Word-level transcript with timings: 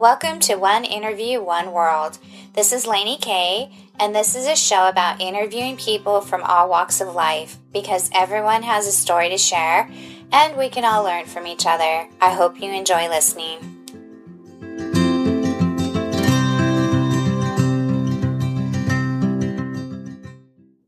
Welcome 0.00 0.38
to 0.42 0.54
One 0.54 0.84
Interview, 0.84 1.42
One 1.42 1.72
World. 1.72 2.18
This 2.54 2.72
is 2.72 2.86
Lainey 2.86 3.16
Kay, 3.16 3.72
and 3.98 4.14
this 4.14 4.36
is 4.36 4.46
a 4.46 4.54
show 4.54 4.88
about 4.88 5.20
interviewing 5.20 5.76
people 5.76 6.20
from 6.20 6.44
all 6.44 6.68
walks 6.68 7.00
of 7.00 7.16
life 7.16 7.56
because 7.72 8.08
everyone 8.14 8.62
has 8.62 8.86
a 8.86 8.92
story 8.92 9.28
to 9.30 9.36
share 9.36 9.90
and 10.30 10.56
we 10.56 10.68
can 10.68 10.84
all 10.84 11.02
learn 11.02 11.26
from 11.26 11.48
each 11.48 11.66
other. 11.66 12.08
I 12.20 12.32
hope 12.32 12.62
you 12.62 12.70
enjoy 12.70 13.08
listening. 13.08 13.58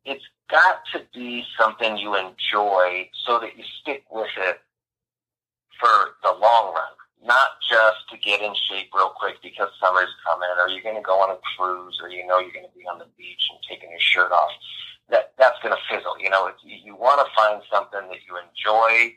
It's 0.04 0.24
got 0.48 0.82
to 0.92 1.02
be 1.12 1.42
something 1.58 1.96
you 1.96 2.14
enjoy 2.14 3.10
so 3.26 3.40
that 3.40 3.58
you 3.58 3.64
stick 3.80 4.04
with 4.08 4.30
it 4.38 4.60
for 5.80 6.14
the 6.22 6.30
long 6.40 6.74
run, 6.74 6.92
not 7.24 7.60
just 7.68 8.08
to 8.10 8.16
get 8.16 8.40
in 8.40 8.54
shape 8.68 8.88
real 8.94 9.12
quick 9.14 9.36
because 9.42 9.68
summer's 9.80 10.08
coming, 10.24 10.48
or 10.58 10.68
you're 10.68 10.82
going 10.82 10.96
to 10.96 11.02
go 11.02 11.20
on 11.20 11.30
a 11.30 11.38
cruise, 11.56 11.98
or 12.02 12.08
you 12.08 12.26
know 12.26 12.38
you're 12.38 12.52
going 12.52 12.66
to 12.66 12.78
be 12.78 12.84
on 12.90 12.98
the 12.98 13.06
beach 13.18 13.48
and 13.50 13.58
taking 13.68 13.90
your 13.90 14.00
shirt 14.00 14.32
off. 14.32 14.50
That 15.10 15.32
that's 15.38 15.58
going 15.62 15.74
to 15.74 15.82
fizzle. 15.88 16.18
You 16.18 16.30
know, 16.30 16.50
you, 16.64 16.76
you 16.82 16.96
want 16.96 17.20
to 17.20 17.26
find 17.34 17.62
something 17.70 18.08
that 18.08 18.20
you 18.26 18.38
enjoy, 18.38 19.14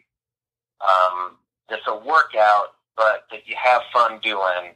um, 0.82 1.38
that's 1.70 1.88
a 1.88 1.96
workout, 1.96 2.76
but 2.98 3.26
that 3.32 3.48
you 3.48 3.56
have 3.56 3.82
fun 3.94 4.20
doing, 4.22 4.76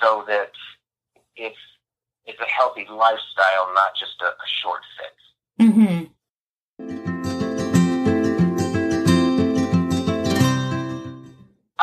so 0.00 0.24
that 0.26 0.50
it's 1.36 1.56
it's 2.26 2.40
a 2.40 2.50
healthy 2.50 2.86
lifestyle, 2.90 3.72
not 3.74 3.94
just 3.98 4.20
a, 4.20 4.26
a 4.26 4.48
short 4.62 4.82
fix. 4.98 5.70
Mm-hmm. 5.70 6.04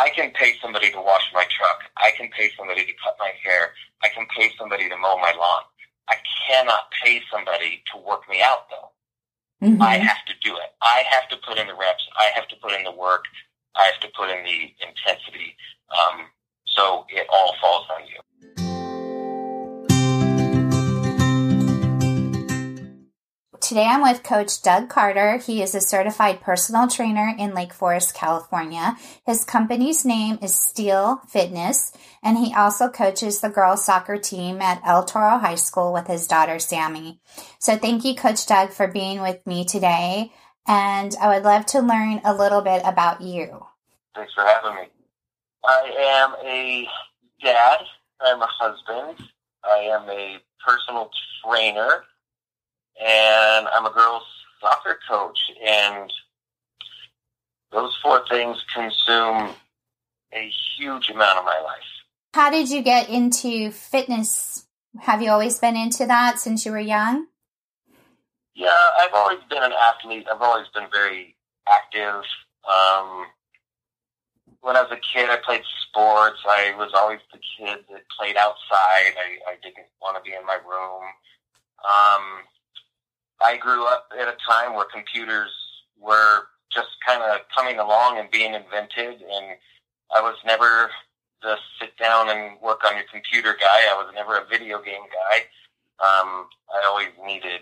I 0.05 0.09
can 0.11 0.29
pay 0.31 0.53
somebody 0.61 0.91
to 0.91 1.01
wash 1.01 1.25
my 1.33 1.45
truck. 1.49 1.79
I 1.97 2.11
can 2.15 2.29
pay 2.29 2.51
somebody 2.55 2.85
to 2.85 2.93
cut 3.03 3.15
my 3.19 3.31
hair. 3.43 3.73
I 4.03 4.09
can 4.09 4.27
pay 4.37 4.51
somebody 4.55 4.87
to 4.87 4.95
mow 4.97 5.17
my 5.17 5.33
lawn. 5.33 5.63
I 6.07 6.15
cannot 6.47 6.91
pay 7.03 7.23
somebody 7.33 7.81
to 7.91 7.97
work 7.97 8.29
me 8.29 8.39
out 8.43 8.69
though. 8.69 9.67
Mm-hmm. 9.67 9.81
I 9.81 9.97
have 9.97 10.23
to 10.27 10.33
do 10.43 10.55
it. 10.57 10.75
I 10.83 11.03
have 11.09 11.27
to 11.29 11.37
put 11.37 11.57
in 11.57 11.65
the 11.65 11.73
reps. 11.73 12.07
I 12.19 12.29
have 12.35 12.47
to 12.49 12.55
put 12.61 12.73
in 12.73 12.83
the 12.83 12.91
work. 12.91 13.23
I 13.75 13.85
have 13.85 13.99
to 14.01 14.07
put 14.15 14.29
in 14.29 14.43
the 14.43 14.73
intensity. 14.85 15.57
Um, 15.89 16.27
so 16.65 17.07
it 17.09 17.25
all 17.33 17.55
falls 17.59 17.87
on 17.89 18.05
you. 18.05 18.64
Today 23.65 23.87
I'm 23.87 24.03
with 24.03 24.21
Coach 24.21 24.61
Doug 24.61 24.89
Carter. 24.89 25.37
He 25.37 25.63
is 25.63 25.73
a 25.73 25.81
certified 25.81 26.39
personal 26.39 26.87
trainer 26.87 27.33
in 27.35 27.55
Lake 27.55 27.73
Forest, 27.73 28.13
California. 28.13 28.95
His 29.25 29.43
company's 29.43 30.05
name 30.05 30.37
is 30.39 30.53
Steel 30.53 31.19
Fitness, 31.27 31.91
and 32.21 32.37
he 32.37 32.53
also 32.53 32.89
coaches 32.89 33.41
the 33.41 33.49
girls 33.49 33.83
soccer 33.83 34.17
team 34.17 34.61
at 34.61 34.83
El 34.85 35.03
Toro 35.03 35.39
High 35.39 35.55
School 35.55 35.91
with 35.93 36.05
his 36.05 36.27
daughter 36.27 36.59
Sammy. 36.59 37.19
So 37.57 37.75
thank 37.75 38.05
you, 38.05 38.13
Coach 38.13 38.45
Doug, 38.45 38.69
for 38.69 38.87
being 38.87 39.19
with 39.23 39.43
me 39.47 39.65
today. 39.65 40.31
And 40.67 41.15
I 41.19 41.29
would 41.29 41.43
love 41.43 41.65
to 41.67 41.79
learn 41.79 42.21
a 42.23 42.35
little 42.35 42.61
bit 42.61 42.83
about 42.85 43.21
you. 43.21 43.65
Thanks 44.13 44.35
for 44.35 44.43
having 44.43 44.75
me. 44.75 44.89
I 45.63 45.89
am 46.21 46.35
a 46.45 46.87
dad. 47.43 47.79
I'm 48.21 48.43
a 48.43 48.47
husband. 48.59 49.27
I 49.63 49.77
am 49.91 50.07
a 50.07 50.37
personal 50.63 51.09
trainer. 51.43 52.03
And 52.99 53.67
I'm 53.67 53.85
a 53.85 53.91
girls 53.91 54.23
soccer 54.61 54.99
coach. 55.09 55.39
And 55.65 56.11
those 57.71 57.95
four 58.01 58.25
things 58.29 58.57
consume 58.73 59.53
a 60.33 60.51
huge 60.77 61.09
amount 61.09 61.39
of 61.39 61.45
my 61.45 61.59
life. 61.61 61.83
How 62.33 62.49
did 62.49 62.69
you 62.69 62.81
get 62.81 63.09
into 63.09 63.71
fitness? 63.71 64.65
Have 64.99 65.21
you 65.21 65.29
always 65.29 65.59
been 65.59 65.75
into 65.75 66.05
that 66.05 66.39
since 66.39 66.65
you 66.65 66.71
were 66.71 66.79
young? 66.79 67.27
Yeah, 68.53 68.89
I've 68.99 69.13
always 69.13 69.39
been 69.49 69.63
an 69.63 69.73
athlete. 69.73 70.27
I've 70.31 70.41
always 70.41 70.67
been 70.73 70.87
very 70.91 71.35
active. 71.67 72.23
Um, 72.63 73.25
when 74.61 74.75
I 74.75 74.81
was 74.81 74.91
a 74.91 74.99
kid, 75.13 75.29
I 75.29 75.37
played 75.37 75.63
sports. 75.87 76.39
I 76.47 76.73
was 76.77 76.91
always 76.95 77.19
the 77.31 77.39
kid 77.39 77.85
that 77.91 78.01
played 78.17 78.37
outside. 78.37 79.13
I, 79.15 79.51
I 79.51 79.55
didn't 79.61 79.87
want 80.01 80.17
to 80.17 80.23
be 80.23 80.35
in 80.35 80.45
my 80.45 80.55
room. 80.55 81.03
Um, 81.83 82.23
I 83.41 83.57
grew 83.57 83.85
up 83.85 84.09
at 84.19 84.27
a 84.27 84.37
time 84.47 84.75
where 84.75 84.85
computers 84.85 85.51
were 85.99 86.47
just 86.71 86.89
kind 87.05 87.21
of 87.21 87.41
coming 87.55 87.79
along 87.79 88.19
and 88.19 88.29
being 88.31 88.53
invented, 88.53 89.21
and 89.21 89.57
I 90.15 90.21
was 90.21 90.35
never 90.45 90.91
the 91.41 91.55
sit 91.79 91.95
down 91.97 92.29
and 92.29 92.59
work 92.61 92.81
on 92.85 92.95
your 92.95 93.05
computer 93.11 93.55
guy. 93.59 93.85
I 93.91 93.95
was 93.95 94.11
never 94.15 94.37
a 94.37 94.45
video 94.45 94.81
game 94.81 95.05
guy. 95.11 95.37
Um, 95.99 96.47
I 96.73 96.85
always 96.87 97.13
needed 97.25 97.61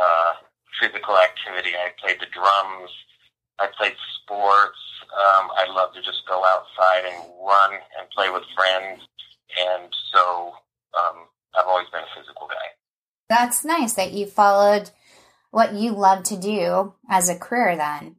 uh, 0.00 0.32
physical 0.80 1.16
activity. 1.18 1.76
I 1.76 1.90
played 2.00 2.18
the 2.20 2.26
drums. 2.32 2.90
I 3.58 3.68
played 3.76 3.94
sports. 4.22 4.78
Um, 5.12 5.50
I 5.54 5.66
love 5.70 5.94
to 5.94 6.02
just 6.02 6.22
go 6.26 6.44
outside 6.44 7.04
and 7.06 7.30
run 7.46 7.72
and 7.74 8.10
play 8.10 8.30
with 8.30 8.42
friends. 8.56 9.02
And 9.54 9.94
so 10.12 10.54
um, 10.98 11.28
I've 11.54 11.66
always 11.66 11.86
been 11.92 12.02
a 12.02 12.12
physical 12.18 12.48
guy. 12.48 12.68
That's 13.28 13.64
nice 13.64 13.94
that 13.94 14.12
you 14.12 14.26
followed 14.26 14.90
what 15.50 15.74
you 15.74 15.92
love 15.92 16.24
to 16.24 16.36
do 16.36 16.94
as 17.08 17.28
a 17.28 17.38
career 17.38 17.76
then. 17.76 18.16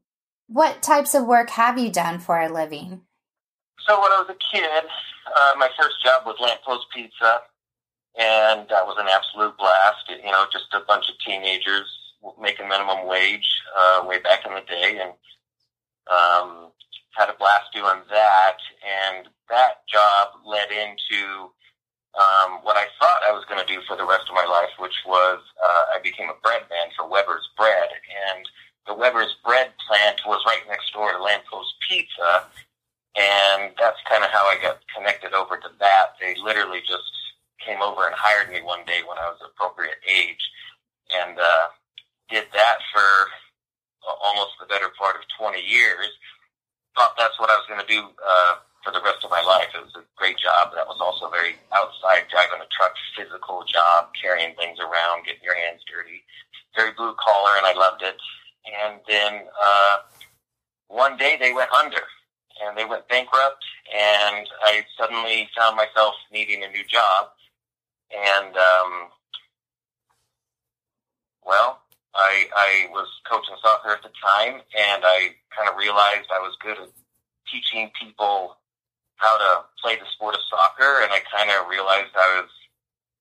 What 0.47 0.81
types 0.81 1.13
of 1.13 1.25
work 1.25 1.49
have 1.51 1.77
you 1.77 1.91
done 1.91 2.19
for 2.19 2.39
a 2.39 2.51
living? 2.51 3.01
So 3.87 4.01
when 4.01 4.11
I 4.11 4.23
was 4.25 4.29
a 4.29 4.55
kid, 4.55 4.83
uh, 5.35 5.53
my 5.57 5.69
first 5.77 5.95
job 6.03 6.23
was 6.25 6.37
Lamppost 6.39 6.87
Pizza, 6.93 7.41
and 8.17 8.67
that 8.69 8.85
was 8.85 8.95
an 8.99 9.07
absolute 9.07 9.57
blast. 9.57 10.09
You 10.09 10.31
know, 10.31 10.45
just 10.51 10.73
a 10.73 10.81
bunch 10.87 11.09
of 11.09 11.15
teenagers 11.25 11.85
making 12.41 12.67
minimum 12.67 13.07
wage 13.07 13.47
uh, 13.77 14.05
way 14.07 14.19
back 14.19 14.45
in 14.45 14.53
the 14.53 14.61
day, 14.61 14.99
and 15.01 15.11
um, 16.09 16.71
had 17.17 17.29
a 17.29 17.37
blast 17.37 17.73
doing 17.73 18.01
that. 18.09 18.57
And 18.81 19.27
that 19.49 19.85
job 19.87 20.29
led 20.45 20.69
into 20.71 21.51
um, 22.15 22.63
what 22.63 22.77
I 22.77 22.87
thought 22.99 23.27
I 23.27 23.35
was 23.35 23.43
going 23.45 23.59
to 23.59 23.67
do 23.67 23.81
for 23.87 23.95
the 23.95 24.07
rest 24.07 24.27
of 24.29 24.35
my 24.35 24.45
life, 24.45 24.71
which 24.79 24.95
was 25.05 25.39
uh, 25.59 25.83
I 25.95 25.99
became 26.03 26.29
a 26.29 26.39
bread 26.41 26.63
man 26.69 26.87
for 26.95 27.07
Weber's 27.07 27.47
Bread, 27.57 27.89
and 27.91 28.45
the 28.87 28.93
Weber's 28.95 29.35
Bread 29.43 29.71
plant 29.87 30.21
was 30.25 30.43
right 30.47 30.63
next 30.67 30.93
door 30.93 31.11
to 31.11 31.21
Lamppost 31.21 31.75
Pizza, 31.83 32.47
and 33.15 33.75
that's 33.79 33.99
kind 34.07 34.23
of 34.23 34.31
how 34.31 34.47
I 34.47 34.55
got 34.61 34.79
connected 34.95 35.33
over 35.33 35.57
to 35.57 35.69
that. 35.79 36.15
They 36.19 36.35
literally 36.39 36.79
just 36.87 37.11
came 37.59 37.81
over 37.81 38.05
and 38.07 38.15
hired 38.15 38.51
me 38.51 38.61
one 38.61 38.85
day 38.85 39.01
when 39.07 39.17
I 39.17 39.27
was 39.27 39.39
appropriate 39.43 39.99
age, 40.07 40.43
and 41.11 41.37
uh, 41.37 41.67
did 42.29 42.45
that 42.53 42.79
for 42.93 43.09
uh, 44.07 44.15
almost 44.23 44.55
the 44.59 44.67
better 44.67 44.93
part 44.97 45.15
of 45.15 45.23
20 45.39 45.59
years. 45.59 46.09
Thought 46.95 47.17
that's 47.17 47.37
what 47.39 47.49
I 47.49 47.59
was 47.59 47.67
going 47.67 47.81
to 47.81 47.91
do 47.91 48.07
uh, 48.23 48.55
for 48.85 48.93
the 48.93 49.01
rest 49.01 49.25
of 49.25 49.33
my 49.33 49.41
life. 49.41 49.73
It 49.73 49.81
was 49.81 49.97
a 49.97 50.05
great 50.15 50.37
job. 50.37 50.71
That 50.77 50.87
was 50.87 51.01
also 51.01 51.29
very 51.33 51.57
outside, 51.73 52.29
driving 52.29 52.61
a 52.61 52.69
truck, 52.69 52.93
physical 53.17 53.65
job, 53.65 54.13
carrying 54.13 54.53
things 54.55 54.77
around, 54.79 55.25
getting 55.25 55.43
your 55.43 55.57
hands 55.57 55.81
dirty. 55.89 56.21
Very 56.77 56.93
blue 56.93 57.17
collar, 57.17 57.57
and 57.57 57.65
I 57.65 57.73
loved 57.73 58.03
it. 58.03 58.15
And 58.69 59.01
then 59.09 59.49
uh, 59.57 59.97
one 60.87 61.17
day 61.17 61.35
they 61.39 61.51
went 61.51 61.71
under, 61.71 62.05
and 62.63 62.77
they 62.77 62.85
went 62.85 63.07
bankrupt, 63.09 63.65
and 63.89 64.47
I 64.63 64.85
suddenly 64.97 65.49
found 65.57 65.75
needing 66.55 66.69
a 66.69 66.71
new 66.71 66.83
job. 66.85 67.29
And 68.11 68.55
um, 68.55 69.09
well, 71.45 71.81
I, 72.13 72.45
I 72.55 72.87
was 72.91 73.07
coaching 73.29 73.55
soccer 73.61 73.89
at 73.89 74.03
the 74.03 74.11
time, 74.23 74.61
and 74.77 75.03
I 75.05 75.35
kind 75.55 75.69
of 75.69 75.77
realized 75.77 76.29
I 76.33 76.39
was 76.39 76.55
good 76.61 76.77
at 76.77 76.89
teaching 77.51 77.91
people 77.99 78.57
how 79.17 79.37
to 79.37 79.65
play 79.81 79.95
the 79.95 80.05
sport 80.13 80.35
of 80.35 80.41
soccer, 80.49 81.03
and 81.03 81.11
I 81.11 81.19
kind 81.31 81.49
of 81.49 81.69
realized 81.69 82.11
I 82.15 82.41
was 82.41 82.49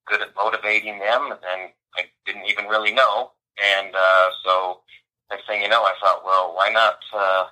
good 0.06 0.20
at 0.20 0.34
motivating 0.36 0.98
them, 0.98 1.32
and 1.32 1.70
I 1.96 2.04
didn't 2.26 2.46
even 2.46 2.66
really 2.66 2.92
know. 2.92 3.32
And 3.58 3.94
uh, 3.94 4.28
so, 4.44 4.80
next 5.30 5.46
thing 5.46 5.62
you 5.62 5.68
know, 5.68 5.82
I 5.82 5.94
thought, 6.00 6.24
well, 6.24 6.54
why 6.54 6.70
not? 6.70 6.98
Uh, 7.12 7.46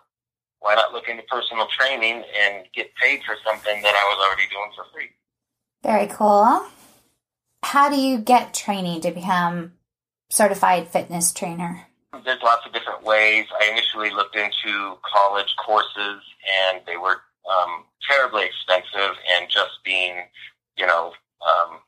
why 0.61 0.77
not 0.77 0.93
look 0.93 1.09
into 1.09 1.25
personal 1.25 1.67
training 1.67 2.23
and 2.39 2.67
get 2.73 2.95
paid 2.95 3.21
for 3.27 3.35
something 3.45 3.83
that 3.83 3.95
I 3.95 4.05
was 4.15 4.27
already 4.27 4.49
doing 4.49 4.71
for 4.77 4.85
free? 4.95 5.11
Very 5.83 6.07
cool. 6.07 6.65
How 7.63 7.89
do 7.89 7.97
you 7.97 8.19
get 8.19 8.55
training 8.55 9.01
to 9.03 9.11
become 9.11 9.73
certified 10.31 10.89
fitness 10.89 11.33
trainer? 11.33 11.87
There's 12.25 12.43
lots 12.43 12.67
of 12.67 12.73
different 12.73 13.03
ways. 13.03 13.47
I 13.61 13.71
initially 13.71 14.11
looked 14.11 14.37
into 14.37 14.97
college 15.03 15.55
courses, 15.65 16.23
and 16.69 16.81
they 16.87 16.97
were 16.97 17.23
um, 17.51 17.85
terribly 18.09 18.45
expensive, 18.45 19.17
and 19.35 19.49
just 19.49 19.83
being, 19.85 20.25
you 20.77 20.87
know, 20.87 21.13
um, 21.43 21.79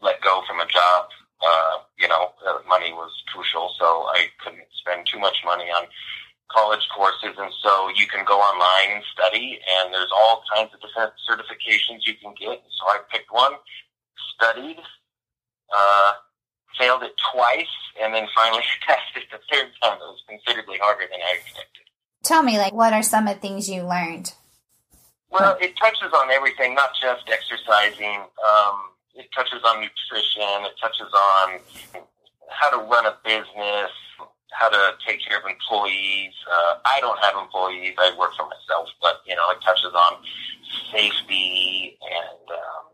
let 0.00 0.20
go 0.20 0.42
from 0.48 0.60
a 0.60 0.66
job, 0.66 1.06
uh, 1.40 1.78
you 1.98 2.08
know, 2.08 2.32
money 2.68 2.92
was 2.92 3.10
crucial. 3.32 3.70
So 3.78 3.84
I 3.84 4.26
couldn't 4.42 4.66
spend 4.72 5.06
too 5.06 5.18
much 5.18 5.36
money 5.44 5.64
on 5.64 5.86
college 6.50 6.86
courses, 6.94 7.36
and 7.38 7.52
so 7.62 7.88
you 7.94 8.06
can 8.06 8.24
go 8.24 8.38
online 8.40 8.96
and 8.96 9.04
study, 9.12 9.60
and 9.78 9.92
there's 9.92 10.10
all 10.14 10.42
kinds 10.54 10.72
of 10.74 10.80
different 10.80 11.12
certifications 11.28 12.06
you 12.06 12.14
can 12.20 12.34
get. 12.38 12.62
So 12.78 12.86
I 12.88 13.00
picked 13.10 13.32
one, 13.32 13.52
studied, 14.34 14.78
uh, 15.74 16.12
failed 16.78 17.02
it 17.02 17.12
twice, 17.32 17.74
and 18.00 18.14
then 18.14 18.26
finally 18.34 18.62
passed 18.86 19.16
it 19.16 19.24
the 19.30 19.38
third 19.52 19.68
time. 19.82 19.98
It 19.98 20.08
was 20.08 20.22
considerably 20.28 20.78
harder 20.78 21.04
than 21.10 21.20
I 21.20 21.36
expected. 21.40 21.84
Tell 22.24 22.42
me, 22.42 22.58
like, 22.58 22.72
what 22.72 22.92
are 22.92 23.02
some 23.02 23.28
of 23.28 23.34
the 23.34 23.40
things 23.40 23.68
you 23.68 23.82
learned? 23.82 24.32
Well, 25.30 25.58
it 25.60 25.76
touches 25.76 26.12
on 26.14 26.30
everything, 26.30 26.74
not 26.74 26.90
just 27.00 27.28
exercising. 27.28 28.24
Um, 28.40 28.96
it 29.14 29.28
touches 29.34 29.60
on 29.64 29.80
nutrition. 29.80 30.64
It 30.64 30.72
touches 30.80 31.12
on 31.12 31.60
how 32.48 32.70
to 32.70 32.78
run 32.78 33.06
a 33.06 33.16
business, 33.24 33.92
how 34.50 34.68
to 34.68 34.92
take 35.06 35.24
care 35.26 35.38
of 35.38 35.44
employees. 35.44 36.32
Uh, 36.50 36.78
I 36.84 37.00
don't 37.00 37.18
have 37.22 37.34
employees. 37.36 37.94
I 37.98 38.16
work 38.18 38.32
for 38.36 38.44
myself, 38.44 38.88
but 39.00 39.20
you 39.26 39.34
know, 39.36 39.50
it 39.50 39.58
touches 39.62 39.92
on 39.94 40.22
safety 40.92 41.98
and 42.02 42.50
um, 42.50 42.88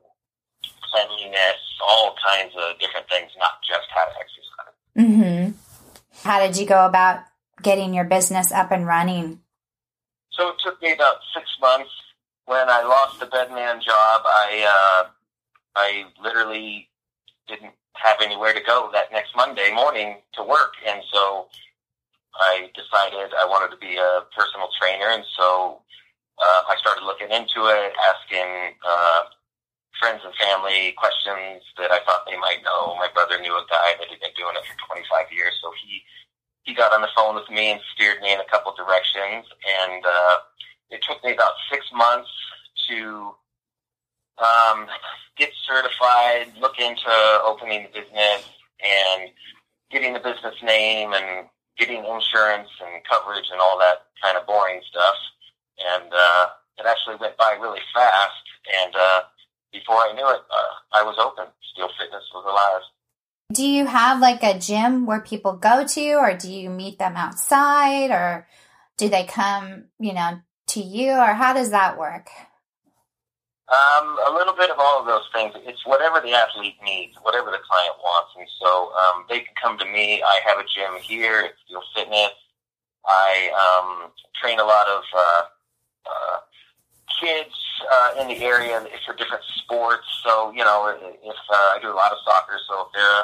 cleanliness, 0.91 1.61
all 1.87 2.15
kinds 2.27 2.53
of 2.57 2.79
different 2.79 3.09
things, 3.09 3.31
not 3.39 3.63
just 3.63 3.89
how 3.95 4.05
to 4.05 4.15
exercise. 4.19 4.75
Mm-hmm. 4.99 6.29
How 6.29 6.41
did 6.41 6.57
you 6.57 6.67
go 6.67 6.87
about 6.87 7.25
getting 7.63 7.95
your 7.95 8.05
business 8.05 8.53
up 8.53 8.71
and 8.71 8.87
running? 8.87 9.41
So 10.33 10.49
it 10.49 10.57
took 10.65 10.81
me 10.83 10.93
about 10.93 11.17
six 11.35 11.47
months. 11.61 11.91
When 12.47 12.69
I 12.69 12.83
lost 12.83 13.21
the 13.21 13.27
bedman 13.27 13.81
job, 13.81 14.23
I 14.27 15.03
uh, 15.07 15.09
I 15.77 16.05
literally 16.23 16.89
didn't 17.49 17.73
have 17.95 18.19
anywhere 18.21 18.53
to 18.53 18.61
go 18.61 18.91
that 18.93 19.13
next 19.13 19.35
Monday 19.37 19.73
morning 19.73 20.19
to 20.35 20.43
work. 20.43 20.75
And 20.87 21.03
so 21.13 21.47
I 22.35 22.71
decided 22.75 23.31
I 23.39 23.47
wanted 23.47 23.71
to 23.75 23.81
be 23.81 23.97
a 23.97 24.27
personal 24.37 24.69
trainer. 24.81 25.11
And 25.15 25.25
so 25.39 25.81
uh, 26.39 26.63
I 26.69 26.75
started 26.81 27.07
looking 27.07 27.31
into 27.31 27.71
it, 27.71 27.93
asking 27.95 28.75
uh, 28.83 29.31
friends 29.99 30.23
and 30.27 30.35
family 30.35 30.93
questions 30.99 31.63
that 31.79 31.95
I 31.95 32.03
thought 32.03 32.27
they 32.27 32.39
might 32.39 32.67
know. 32.67 32.99
My 32.99 33.09
brother 33.15 33.39
knew 33.39 33.55
a 33.55 33.67
guy 33.71 33.95
that 33.99 34.11
had 34.11 34.21
been 34.21 34.35
doing 34.35 34.59
it 34.59 34.67
for 34.67 34.95
25 34.95 35.31
years. 35.31 35.55
So 35.63 35.71
he, 35.79 36.03
he 36.67 36.75
got 36.75 36.93
on 36.93 37.03
the 37.03 37.15
phone 37.15 37.37
with 37.37 37.49
me 37.51 37.71
and 37.71 37.81
steered 37.95 38.21
me 38.21 38.35
in 38.35 38.41
a 38.41 38.51
couple 38.51 38.75
directions. 38.75 39.47
And 39.63 40.03
uh, 40.03 40.37
it 40.91 41.01
took 41.07 41.23
me 41.23 41.33
about 41.33 41.55
six 41.71 41.87
months 41.95 42.31
to 42.91 43.35
um, 44.39 44.87
get 45.37 45.51
certified, 45.67 46.53
look 46.61 46.79
into 46.79 47.11
opening 47.45 47.85
the 47.85 48.01
business, 48.01 48.45
and 48.83 49.31
getting 49.91 50.13
the 50.13 50.21
business 50.21 50.55
name 50.63 51.13
and 51.13 51.47
getting 51.79 52.05
insurance 52.05 52.69
and 52.81 53.03
coverage 53.09 53.47
and 53.51 53.61
all 53.61 53.79
that 53.79 54.07
kind 54.23 54.37
of 54.37 54.47
boring 54.47 54.81
stuff. 54.89 55.15
And 55.79 56.13
uh, 56.13 56.47
it 56.79 56.87
actually 56.87 57.17
went 57.17 57.37
by 57.37 57.57
really 57.61 57.81
fast. 57.93 58.45
And 58.85 58.95
uh, 58.95 59.21
before 59.73 59.97
I 59.97 60.13
knew 60.15 60.29
it, 60.29 60.41
uh, 60.51 60.99
I 60.99 61.03
was 61.03 61.17
open. 61.19 61.53
Steel 61.73 61.89
Fitness 61.99 62.25
was 62.33 62.45
alive. 62.45 62.83
Do 63.53 63.67
you 63.67 63.87
have 63.87 64.21
like 64.21 64.43
a 64.43 64.59
gym 64.59 65.07
where 65.07 65.21
people 65.21 65.55
go 65.55 65.87
to, 65.87 66.11
or 66.15 66.35
do 66.35 66.51
you 66.51 66.71
meet 66.71 66.99
them 66.99 67.15
outside, 67.17 68.11
or 68.11 68.49
do 68.97 69.09
they 69.09 69.25
come, 69.25 69.85
you 69.99 70.15
know, 70.15 70.41
to 70.69 70.81
you, 70.81 71.13
or 71.13 71.35
how 71.35 71.53
does 71.53 71.71
that 71.71 71.99
work? 71.99 72.29
Um, 73.65 74.19
a 74.29 74.33
little 74.35 74.53
bit 74.53 74.69
of 74.69 74.77
all 74.79 75.01
of 75.01 75.07
those 75.07 75.25
things. 75.33 75.55
It's 75.65 75.87
whatever 75.87 76.21
the 76.21 76.33
athlete 76.33 76.77
needs, 76.85 77.17
whatever 77.23 77.51
the 77.51 77.65
client 77.65 77.97
wants, 77.97 78.33
and 78.37 78.47
so 78.61 78.93
um, 78.93 79.25
they 79.31 79.41
can 79.41 79.55
come 79.61 79.79
to 79.79 79.87
me. 79.87 80.23
I 80.23 80.41
have 80.45 80.59
a 80.59 80.69
gym 80.69 81.01
here 81.01 81.41
at 81.41 81.53
Steel 81.65 81.81
Fitness. 81.97 82.37
I 83.07 83.49
um, 83.57 84.11
train 84.39 84.61
a 84.61 84.65
lot 84.65 84.87
of 84.89 85.03
uh, 85.17 85.43
uh, 86.05 86.39
kids 87.19 87.55
uh, 87.91 88.21
in 88.21 88.29
the 88.29 88.45
area 88.45 88.85
for 89.07 89.15
different 89.15 89.45
sports. 89.57 90.05
So 90.23 90.53
you 90.53 90.63
know, 90.63 90.95
if 91.01 91.37
uh, 91.51 91.55
I 91.55 91.79
do 91.81 91.91
a 91.91 91.97
lot 91.97 92.13
of 92.13 92.19
soccer, 92.23 92.59
so 92.69 92.83
if 92.83 92.89
they're 92.93 93.21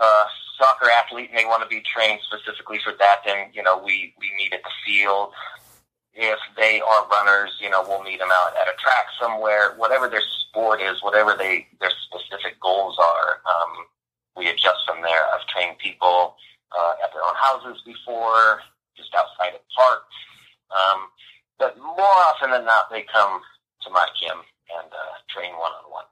a 0.00 0.04
uh, 0.04 0.24
soccer 0.58 0.90
athlete 0.90 1.28
and 1.28 1.38
they 1.38 1.44
want 1.44 1.62
to 1.62 1.68
be 1.68 1.82
trained 1.82 2.20
specifically 2.24 2.78
for 2.82 2.94
that, 2.98 3.20
then 3.26 3.48
you 3.52 3.62
know 3.62 3.76
we 3.76 4.14
we 4.18 4.32
meet 4.38 4.54
at 4.54 4.62
the 4.62 4.72
field 4.86 5.32
if 6.14 6.38
they 6.56 6.80
are 6.80 7.08
runners, 7.08 7.58
you 7.60 7.70
know, 7.70 7.84
we'll 7.86 8.02
meet 8.02 8.18
them 8.18 8.30
out 8.32 8.52
at 8.60 8.68
a 8.68 8.76
track 8.78 9.06
somewhere, 9.20 9.74
whatever 9.76 10.08
their 10.08 10.22
sport 10.48 10.80
is, 10.80 11.02
whatever 11.02 11.34
they 11.36 11.66
their 11.80 11.90
specific 12.06 12.60
goals 12.60 12.96
are. 12.98 13.40
Um, 13.44 13.86
we 14.36 14.48
adjust 14.48 14.86
from 14.86 15.02
there. 15.02 15.24
I've 15.34 15.46
trained 15.46 15.78
people 15.78 16.36
uh, 16.76 16.92
at 17.04 17.12
their 17.12 17.22
own 17.22 17.34
houses 17.36 17.82
before, 17.84 18.60
just 18.96 19.14
outside 19.14 19.54
of 19.54 19.60
parks. 19.76 20.14
Um, 20.70 21.00
but 21.58 21.78
more 21.78 22.18
often 22.30 22.50
than 22.50 22.64
not, 22.64 22.90
they 22.90 23.02
come 23.02 23.40
to 23.82 23.90
my 23.90 24.06
gym 24.20 24.38
and 24.78 24.92
uh, 24.92 25.14
train 25.28 25.52
one 25.52 25.72
on 25.72 25.90
one. 25.90 26.04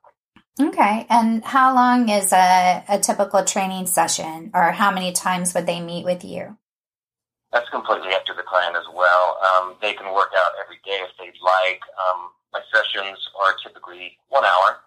Okay. 0.61 1.07
And 1.09 1.45
how 1.45 1.75
long 1.75 2.09
is 2.09 2.33
a, 2.33 2.85
a 2.89 2.99
typical 2.99 3.45
training 3.45 3.87
session, 3.87 4.51
or 4.55 4.73
how 4.73 4.91
many 4.91 5.13
times 5.13 5.55
would 5.55 5.67
they 5.67 5.81
meet 5.81 6.05
with 6.05 6.25
you? 6.25 6.57
That's 7.53 7.69
completely 7.71 8.13
up 8.15 8.25
to 8.27 8.35
the 8.35 8.43
client 8.43 8.77
as 8.77 8.87
well. 8.95 9.39
Um, 9.45 9.75
they 9.83 9.93
can 9.95 10.13
work 10.15 10.33
out 10.37 10.53
every 10.63 10.81
day 10.85 10.99
if 11.05 11.11
they'd 11.19 11.39
like. 11.43 11.81
Um, 12.01 12.31
my 12.53 12.61
sessions 12.73 13.19
are 13.41 13.55
typically 13.63 14.19
one 14.29 14.45
hour, 14.45 14.79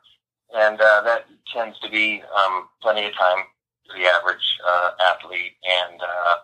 and 0.56 0.80
uh, 0.82 1.02
that 1.04 1.26
tends 1.54 1.80
to 1.80 1.90
be 1.90 2.24
um, 2.36 2.68
plenty 2.82 3.06
of 3.06 3.14
time 3.14 3.46
for 3.88 3.98
the 3.98 4.06
average 4.06 4.46
uh, 4.68 4.92
athlete. 5.14 5.54
And 5.66 6.02
uh, 6.02 6.36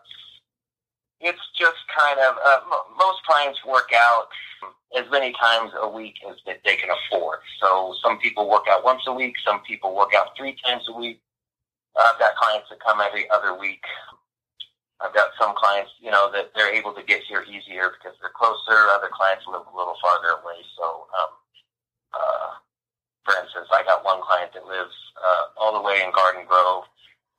it's 1.22 1.42
just 1.58 1.78
kind 1.98 2.20
of 2.20 2.36
uh, 2.46 2.60
m- 2.66 2.98
most 2.98 3.20
clients 3.26 3.60
work 3.66 3.92
out 3.96 4.28
as 4.98 5.06
many 5.12 5.34
times 5.34 5.72
a 5.82 5.90
week 5.90 6.16
as 6.30 6.36
that 6.46 6.60
they 6.66 6.76
can 6.76 6.90
afford. 6.92 7.40
So 7.62 7.96
some 8.04 8.20
people 8.20 8.50
work 8.50 8.66
out 8.70 8.84
once 8.84 9.02
a 9.08 9.14
week, 9.14 9.36
some 9.46 9.62
people 9.62 9.96
work 9.96 10.14
out 10.16 10.38
three 10.38 10.56
times 10.66 10.84
a 10.90 10.94
week. 10.94 11.22
I've 11.98 12.20
got 12.20 12.36
clients 12.36 12.70
that 12.70 12.80
come 12.80 13.02
every 13.02 13.30
other 13.32 13.58
week. 13.58 13.84
I've 15.01 15.13
got 15.13 15.33
some 15.39 15.53
clients, 15.57 15.92
you 16.00 16.12
know, 16.12 16.30
that 16.31 16.51
they're 16.56 16.74
able 16.74 16.94
to 16.94 17.03
get 17.03 17.21
here 17.25 17.44
easier 17.50 17.92
because 17.98 18.13
they're 18.21 18.33
closer. 18.38 18.77
Other 18.94 19.09
clients 19.09 19.45
live 19.50 19.65
a 19.65 19.75
little 19.75 19.98
farther 20.01 20.38
away. 20.42 20.62
So, 20.77 21.09
um, 21.18 21.31
uh, 22.13 22.50
for 23.25 23.33
instance, 23.42 23.68
I 23.74 23.83
got 23.83 24.06
one 24.06 24.21
client 24.21 24.53
that 24.53 24.65
lives 24.65 24.94
uh, 25.18 25.57
all 25.57 25.74
the 25.74 25.81
way 25.81 26.01
in 26.06 26.12
Garden 26.13 26.45
Grove. 26.48 26.86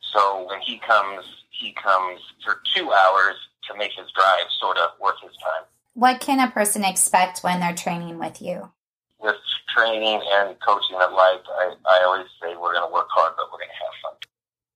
So 0.00 0.46
when 0.48 0.60
he 0.60 0.78
comes, 0.78 1.24
he 1.50 1.72
comes 1.72 2.20
for 2.44 2.60
two 2.74 2.90
hours 2.92 3.36
to 3.70 3.78
make 3.78 3.92
his 3.92 4.10
drive 4.10 4.50
sort 4.58 4.76
of 4.78 4.90
worth 5.00 5.20
his 5.22 5.36
time. 5.38 5.64
What 5.94 6.20
can 6.20 6.40
a 6.40 6.50
person 6.50 6.84
expect 6.84 7.40
when 7.40 7.60
they're 7.60 7.74
training 7.74 8.18
with 8.18 8.42
you? 8.42 8.72
With 9.20 9.36
training 9.70 10.20
and 10.20 10.58
coaching 10.66 10.96
at 11.00 11.12
life, 11.12 11.46
I, 11.46 11.74
I 11.86 12.02
always 12.04 12.26
say 12.42 12.56
we're 12.56 12.74
going 12.74 12.88
to 12.88 12.92
work 12.92 13.06
hard, 13.10 13.34
but 13.36 13.46
we're 13.52 13.58
going 13.58 13.70
to 13.70 13.84
have 13.86 13.96
fun. 14.02 14.14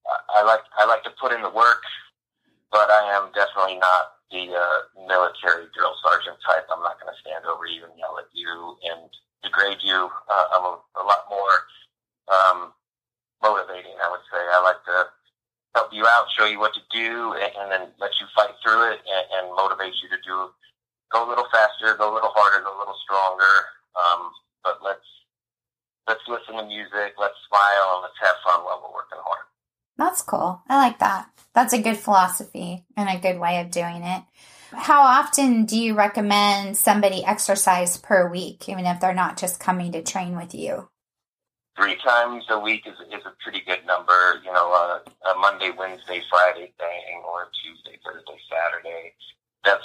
I, 0.06 0.40
I 0.40 0.42
like 0.44 0.60
I 0.78 0.86
like 0.86 1.02
to 1.02 1.10
put 1.20 1.32
in 1.32 1.42
the 1.42 1.50
work 1.50 1.82
but 2.70 2.90
I 2.90 3.16
am 3.16 3.30
definitely 3.32 3.78
not 3.78 4.20
the 4.30 4.50
uh, 4.50 4.80
military 5.06 5.70
drill 5.74 5.94
sergeant 6.02 6.38
type. 6.42 6.66
I'm 6.70 6.82
not 6.82 6.98
going 6.98 7.12
to 7.12 7.20
stand 7.22 7.46
over 7.46 7.66
you 7.66 7.86
and 7.86 7.94
yell 7.98 8.18
at 8.18 8.26
you 8.34 8.76
and 8.90 9.06
degrade 9.42 9.82
you. 9.82 10.10
Uh, 10.28 10.46
I'm 10.52 10.64
a, 10.66 10.74
a 10.98 11.04
lot 11.06 11.30
more 11.30 11.54
um, 12.26 12.58
motivating, 13.42 13.94
I 14.02 14.10
would 14.10 14.24
say. 14.32 14.40
I 14.40 14.58
like 14.66 14.82
to 14.90 14.98
help 15.78 15.94
you 15.94 16.06
out, 16.06 16.26
show 16.34 16.46
you 16.46 16.58
what 16.58 16.74
to 16.74 16.82
do, 16.90 17.38
and, 17.38 17.52
and 17.54 17.66
then 17.70 17.84
let 18.00 18.10
you 18.18 18.26
fight 18.34 18.58
through 18.62 18.90
it 18.92 19.00
and, 19.06 19.24
and 19.38 19.54
motivate 19.54 19.94
you 20.02 20.08
to 20.10 20.18
do 20.26 20.50
go 21.12 21.26
a 21.26 21.28
little 21.28 21.46
faster, 21.52 21.94
go 21.94 22.12
a 22.12 22.14
little 22.14 22.32
harder, 22.34 22.64
go 22.64 22.76
a 22.76 22.80
little 22.80 22.98
stronger. 23.02 23.54
Um, 23.94 24.30
but 24.64 24.82
let's 24.82 25.06
let's 26.08 26.22
listen 26.28 26.56
to 26.56 26.66
music, 26.66 27.14
let's 27.18 27.38
smile, 27.48 27.98
and 27.98 28.02
let's 28.02 28.20
have 28.22 28.36
fun 28.44 28.64
while 28.64 28.82
we're 28.82 28.94
working 28.94 29.22
hard. 29.22 29.46
That's 29.98 30.22
cool. 30.22 30.62
I 30.68 30.76
like 30.76 30.98
that. 30.98 31.30
That's 31.54 31.72
a 31.72 31.80
good 31.80 31.96
philosophy 31.96 32.84
and 32.96 33.08
a 33.08 33.20
good 33.20 33.40
way 33.40 33.60
of 33.60 33.70
doing 33.70 34.02
it. 34.02 34.22
How 34.72 35.00
often 35.00 35.64
do 35.64 35.78
you 35.78 35.94
recommend 35.94 36.76
somebody 36.76 37.24
exercise 37.24 37.96
per 37.96 38.28
week, 38.30 38.68
even 38.68 38.84
if 38.84 39.00
they're 39.00 39.14
not 39.14 39.38
just 39.38 39.60
coming 39.60 39.92
to 39.92 40.02
train 40.02 40.36
with 40.36 40.54
you? 40.54 40.88
Three 41.76 41.96
times 41.96 42.44
a 42.50 42.58
week 42.58 42.86
is, 42.86 42.94
is 43.08 43.24
a 43.24 43.32
pretty 43.42 43.62
good 43.66 43.86
number. 43.86 44.40
You 44.44 44.52
know, 44.52 44.72
uh, 44.72 45.30
a 45.30 45.38
Monday, 45.38 45.70
Wednesday, 45.76 46.20
Friday 46.28 46.72
thing, 46.78 47.22
or 47.26 47.48
Tuesday, 47.62 47.98
Thursday, 48.04 48.38
Saturday. 48.50 49.14
That's 49.64 49.84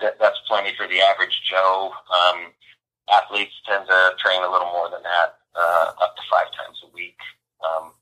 that, 0.00 0.18
that's 0.18 0.38
plenty 0.48 0.74
for 0.76 0.86
the 0.88 1.00
average 1.00 1.40
Joe. 1.48 1.92
Um, 2.12 2.52
athletes 3.12 3.54
tend 3.68 3.86
to 3.86 4.10
train 4.18 4.42
a 4.42 4.50
little 4.50 4.70
more 4.72 4.90
than 4.90 5.02
that, 5.02 5.38
uh, 5.54 5.92
up 6.02 6.16
to 6.16 6.22
five 6.30 6.50
times 6.52 6.80
a 6.84 6.94
week. 6.94 7.18
Um, 7.64 7.92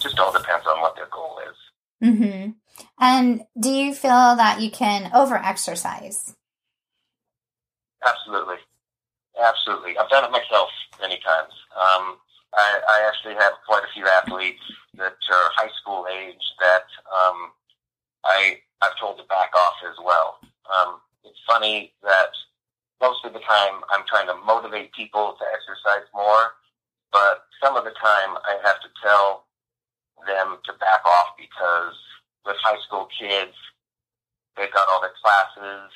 just 0.00 0.18
all 0.18 0.32
depends 0.32 0.66
on 0.66 0.80
what 0.80 0.96
their 0.96 1.08
goal 1.10 1.38
is. 1.48 2.08
Mm-hmm. 2.08 2.50
And 3.00 3.42
do 3.58 3.70
you 3.70 3.94
feel 3.94 4.36
that 4.36 4.60
you 4.60 4.70
can 4.70 5.10
over 5.14 5.36
exercise? 5.36 6.34
Absolutely. 8.04 8.56
Absolutely. 9.40 9.96
I've 9.98 10.10
done 10.10 10.24
it 10.24 10.30
myself 10.30 10.68
many 11.00 11.18
times. 11.24 11.52
Um, 11.74 12.18
I, 12.54 12.80
I 12.88 13.08
actually 13.08 13.34
have 13.34 13.54
quite 13.66 13.82
a 13.82 13.92
few 13.94 14.06
athletes 14.06 14.62
that 14.96 15.16
are 15.30 15.50
high 15.56 15.70
school 15.80 16.06
age 16.12 16.42
that 16.60 16.86
um, 17.10 17.50
I, 18.24 18.58
I've 18.82 18.98
told 19.00 19.18
to 19.18 19.24
back 19.24 19.50
off 19.56 19.74
as 19.90 19.96
well. 20.04 20.38
Um, 20.70 21.00
it's 21.24 21.38
funny 21.48 21.92
that 22.02 22.30
most 23.00 23.24
of 23.24 23.32
the 23.32 23.40
time 23.40 23.82
I'm 23.90 24.04
trying 24.06 24.28
to 24.28 24.36
motivate 24.46 24.92
people 24.92 25.36
to 25.38 25.44
exercise 25.52 26.06
more, 26.14 26.54
but 27.12 27.44
some 27.62 27.76
of 27.76 27.84
the 27.84 27.96
time 28.00 28.36
I 28.44 28.58
have 28.64 28.80
to 28.80 28.88
tell 29.02 29.44
them 30.26 30.58
to 30.64 30.72
back 30.80 31.04
off 31.04 31.36
because 31.38 31.96
with 32.44 32.56
high 32.60 32.80
school 32.86 33.08
kids, 33.12 33.56
they've 34.56 34.72
got 34.72 34.88
all 34.88 35.00
their 35.00 35.16
classes, 35.22 35.90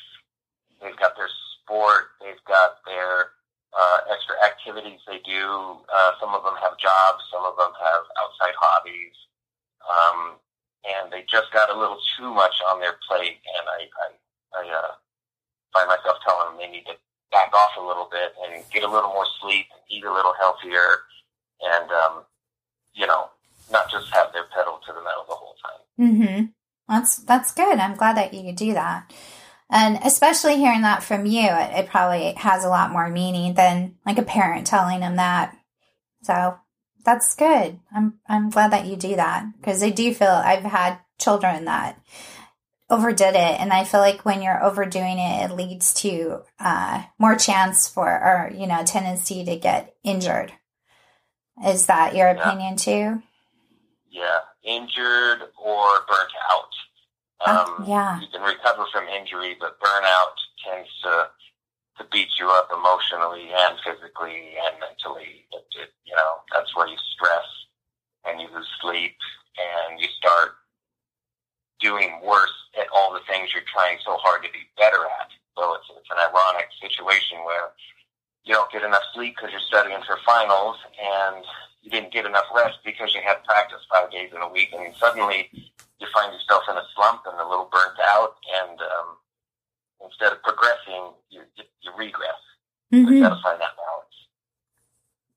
they've 0.80 0.96
got 0.96 1.16
their 1.16 1.28
sport, 1.28 2.16
they've 2.20 2.42
got 2.46 2.80
their 2.86 3.36
uh, 3.76 3.98
extra 4.10 4.34
activities 4.44 5.00
they 5.06 5.20
do. 5.24 5.76
Uh, 5.92 6.12
some 6.20 6.34
of 6.34 6.42
them 6.44 6.56
have 6.60 6.78
jobs, 6.78 7.24
some 7.32 7.44
of 7.44 7.56
them 7.56 7.72
have 7.76 8.04
outside 8.20 8.56
hobbies, 8.56 9.16
um, 9.84 10.40
and 10.88 11.12
they 11.12 11.24
just 11.28 11.52
got 11.52 11.68
a 11.70 11.76
little 11.78 12.00
too 12.16 12.32
much 12.32 12.56
on 12.66 12.80
their 12.80 12.96
plate. 13.06 13.40
And 13.44 13.64
I, 13.68 13.80
I, 13.92 14.08
I 14.56 14.62
uh, 14.72 14.92
find 15.72 15.88
myself 15.88 16.18
telling 16.24 16.52
them 16.52 16.58
they 16.58 16.72
need 16.72 16.86
to 16.86 16.96
back 17.30 17.52
off 17.52 17.76
a 17.76 17.84
little 17.84 18.08
bit 18.10 18.32
and 18.44 18.64
get 18.72 18.84
a 18.84 18.90
little 18.90 19.12
more 19.12 19.28
sleep, 19.40 19.66
eat 19.90 20.04
a 20.04 20.12
little 20.12 20.32
healthier, 20.38 21.04
and 21.60 21.90
um, 21.90 22.24
you 22.94 23.06
know, 23.06 23.30
not 23.70 23.90
just 23.90 24.12
have 24.14 24.32
their 24.32 24.44
pedal 24.44 24.80
to 24.86 24.92
the 24.92 25.02
metal 25.02 25.24
the 25.28 25.34
whole 25.34 25.54
time. 25.62 26.06
Mm-hmm. 26.06 26.44
That's 26.88 27.16
that's 27.18 27.52
good. 27.52 27.78
I'm 27.78 27.96
glad 27.96 28.16
that 28.16 28.34
you 28.34 28.52
do 28.52 28.74
that. 28.74 29.12
And 29.70 29.98
especially 30.02 30.56
hearing 30.56 30.82
that 30.82 31.02
from 31.02 31.26
you, 31.26 31.46
it, 31.46 31.84
it 31.84 31.90
probably 31.90 32.32
has 32.32 32.64
a 32.64 32.70
lot 32.70 32.90
more 32.90 33.10
meaning 33.10 33.54
than 33.54 33.96
like 34.06 34.18
a 34.18 34.22
parent 34.22 34.66
telling 34.66 35.00
them 35.00 35.16
that. 35.16 35.56
So 36.22 36.58
that's 37.04 37.34
good. 37.34 37.78
I'm 37.94 38.18
I'm 38.26 38.50
glad 38.50 38.72
that 38.72 38.86
you 38.86 38.96
do 38.96 39.16
that 39.16 39.46
because 39.58 39.82
I 39.82 39.90
do 39.90 40.12
feel 40.14 40.28
I've 40.28 40.62
had 40.62 40.98
children 41.18 41.66
that 41.66 42.00
overdid 42.90 43.34
it, 43.34 43.60
and 43.60 43.72
I 43.72 43.84
feel 43.84 44.00
like 44.00 44.24
when 44.24 44.40
you're 44.40 44.62
overdoing 44.62 45.18
it, 45.18 45.50
it 45.50 45.54
leads 45.54 45.92
to 45.94 46.42
uh, 46.58 47.02
more 47.18 47.36
chance 47.36 47.86
for 47.86 48.06
or 48.06 48.50
you 48.54 48.66
know 48.66 48.82
tendency 48.84 49.44
to 49.44 49.56
get 49.56 49.94
injured. 50.02 50.52
Is 51.66 51.86
that 51.86 52.14
your 52.14 52.28
opinion 52.28 52.76
too? 52.76 53.22
Yeah, 54.18 54.40
injured 54.64 55.42
or 55.56 55.86
burnt 56.08 56.34
out. 56.50 56.72
Uh, 57.40 57.64
Um, 57.78 57.84
yeah. 57.86 58.20
You 58.20 58.26
can 58.32 58.42
recover 58.42 58.84
from 58.92 59.06
injury, 59.08 59.56
but 59.60 59.78
burnout 59.80 60.34
tends 60.66 60.88
to 61.04 61.30
to 61.98 62.04
beat 62.12 62.28
you 62.38 62.48
up 62.50 62.68
emotionally 62.72 63.50
and 63.50 63.74
physically 63.84 64.54
and 64.64 64.78
mentally. 64.78 65.46
It, 65.50 65.66
it, 65.82 65.90
you 66.06 66.14
know, 66.14 66.42
that's 66.54 66.74
where 66.76 66.86
you 66.86 66.96
stress 67.14 67.46
and 68.24 68.40
you 68.40 68.46
lose 68.54 68.68
sleep 68.80 69.16
and 69.58 69.98
you 70.00 70.06
start 70.16 70.54
doing 71.80 72.20
worse 72.24 72.54
at 72.78 72.86
all 72.94 73.12
the 73.12 73.20
things 73.26 73.50
you're 73.52 73.66
trying 73.66 73.98
so 74.04 74.16
hard 74.22 74.42
to 74.44 74.50
be 74.52 74.62
better 74.78 75.02
at. 75.18 75.30
So 75.56 75.74
it's, 75.74 75.90
it's 75.90 76.10
an 76.10 76.18
ironic 76.22 76.70
situation 76.80 77.38
where 77.44 77.74
you 78.44 78.54
don't 78.54 78.70
get 78.70 78.82
enough 78.84 79.02
sleep 79.14 79.34
because 79.34 79.50
you're 79.50 79.66
studying 79.66 79.98
for 80.06 80.18
finals 80.24 80.76
and 81.02 81.42
you 81.82 81.90
didn't 81.90 82.12
get 82.12 82.26
enough 82.26 82.44
rest 82.54 82.78
because 82.84 83.14
you 83.14 83.20
had 83.24 83.42
practice 83.44 83.80
five 83.92 84.10
days 84.10 84.30
in 84.34 84.42
a 84.42 84.48
week 84.48 84.70
and 84.76 84.94
suddenly 84.96 85.48
you 85.52 86.06
find 86.12 86.32
yourself 86.32 86.62
in 86.68 86.76
a 86.76 86.82
slump 86.94 87.22
and 87.26 87.38
a 87.40 87.48
little 87.48 87.68
burnt 87.70 87.98
out 88.02 88.36
and 88.62 88.80
um, 88.80 89.16
instead 90.04 90.32
of 90.32 90.42
progressing 90.42 91.12
you, 91.30 91.42
you, 91.56 91.92
regress. 91.96 92.34
So 92.92 92.98
hmm 93.00 93.12
you 93.12 93.22
got 93.22 93.30
to 93.30 93.42
find 93.42 93.60
that 93.60 93.76
balance. 93.76 94.14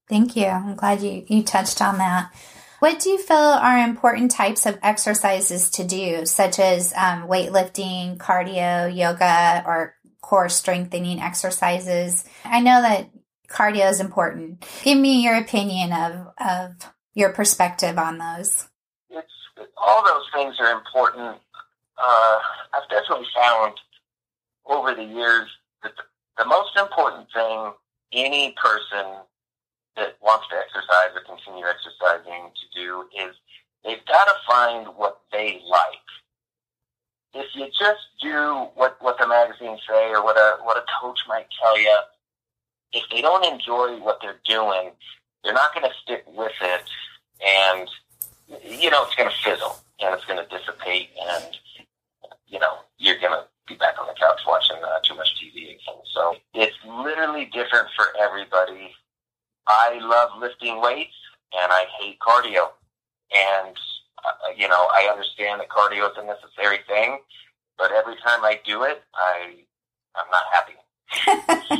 Thank 0.07 0.35
you. 0.35 0.45
I'm 0.45 0.75
glad 0.75 1.01
you, 1.01 1.25
you 1.27 1.43
touched 1.43 1.81
on 1.81 1.97
that. 1.97 2.31
What 2.79 2.99
do 2.99 3.11
you 3.11 3.19
feel 3.19 3.37
are 3.37 3.77
important 3.77 4.31
types 4.31 4.65
of 4.65 4.79
exercises 4.81 5.69
to 5.71 5.83
do, 5.83 6.25
such 6.25 6.59
as 6.59 6.91
um, 6.93 7.27
weightlifting, 7.27 8.17
cardio, 8.17 8.93
yoga, 8.93 9.63
or 9.65 9.95
core 10.19 10.49
strengthening 10.49 11.21
exercises? 11.21 12.25
I 12.43 12.59
know 12.59 12.81
that 12.81 13.09
cardio 13.51 13.89
is 13.89 13.99
important. 13.99 14.65
Give 14.83 14.97
me 14.97 15.23
your 15.23 15.35
opinion 15.35 15.91
of, 15.93 16.27
of 16.39 16.91
your 17.13 17.31
perspective 17.31 17.97
on 17.97 18.17
those. 18.17 18.67
It's 19.09 19.31
all 19.77 20.03
those 20.03 20.25
things 20.33 20.55
are 20.59 20.71
important. 20.71 21.37
Uh, 21.97 22.39
I've 22.73 22.89
definitely 22.89 23.27
found 23.35 23.73
over 24.65 24.95
the 24.95 25.03
years 25.03 25.47
that 25.83 25.93
the, 25.95 26.43
the 26.43 26.49
most 26.49 26.77
important 26.77 27.27
thing 27.33 27.73
any 28.13 28.55
person 28.61 29.21
that 29.95 30.15
wants 30.21 30.45
to 30.49 30.55
exercise 30.55 31.11
or 31.15 31.21
continue 31.21 31.65
exercising 31.65 32.51
to 32.55 32.79
do 32.79 33.03
is 33.19 33.35
they've 33.83 34.05
got 34.07 34.25
to 34.25 34.33
find 34.47 34.87
what 34.95 35.21
they 35.31 35.61
like. 35.67 36.07
If 37.33 37.47
you 37.55 37.67
just 37.67 38.03
do 38.21 38.67
what, 38.75 38.97
what 38.99 39.17
the 39.19 39.27
magazines 39.27 39.79
say 39.87 40.09
or 40.11 40.23
what 40.23 40.37
a, 40.37 40.57
what 40.63 40.77
a 40.77 40.83
coach 41.01 41.19
might 41.27 41.47
tell 41.61 41.79
you, 41.79 41.97
if 42.93 43.03
they 43.11 43.21
don't 43.21 43.45
enjoy 43.45 43.99
what 43.99 44.19
they're 44.21 44.41
doing, 44.45 44.91
they're 45.43 45.53
not 45.53 45.73
going 45.73 45.87
to 45.87 45.95
stick 46.03 46.23
with 46.27 46.53
it 46.61 46.83
and 47.43 47.89
you 48.63 48.89
know, 48.89 49.03
it's 49.03 49.15
going 49.15 49.29
to 49.29 49.35
fizzle 49.43 49.77
and 49.99 50.13
it's 50.13 50.25
going 50.25 50.39
to 50.39 50.57
dissipate, 50.57 51.09
and 51.29 51.57
you 52.47 52.59
know, 52.59 52.79
you're 52.97 53.19
going 53.19 53.31
to 53.31 53.45
be 53.67 53.75
back 53.75 53.95
on 53.99 54.07
the 54.07 54.13
couch 54.19 54.41
watching 54.47 54.77
uh, 54.83 54.99
too 55.03 55.15
much 55.15 55.29
TV 55.39 55.63
again. 55.65 56.01
So 56.13 56.35
it's 56.53 56.75
literally 56.85 57.45
different 57.45 57.87
for 57.95 58.07
everybody. 58.19 58.91
I 59.67 59.99
love 60.01 60.31
lifting 60.39 60.81
weights, 60.81 61.15
and 61.53 61.71
I 61.71 61.85
hate 61.99 62.19
cardio. 62.19 62.69
And 63.31 63.75
uh, 64.25 64.51
you 64.57 64.67
know, 64.67 64.87
I 64.91 65.09
understand 65.11 65.61
that 65.61 65.69
cardio 65.69 66.11
is 66.11 66.17
a 66.17 66.25
necessary 66.25 66.79
thing, 66.87 67.19
but 67.77 67.91
every 67.91 68.15
time 68.15 68.43
I 68.43 68.59
do 68.65 68.83
it, 68.83 69.01
I 69.13 69.55
I'm 70.15 70.29
not 70.31 70.43
happy. 70.51 70.73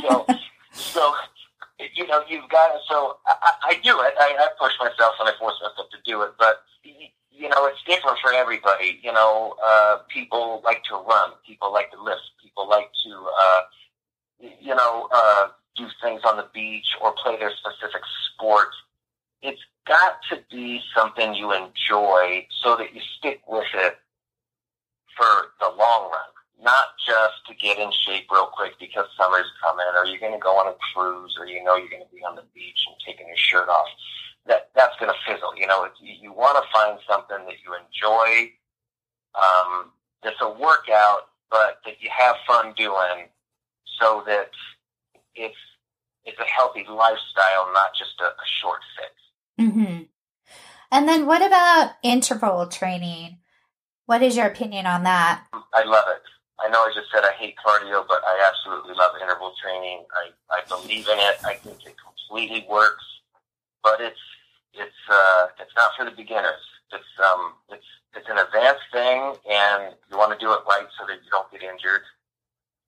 so 0.02 0.26
so 0.72 1.14
you 1.94 2.06
know, 2.06 2.22
you've 2.28 2.48
got 2.48 2.68
to. 2.68 2.78
So 2.88 3.16
I, 3.26 3.52
I 3.70 3.74
do 3.82 4.00
it. 4.00 4.14
I, 4.18 4.36
I 4.38 4.48
push 4.58 4.72
myself 4.78 5.14
and 5.20 5.28
I 5.28 5.32
force 5.38 5.54
myself 5.62 5.88
to 5.90 5.98
do 6.04 6.22
it. 6.22 6.32
But 6.38 6.62
you 6.84 7.48
know, 7.48 7.66
it's 7.66 7.82
different 7.86 8.18
for 8.22 8.32
everybody. 8.32 9.00
You 9.02 9.12
know, 9.12 9.56
uh, 9.64 9.98
people 10.08 10.62
like 10.64 10.84
to 10.84 10.94
run. 10.94 11.32
People 11.46 11.72
like 11.72 11.90
to 11.92 12.02
lift. 12.02 12.22
People 12.42 12.68
like 12.68 12.90
to, 13.04 13.28
uh, 13.40 13.60
you 14.60 14.74
know, 14.74 15.08
uh, 15.12 15.48
do 15.76 15.86
things 16.02 16.20
on 16.28 16.36
the 16.36 16.46
beach 16.54 16.86
or 17.00 17.14
play 17.22 17.36
their 17.38 17.52
specific 17.52 18.02
sport. 18.34 18.68
It's 19.42 19.60
got 19.86 20.18
to 20.30 20.38
be 20.50 20.80
something 20.94 21.34
you 21.34 21.52
enjoy 21.52 22.46
so 22.62 22.76
that 22.76 22.94
you 22.94 23.00
stick 23.18 23.40
with 23.48 23.66
it 23.74 23.98
for 25.16 25.26
the 25.60 25.74
long 25.76 26.10
run 26.10 26.32
not 26.62 26.94
just 27.04 27.44
to 27.48 27.54
get 27.54 27.78
in 27.78 27.90
shape 28.06 28.26
real 28.30 28.46
quick 28.46 28.78
because 28.78 29.06
summer's 29.18 29.50
coming, 29.60 29.86
or 29.98 30.06
you're 30.06 30.20
going 30.20 30.32
to 30.32 30.38
go 30.38 30.56
on 30.58 30.68
a 30.68 30.76
cruise, 30.94 31.36
or 31.38 31.46
you 31.46 31.62
know 31.62 31.76
you're 31.76 31.90
going 31.90 32.02
to 32.02 32.14
be 32.14 32.22
on 32.22 32.36
the 32.36 32.44
beach 32.54 32.86
and 32.86 32.96
taking 33.04 33.26
your 33.26 33.36
shirt 33.36 33.68
off. 33.68 33.88
That 34.46 34.70
that's 34.74 34.96
going 34.98 35.10
to 35.12 35.18
fizzle. 35.26 35.56
You 35.56 35.66
know, 35.66 35.84
it's, 35.84 35.98
you 36.00 36.32
want 36.32 36.62
to 36.62 36.70
find 36.72 36.98
something 37.08 37.44
that 37.46 37.58
you 37.64 37.74
enjoy. 37.74 38.52
Um, 39.34 39.90
that's 40.22 40.40
a 40.40 40.48
workout, 40.48 41.30
but 41.50 41.80
that 41.84 42.00
you 42.00 42.10
have 42.16 42.36
fun 42.46 42.74
doing, 42.76 43.28
so 43.98 44.22
that 44.26 44.50
it's 45.34 45.56
it's 46.24 46.38
a 46.38 46.44
healthy 46.44 46.84
lifestyle, 46.88 47.72
not 47.72 47.94
just 47.98 48.20
a, 48.20 48.26
a 48.26 48.46
short 48.60 48.80
fix. 48.96 49.72
hmm 49.74 50.02
And 50.92 51.08
then 51.08 51.26
what 51.26 51.44
about 51.44 51.92
interval 52.02 52.66
training? 52.68 53.38
What 54.06 54.22
is 54.22 54.36
your 54.36 54.46
opinion 54.46 54.86
on 54.86 55.04
that? 55.04 55.44
I 55.52 55.84
love 55.84 56.04
it. 56.08 56.22
I 56.62 56.68
know 56.68 56.78
I 56.78 56.92
just 56.94 57.10
said 57.10 57.24
I 57.24 57.32
hate 57.32 57.56
cardio, 57.58 58.06
but 58.06 58.22
I 58.22 58.38
absolutely 58.46 58.94
love 58.94 59.12
interval 59.20 59.52
training. 59.60 60.04
I, 60.14 60.30
I 60.54 60.62
believe 60.68 61.08
in 61.08 61.18
it. 61.18 61.36
I 61.44 61.54
think 61.54 61.84
it 61.84 61.96
completely 61.98 62.64
works, 62.70 63.04
but 63.82 64.00
it's 64.00 64.20
it's 64.72 65.02
uh, 65.10 65.46
it's 65.60 65.74
not 65.76 65.90
for 65.98 66.04
the 66.04 66.12
beginners. 66.12 66.62
It's 66.92 67.12
um 67.18 67.54
it's 67.68 67.86
it's 68.14 68.28
an 68.28 68.38
advanced 68.38 68.86
thing, 68.92 69.34
and 69.50 69.94
you 70.10 70.16
want 70.16 70.38
to 70.38 70.38
do 70.38 70.52
it 70.52 70.60
right 70.68 70.86
so 70.98 71.06
that 71.06 71.18
you 71.24 71.30
don't 71.30 71.50
get 71.50 71.62
injured. 71.62 72.02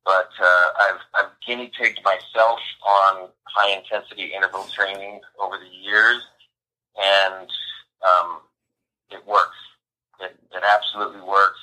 But 0.04 0.30
uh, 0.38 0.66
I've 0.80 1.02
I've 1.14 1.30
guinea 1.44 1.72
pigged 1.76 2.00
myself 2.04 2.60
on 2.86 3.28
high 3.44 3.76
intensity 3.76 4.32
interval 4.34 4.66
training 4.74 5.20
over 5.40 5.56
the 5.58 5.76
years, 5.76 6.22
and 6.96 7.48
um, 8.06 8.40
it 9.10 9.26
works. 9.26 9.58
It, 10.20 10.36
it 10.52 10.62
absolutely 10.62 11.22
works. 11.22 11.58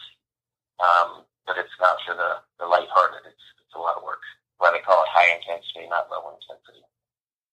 Um, 0.81 1.23
but 1.45 1.57
it's 1.57 1.69
not 1.79 1.97
for 2.05 2.15
the, 2.15 2.35
the 2.59 2.65
lighthearted. 2.65 3.21
It's, 3.25 3.45
it's 3.65 3.75
a 3.75 3.79
lot 3.79 3.97
of 3.97 4.03
work. 4.03 4.21
Why 4.57 4.71
they 4.71 4.79
call 4.79 5.01
it 5.01 5.09
high 5.09 5.35
intensity, 5.35 5.87
not 5.89 6.09
low 6.11 6.29
intensity. 6.29 6.83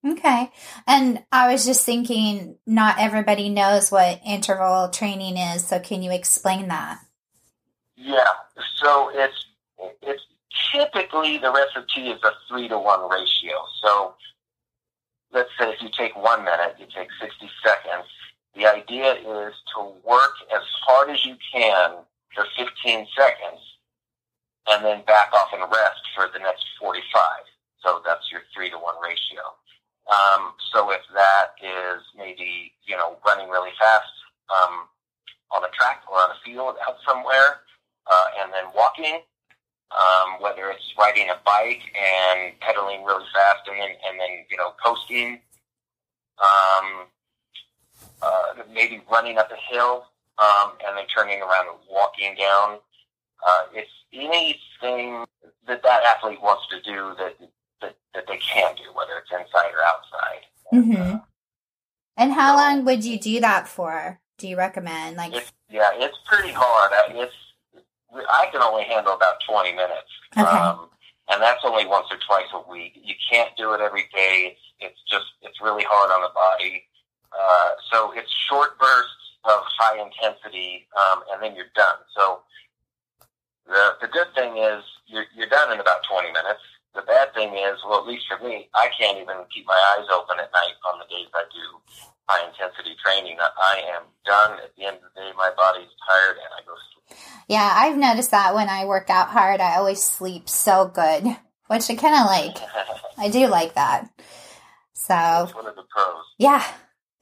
Okay. 0.06 0.52
And 0.86 1.24
I 1.32 1.50
was 1.52 1.66
just 1.66 1.84
thinking, 1.84 2.56
not 2.66 3.00
everybody 3.00 3.48
knows 3.48 3.90
what 3.90 4.20
interval 4.24 4.90
training 4.90 5.36
is. 5.36 5.66
So 5.66 5.80
can 5.80 6.02
you 6.02 6.12
explain 6.12 6.68
that? 6.68 6.98
Yeah. 7.96 8.24
So 8.76 9.10
it's 9.12 9.46
it's 10.02 10.22
typically 10.72 11.38
the 11.38 11.50
recipe 11.50 12.10
is 12.10 12.22
a 12.22 12.30
three 12.48 12.68
to 12.68 12.78
one 12.78 13.10
ratio. 13.10 13.56
So 13.82 14.14
let's 15.32 15.50
say 15.58 15.70
if 15.70 15.82
you 15.82 15.88
take 15.96 16.16
one 16.16 16.44
minute, 16.44 16.76
you 16.78 16.86
take 16.94 17.08
sixty 17.20 17.50
seconds. 17.64 18.06
The 18.54 18.66
idea 18.66 19.14
is 19.14 19.54
to 19.74 19.92
work 20.06 20.32
as 20.54 20.62
hard 20.86 21.10
as 21.10 21.24
you 21.24 21.36
can 21.52 21.96
for 22.34 22.44
fifteen 22.56 23.06
seconds, 23.16 23.60
and 24.70 24.84
then 24.84 25.02
back 25.06 25.32
off 25.32 25.48
and 25.52 25.62
rest 25.62 26.02
for 26.14 26.28
the 26.32 26.38
next 26.38 26.64
45. 26.80 27.02
So 27.82 28.02
that's 28.04 28.30
your 28.30 28.42
three 28.54 28.70
to 28.70 28.76
one 28.76 28.96
ratio. 29.02 29.42
Um, 30.08 30.54
so 30.72 30.90
if 30.90 31.02
that 31.14 31.52
is 31.62 32.02
maybe, 32.16 32.72
you 32.86 32.96
know, 32.96 33.16
running 33.26 33.48
really 33.48 33.70
fast 33.78 34.08
um, 34.48 34.88
on 35.52 35.64
a 35.64 35.70
track 35.72 36.02
or 36.10 36.18
on 36.18 36.30
a 36.30 36.38
field 36.44 36.76
out 36.86 36.96
somewhere, 37.06 37.60
uh, 38.10 38.26
and 38.42 38.52
then 38.52 38.64
walking, 38.74 39.20
um, 39.92 40.40
whether 40.40 40.70
it's 40.70 40.84
riding 40.98 41.28
a 41.28 41.38
bike 41.44 41.82
and 41.94 42.58
pedaling 42.60 43.04
really 43.04 43.24
fast 43.34 43.68
and 43.68 43.78
then, 43.78 43.90
and 44.08 44.18
then 44.18 44.44
you 44.50 44.56
know, 44.56 44.72
coasting, 44.82 45.40
um, 46.40 47.06
uh, 48.22 48.62
maybe 48.72 49.02
running 49.10 49.38
up 49.38 49.50
a 49.52 49.74
hill 49.74 50.04
um, 50.38 50.72
and 50.86 50.96
then 50.96 51.04
turning 51.06 51.40
around 51.40 51.68
and 51.68 51.78
walking 51.90 52.34
down. 52.38 52.78
Uh, 53.46 53.62
it's 53.74 53.90
anything 54.12 55.24
that 55.66 55.82
that 55.82 56.02
athlete 56.04 56.40
wants 56.42 56.64
to 56.70 56.80
do 56.82 57.14
that 57.18 57.36
that, 57.80 57.96
that 58.14 58.24
they 58.26 58.38
can 58.38 58.74
do, 58.76 58.84
whether 58.94 59.12
it's 59.18 59.30
inside 59.30 59.72
or 59.72 59.84
outside. 59.84 60.44
Mm-hmm. 60.72 61.16
Uh, 61.16 61.18
and 62.16 62.32
how 62.32 62.56
so, 62.56 62.62
long 62.62 62.84
would 62.84 63.04
you 63.04 63.18
do 63.18 63.40
that 63.40 63.68
for? 63.68 64.18
Do 64.38 64.48
you 64.48 64.56
recommend? 64.56 65.16
Like, 65.16 65.34
it's, 65.34 65.52
yeah, 65.70 65.90
it's 65.94 66.18
pretty 66.26 66.52
hard. 66.52 66.92
It's 67.14 67.34
I 68.30 68.48
can 68.50 68.62
only 68.62 68.84
handle 68.84 69.14
about 69.14 69.36
twenty 69.48 69.72
minutes, 69.72 70.10
okay. 70.36 70.46
um, 70.46 70.88
and 71.30 71.42
that's 71.42 71.60
only 71.64 71.86
once 71.86 72.06
or 72.10 72.18
twice 72.26 72.48
a 72.54 72.70
week. 72.70 72.98
You 73.02 73.14
can't 73.30 73.50
do 73.56 73.74
it 73.74 73.80
every 73.80 74.08
day. 74.14 74.52
It's 74.52 74.60
it's 74.80 75.00
just 75.08 75.26
it's 75.42 75.60
really 75.60 75.84
hard 75.88 76.10
on 76.10 76.22
the 76.22 76.32
body. 76.34 76.84
Uh, 77.32 77.70
so 77.92 78.12
it's 78.16 78.32
short 78.48 78.78
bursts 78.78 79.12
of 79.44 79.60
high 79.78 80.00
intensity, 80.02 80.88
um, 80.96 81.22
and 81.32 81.42
then 81.42 81.54
you're 81.54 81.72
done. 81.74 81.98
So 82.16 82.40
the 83.68 83.94
the 84.00 84.08
good 84.08 84.28
thing 84.34 84.56
is 84.56 84.82
you're 85.06 85.26
you're 85.36 85.48
done 85.48 85.72
in 85.72 85.78
about 85.80 86.02
twenty 86.08 86.32
minutes 86.32 86.64
the 86.94 87.02
bad 87.02 87.32
thing 87.34 87.54
is, 87.54 87.78
well, 87.86 88.00
at 88.00 88.06
least 88.06 88.24
for 88.26 88.42
me, 88.42 88.68
I 88.74 88.90
can't 88.98 89.18
even 89.18 89.36
keep 89.54 89.66
my 89.66 89.78
eyes 89.94 90.06
open 90.10 90.38
at 90.40 90.50
night 90.52 90.74
on 90.90 90.98
the 90.98 91.04
days 91.06 91.28
I 91.34 91.44
do 91.52 92.00
high 92.28 92.46
intensity 92.48 92.96
training. 93.04 93.36
I 93.40 93.82
am 93.94 94.02
done 94.24 94.58
at 94.64 94.74
the 94.76 94.84
end 94.84 94.96
of 94.96 95.02
the 95.14 95.20
day. 95.20 95.30
My 95.36 95.50
body's 95.56 95.88
tired 96.08 96.36
and 96.36 96.50
I 96.56 96.66
go 96.66 96.74
to 96.74 96.80
sleep. 96.92 97.18
Yeah, 97.48 97.72
I've 97.72 97.96
noticed 97.96 98.32
that 98.32 98.54
when 98.54 98.68
I 98.68 98.84
work 98.84 99.10
out 99.10 99.28
hard, 99.28 99.60
I 99.60 99.76
always 99.76 100.02
sleep 100.02 100.48
so 100.48 100.90
good, 100.92 101.24
which 101.68 101.88
I 101.88 101.94
kind 101.94 102.14
of 102.14 102.26
like. 102.26 102.56
I 103.18 103.28
do 103.28 103.46
like 103.46 103.74
that. 103.74 104.10
So, 104.92 105.14
That's 105.14 105.54
one 105.54 105.66
of 105.66 105.76
the 105.76 105.84
pros. 105.88 106.24
Yeah, 106.38 106.64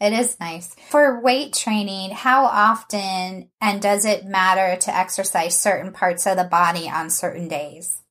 it 0.01 0.13
is 0.13 0.39
nice. 0.41 0.75
For 0.91 1.21
weight 1.21 1.53
training, 1.53 2.11
how 2.11 2.45
often 2.45 3.51
and 3.61 3.83
does 3.83 4.05
it 4.05 4.25
matter 4.25 4.77
to 4.81 4.97
exercise 4.97 5.59
certain 5.59 5.93
parts 5.93 6.27
of 6.27 6.37
the 6.37 6.45
body 6.45 6.89
on 6.89 7.11
certain 7.11 7.49
days? 7.49 8.03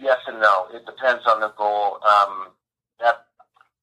yes 0.00 0.18
and 0.26 0.40
no. 0.40 0.66
It 0.72 0.84
depends 0.86 1.22
on 1.26 1.40
the 1.40 1.52
goal. 1.56 2.00
Um, 2.02 2.56
that 2.98 3.28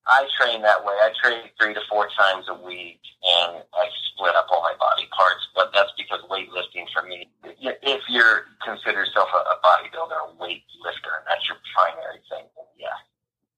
I 0.07 0.25
train 0.35 0.61
that 0.63 0.83
way. 0.83 0.93
I 0.93 1.11
train 1.21 1.49
three 1.61 1.73
to 1.73 1.81
four 1.89 2.09
times 2.17 2.45
a 2.49 2.57
week, 2.65 2.99
and 3.23 3.63
I 3.73 3.85
split 4.11 4.35
up 4.35 4.47
all 4.51 4.61
my 4.61 4.75
body 4.79 5.07
parts. 5.15 5.47
But 5.55 5.71
that's 5.73 5.93
because 5.97 6.21
weightlifting 6.29 6.89
for 6.93 7.05
me. 7.07 7.29
If 7.61 8.01
you're 8.09 8.49
consider 8.65 9.05
yourself 9.05 9.29
a, 9.33 9.37
a 9.37 9.57
bodybuilder, 9.63 10.17
a 10.17 10.33
weightlifter, 10.41 11.13
and 11.21 11.25
that's 11.29 11.47
your 11.47 11.57
primary 11.75 12.19
thing, 12.29 12.45
yeah. 12.77 12.97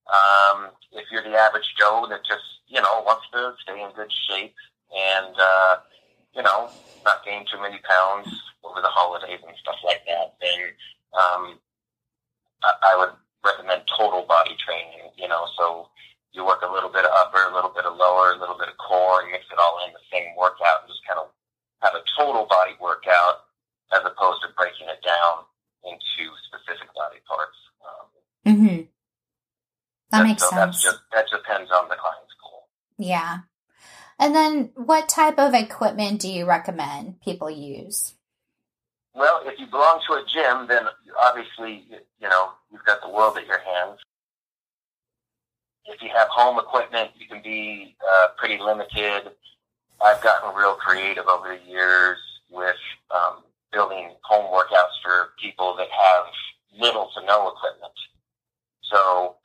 Um, 0.10 0.70
if 0.92 1.06
you're 1.12 1.24
the 1.24 1.38
average 1.38 1.76
Joe 1.78 2.08
that 2.10 2.26
just 2.26 2.66
you 2.68 2.82
know 2.82 3.04
wants 3.06 3.26
to 3.34 3.54
stay 3.62 3.82
in 3.82 3.92
good 3.96 4.12
shape 4.30 4.56
and 4.90 5.36
uh, 5.38 5.76
you 6.36 6.42
know 6.42 6.70
not 7.06 7.24
gain 7.26 7.46
too 7.52 7.62
many 7.62 7.80
pounds 7.88 8.28
over 8.64 8.82
the 8.82 8.92
holidays 8.92 9.40
and 9.46 9.56
stuff 9.62 9.78
like 9.86 10.02
that, 10.08 10.36
then 10.42 10.60
um, 11.14 11.60
I 12.64 12.96
would 12.98 13.16
recommend 13.44 13.84
total 13.88 14.26
body 14.28 14.56
training, 14.60 15.16
you 15.18 15.28
know, 15.28 15.48
so 15.58 15.88
you 16.32 16.46
work 16.46 16.62
a 16.62 16.72
little 16.72 16.90
bit 16.90 17.06
of 17.06 17.12
upper, 17.16 17.50
a 17.50 17.54
little 17.54 17.72
bit 17.72 17.86
of 17.86 17.96
lower, 17.98 18.34
a 18.34 18.40
little 18.40 18.58
bit 18.58 18.70
of 18.70 18.78
core, 18.78 19.22
and 19.22 19.32
mix 19.32 19.46
it 19.52 19.58
all 19.58 19.80
in 19.88 19.94
the 19.94 20.04
same 20.12 20.36
workout 20.38 20.84
and 20.84 20.90
just 20.92 21.02
kind 21.08 21.20
of 21.20 21.32
have 21.82 21.96
a 21.96 22.04
total 22.18 22.46
body 22.46 22.76
workout 22.82 23.50
as 23.96 24.04
opposed 24.06 24.44
to 24.44 24.50
breaking 24.58 24.88
it 24.92 25.02
down 25.02 25.48
into 25.88 26.30
specific 26.46 26.92
body 26.94 27.24
parts. 27.26 27.60
Um, 27.82 28.06
mm-hmm. 28.46 28.82
That 30.12 30.24
makes 30.24 30.44
so 30.44 30.50
sense. 30.50 30.84
Just, 30.84 31.00
that 31.14 31.26
depends 31.32 31.72
on 31.72 31.88
the 31.90 31.96
client's 31.96 32.36
goal. 32.44 32.68
Yeah. 33.10 33.40
And 34.20 34.36
then 34.36 34.70
what 34.76 35.10
type 35.10 35.40
of 35.40 35.56
equipment 35.56 36.22
do 36.22 36.32
you 36.32 36.46
recommend 36.46 37.20
people 37.22 37.50
use? 37.50 38.14
Well, 39.16 39.42
if 39.46 39.60
you 39.60 39.66
belong 39.66 40.00
to 40.08 40.14
a 40.14 40.24
gym, 40.32 40.68
then 40.68 40.84
obviously, 41.20 41.88
you 42.22 42.30
know, 42.30 42.52
you've 42.72 42.86
got 42.86 43.02
the 43.02 43.10
world 43.10 43.36
at 43.38 43.48
your 43.48 43.58
hands. 43.58 43.98
If 45.86 46.04
you 46.04 46.10
have 46.16 46.28
home 46.28 46.60
equipment, 46.60 47.10
you 47.18 47.28
can 47.28 47.42
be 47.42 47.96
uh, 48.08 48.28
pretty 48.38 48.62
limited. 48.62 49.32
I've 50.06 50.22
gotten 50.22 50.56
real 50.56 50.76
creative 50.76 51.26
over 51.26 51.58
the 51.58 51.68
years 51.68 52.20
with 52.52 52.76
um, 53.10 53.42
building 53.74 54.12
home 54.22 54.54
workouts 54.54 55.02
for 55.04 55.30
people 55.42 55.76
that 55.78 55.88
have 55.90 56.26
little 56.80 57.10
to 57.16 57.26
no 57.26 57.48
equipment. 57.50 57.94
So 58.84 59.38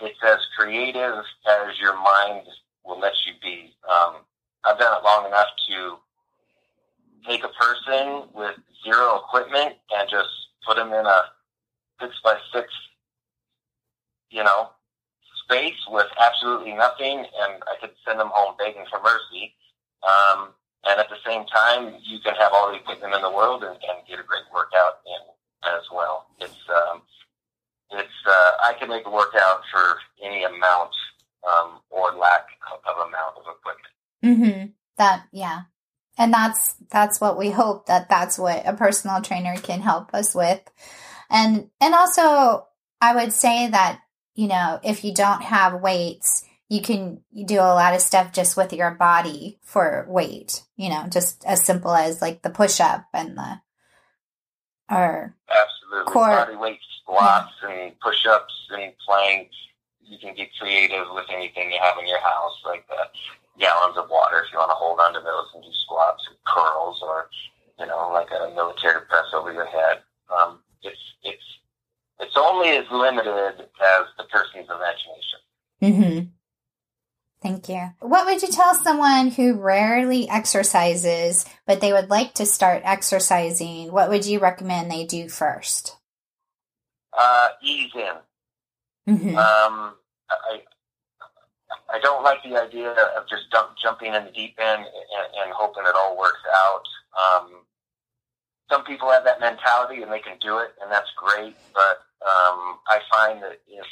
it's 0.00 0.18
as 0.22 0.40
creative 0.58 1.24
as 1.48 1.78
your 1.80 1.96
mind 1.96 2.46
will 2.88 2.98
let 2.98 3.12
you 3.26 3.34
be. 3.42 3.74
Um, 3.88 4.24
I've 4.64 4.78
done 4.78 4.96
it 4.98 5.04
long 5.04 5.26
enough 5.26 5.48
to 5.68 5.98
take 7.28 7.44
a 7.44 7.48
person 7.48 8.28
with 8.34 8.56
zero 8.82 9.20
equipment 9.20 9.76
and 9.94 10.08
just 10.10 10.28
put 10.66 10.76
them 10.76 10.92
in 10.92 11.06
a 11.06 11.22
six 12.00 12.14
by 12.24 12.36
six, 12.52 12.72
you 14.30 14.42
know, 14.42 14.70
space 15.44 15.78
with 15.90 16.06
absolutely 16.20 16.72
nothing, 16.72 17.18
and 17.18 17.62
I 17.68 17.76
could 17.80 17.90
send 18.06 18.18
them 18.18 18.30
home 18.32 18.54
begging 18.58 18.84
for 18.90 19.00
mercy. 19.02 19.54
Um, 20.02 20.50
and 20.86 21.00
at 21.00 21.08
the 21.08 21.20
same 21.26 21.44
time, 21.46 21.96
you 22.02 22.18
can 22.20 22.34
have 22.36 22.52
all 22.52 22.70
the 22.70 22.78
equipment 22.78 23.14
in 23.14 23.22
the 23.22 23.30
world 23.30 23.64
and, 23.64 23.72
and 23.74 24.06
get 24.08 24.18
a 24.18 24.22
great 24.22 24.44
workout 24.54 25.00
in 25.06 25.22
as 25.68 25.82
well. 25.92 26.26
It's 26.40 26.62
um, 26.70 27.02
it's 27.90 28.20
uh, 28.26 28.50
I 28.64 28.74
can 28.78 28.88
make 28.88 29.06
a 29.06 29.10
workout 29.10 29.62
for 29.72 29.98
any 30.22 30.44
amount 30.44 30.94
um, 31.46 31.80
or 31.90 32.12
lack 32.12 32.46
of 32.72 32.96
amount 32.96 33.36
of 33.36 33.44
equipment. 33.56 33.94
Mm-hmm. 34.24 34.66
That 34.96 35.26
yeah, 35.32 35.62
and 36.18 36.32
that's 36.32 36.74
that's 36.90 37.20
what 37.20 37.38
we 37.38 37.50
hope 37.50 37.86
that 37.86 38.08
that's 38.10 38.38
what 38.38 38.66
a 38.66 38.74
personal 38.74 39.22
trainer 39.22 39.56
can 39.56 39.80
help 39.80 40.12
us 40.12 40.34
with 40.34 40.60
and 41.30 41.70
and 41.80 41.94
also 41.94 42.66
i 43.00 43.14
would 43.14 43.32
say 43.32 43.68
that 43.68 44.00
you 44.34 44.48
know 44.48 44.80
if 44.82 45.04
you 45.04 45.14
don't 45.14 45.42
have 45.42 45.80
weights 45.80 46.44
you 46.68 46.82
can 46.82 47.22
you 47.30 47.46
do 47.46 47.58
a 47.58 47.74
lot 47.74 47.94
of 47.94 48.00
stuff 48.00 48.32
just 48.32 48.56
with 48.56 48.72
your 48.72 48.90
body 48.90 49.58
for 49.62 50.04
weight 50.08 50.62
you 50.76 50.90
know 50.90 51.06
just 51.08 51.44
as 51.46 51.64
simple 51.64 51.94
as 51.94 52.20
like 52.20 52.42
the 52.42 52.50
push 52.50 52.80
up 52.80 53.06
and 53.14 53.38
the 53.38 53.60
or 54.90 55.36
absolutely 55.50 56.12
core, 56.12 56.28
body 56.28 56.56
weight 56.56 56.80
squats 57.00 57.52
yeah. 57.62 57.70
and 57.70 58.00
push 58.00 58.26
ups 58.26 58.54
and 58.70 58.92
planks 59.06 59.54
you 60.08 60.18
can 60.18 60.34
get 60.34 60.48
creative 60.58 61.06
with 61.12 61.26
anything 61.28 61.70
you 61.70 61.78
have 61.80 61.98
in 61.98 62.08
your 62.08 62.20
house 62.20 62.56
like 62.64 62.86
the 62.88 63.04
gallons 63.58 63.96
of 63.96 64.08
water 64.10 64.42
if 64.44 64.52
you 64.52 64.58
want 64.58 64.70
to 64.70 64.74
hold 64.74 64.98
onto 65.00 65.20
those 65.20 65.46
and 65.54 65.62
do 65.62 65.70
squats 65.84 66.24
and 66.28 66.36
curls 66.46 67.00
or 67.02 67.28
you 67.78 67.86
know 67.86 68.10
like 68.12 68.28
a 68.30 68.54
military 68.54 69.02
press 69.06 69.26
over 69.34 69.52
your 69.52 69.66
head. 69.66 70.02
Um, 70.30 70.60
it's 70.82 70.98
it's 71.22 71.44
it's 72.20 72.36
only 72.36 72.70
as 72.70 72.86
limited 72.90 73.60
as 73.60 74.04
the 74.16 74.24
person's 74.24 74.68
imagination. 74.68 75.40
Mm-hmm. 75.82 76.26
Thank 77.40 77.68
you. 77.68 77.94
What 78.00 78.26
would 78.26 78.42
you 78.42 78.48
tell 78.48 78.74
someone 78.74 79.30
who 79.30 79.54
rarely 79.54 80.28
exercises 80.28 81.44
but 81.66 81.80
they 81.80 81.92
would 81.92 82.10
like 82.10 82.34
to 82.34 82.46
start 82.46 82.82
exercising? 82.84 83.92
What 83.92 84.08
would 84.08 84.26
you 84.26 84.40
recommend 84.40 84.90
they 84.90 85.04
do 85.04 85.28
first? 85.28 85.96
Uh, 87.16 87.48
ease 87.62 87.90
in. 87.94 88.14
Mm-hmm. 89.08 89.36
Um, 89.36 89.94
I, 90.28 90.60
I 91.88 91.98
don't 92.00 92.22
like 92.22 92.42
the 92.44 92.60
idea 92.60 92.92
of 92.92 93.26
just 93.28 93.50
dump, 93.50 93.70
jumping 93.80 94.12
in 94.12 94.24
the 94.24 94.30
deep 94.30 94.56
end 94.60 94.84
and, 94.84 95.26
and 95.42 95.52
hoping 95.56 95.84
it 95.86 95.94
all 95.96 96.18
works 96.18 96.44
out. 96.52 96.84
Um, 97.16 97.64
some 98.70 98.84
people 98.84 99.10
have 99.10 99.24
that 99.24 99.40
mentality 99.40 100.02
and 100.02 100.12
they 100.12 100.20
can 100.20 100.36
do 100.40 100.58
it, 100.58 100.76
and 100.82 100.92
that's 100.92 101.08
great. 101.16 101.56
But 101.72 102.04
um, 102.20 102.78
I 102.86 103.00
find 103.10 103.42
that 103.42 103.60
if 103.66 103.86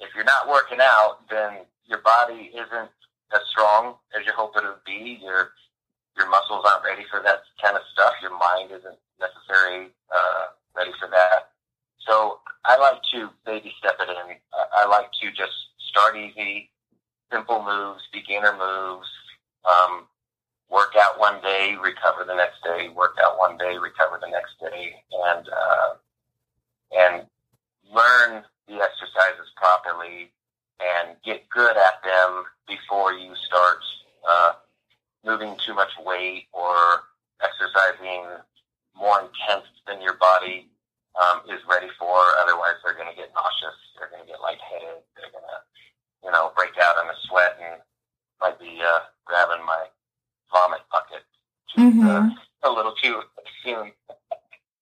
if 0.00 0.10
you're 0.14 0.24
not 0.24 0.48
working 0.48 0.78
out, 0.82 1.18
then 1.30 1.64
your 1.86 2.02
body 2.02 2.50
isn't 2.52 2.90
as 3.32 3.40
strong 3.50 3.94
as 4.18 4.26
you 4.26 4.32
hope 4.34 4.56
it 4.56 4.64
would 4.64 4.84
be. 4.84 5.20
Your 5.22 5.52
your 6.16 6.28
muscles 6.28 6.64
aren't 6.66 6.84
ready 6.84 7.04
for 7.10 7.22
that 7.22 7.40
kind 7.62 7.76
of 7.76 7.82
stuff. 7.92 8.14
Your 8.20 8.36
mind 8.36 8.70
isn't 8.72 8.98
necessarily 9.20 9.88
uh, 10.10 10.46
ready 10.74 10.92
for 10.98 11.08
that. 11.08 11.54
So 12.06 12.38
I 12.64 12.78
like 12.78 13.02
to 13.12 13.30
baby 13.44 13.74
step 13.78 13.96
it 14.00 14.08
in. 14.08 14.36
I 14.72 14.86
like 14.86 15.10
to 15.22 15.30
just 15.30 15.54
start 15.88 16.16
easy, 16.16 16.70
simple 17.32 17.62
moves, 17.62 18.02
beginner 18.12 18.52
moves, 18.52 19.08
um, 19.64 20.06
work 20.70 20.94
out 20.98 21.18
one 21.18 21.40
day, 21.42 21.76
recover 21.82 22.24
the 22.24 22.34
next 22.34 22.62
day, 22.64 22.88
work 22.94 23.16
out 23.22 23.38
one 23.38 23.56
day, 23.58 23.76
recover 23.78 24.18
the 24.20 24.30
next 24.30 24.58
day, 24.60 24.94
and 25.30 25.48
uh, 25.48 25.94
and 26.96 27.26
learn 27.92 28.44
the 28.68 28.74
exercises 28.74 29.50
properly 29.56 30.30
and 30.80 31.16
get 31.24 31.48
good 31.48 31.76
at 31.76 32.02
them 32.04 32.44
before 32.68 33.12
you 33.12 33.34
start 33.46 33.78
uh, 34.28 34.52
moving 35.24 35.56
too 35.64 35.74
much 35.74 35.90
weight 36.04 36.46
or 36.52 37.02
exercising 37.42 38.24
more 38.96 39.20
intense 39.20 39.66
than 39.86 40.00
your 40.00 40.14
body 40.14 40.68
um, 41.20 41.40
is 41.48 41.60
ready 41.68 41.88
for. 41.98 42.16
Otherwise, 42.42 42.76
they're 42.84 42.94
going 42.94 43.10
to 43.10 43.16
get 43.16 43.32
nauseous. 43.34 43.76
They're 43.98 44.10
going 44.10 44.22
to 44.22 44.28
get 44.28 44.40
lightheaded. 44.40 45.02
They're 45.16 45.32
going 45.32 45.44
to, 45.48 45.58
you 46.24 46.30
know, 46.32 46.52
break 46.56 46.76
out 46.80 46.96
in 47.02 47.08
a 47.10 47.16
sweat 47.28 47.56
and 47.62 47.80
might 48.40 48.58
be 48.60 48.80
uh, 48.84 49.00
grabbing 49.24 49.64
my 49.64 49.86
vomit 50.52 50.80
bucket 50.92 51.24
just, 51.74 51.86
Mm-hmm. 51.86 52.06
uh, 52.06 52.30
a 52.62 52.70
little 52.70 52.94
too 53.02 53.20
soon. 53.64 53.92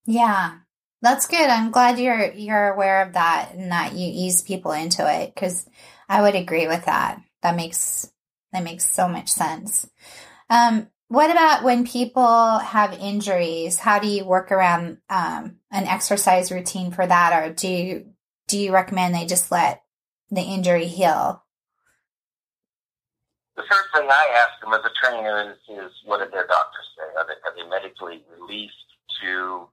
Yeah. 0.06 0.58
That's 1.02 1.26
good. 1.26 1.50
I'm 1.50 1.70
glad 1.70 1.98
you're 1.98 2.32
you're 2.32 2.72
aware 2.72 3.02
of 3.02 3.12
that 3.12 3.50
and 3.54 3.70
that 3.72 3.92
you 3.92 4.10
ease 4.10 4.40
people 4.40 4.72
into 4.72 5.06
it 5.06 5.34
cuz 5.36 5.66
I 6.08 6.22
would 6.22 6.34
agree 6.34 6.66
with 6.66 6.86
that. 6.86 7.20
That 7.42 7.56
makes 7.56 8.10
that 8.52 8.62
makes 8.62 8.90
so 8.90 9.06
much 9.06 9.28
sense. 9.28 9.86
Um 10.48 10.88
what 11.08 11.30
about 11.30 11.62
when 11.62 11.86
people 11.86 12.58
have 12.58 12.94
injuries? 12.94 13.78
How 13.78 13.98
do 13.98 14.08
you 14.08 14.24
work 14.24 14.50
around 14.50 14.98
um, 15.10 15.58
an 15.74 15.88
exercise 15.88 16.52
routine 16.52 16.92
for 16.92 17.04
that, 17.04 17.32
or 17.34 17.52
do 17.52 17.68
you 17.68 18.06
do 18.46 18.56
you 18.56 18.72
recommend 18.72 19.14
they 19.14 19.26
just 19.26 19.50
let 19.50 19.82
the 20.30 20.40
injury 20.40 20.86
heal? 20.86 21.42
The 23.56 23.62
first 23.62 23.88
thing 23.92 24.06
I 24.08 24.46
ask 24.46 24.60
them 24.62 24.72
as 24.72 24.84
a 24.84 24.94
trainer 24.94 25.50
is, 25.50 25.58
is 25.68 25.92
what 26.04 26.18
did 26.18 26.32
their 26.32 26.46
doctors 26.46 26.86
say? 26.96 27.06
Are 27.16 27.26
they, 27.26 27.34
are 27.42 27.54
they 27.56 27.68
medically 27.68 28.22
released 28.38 28.74
to 29.22 29.66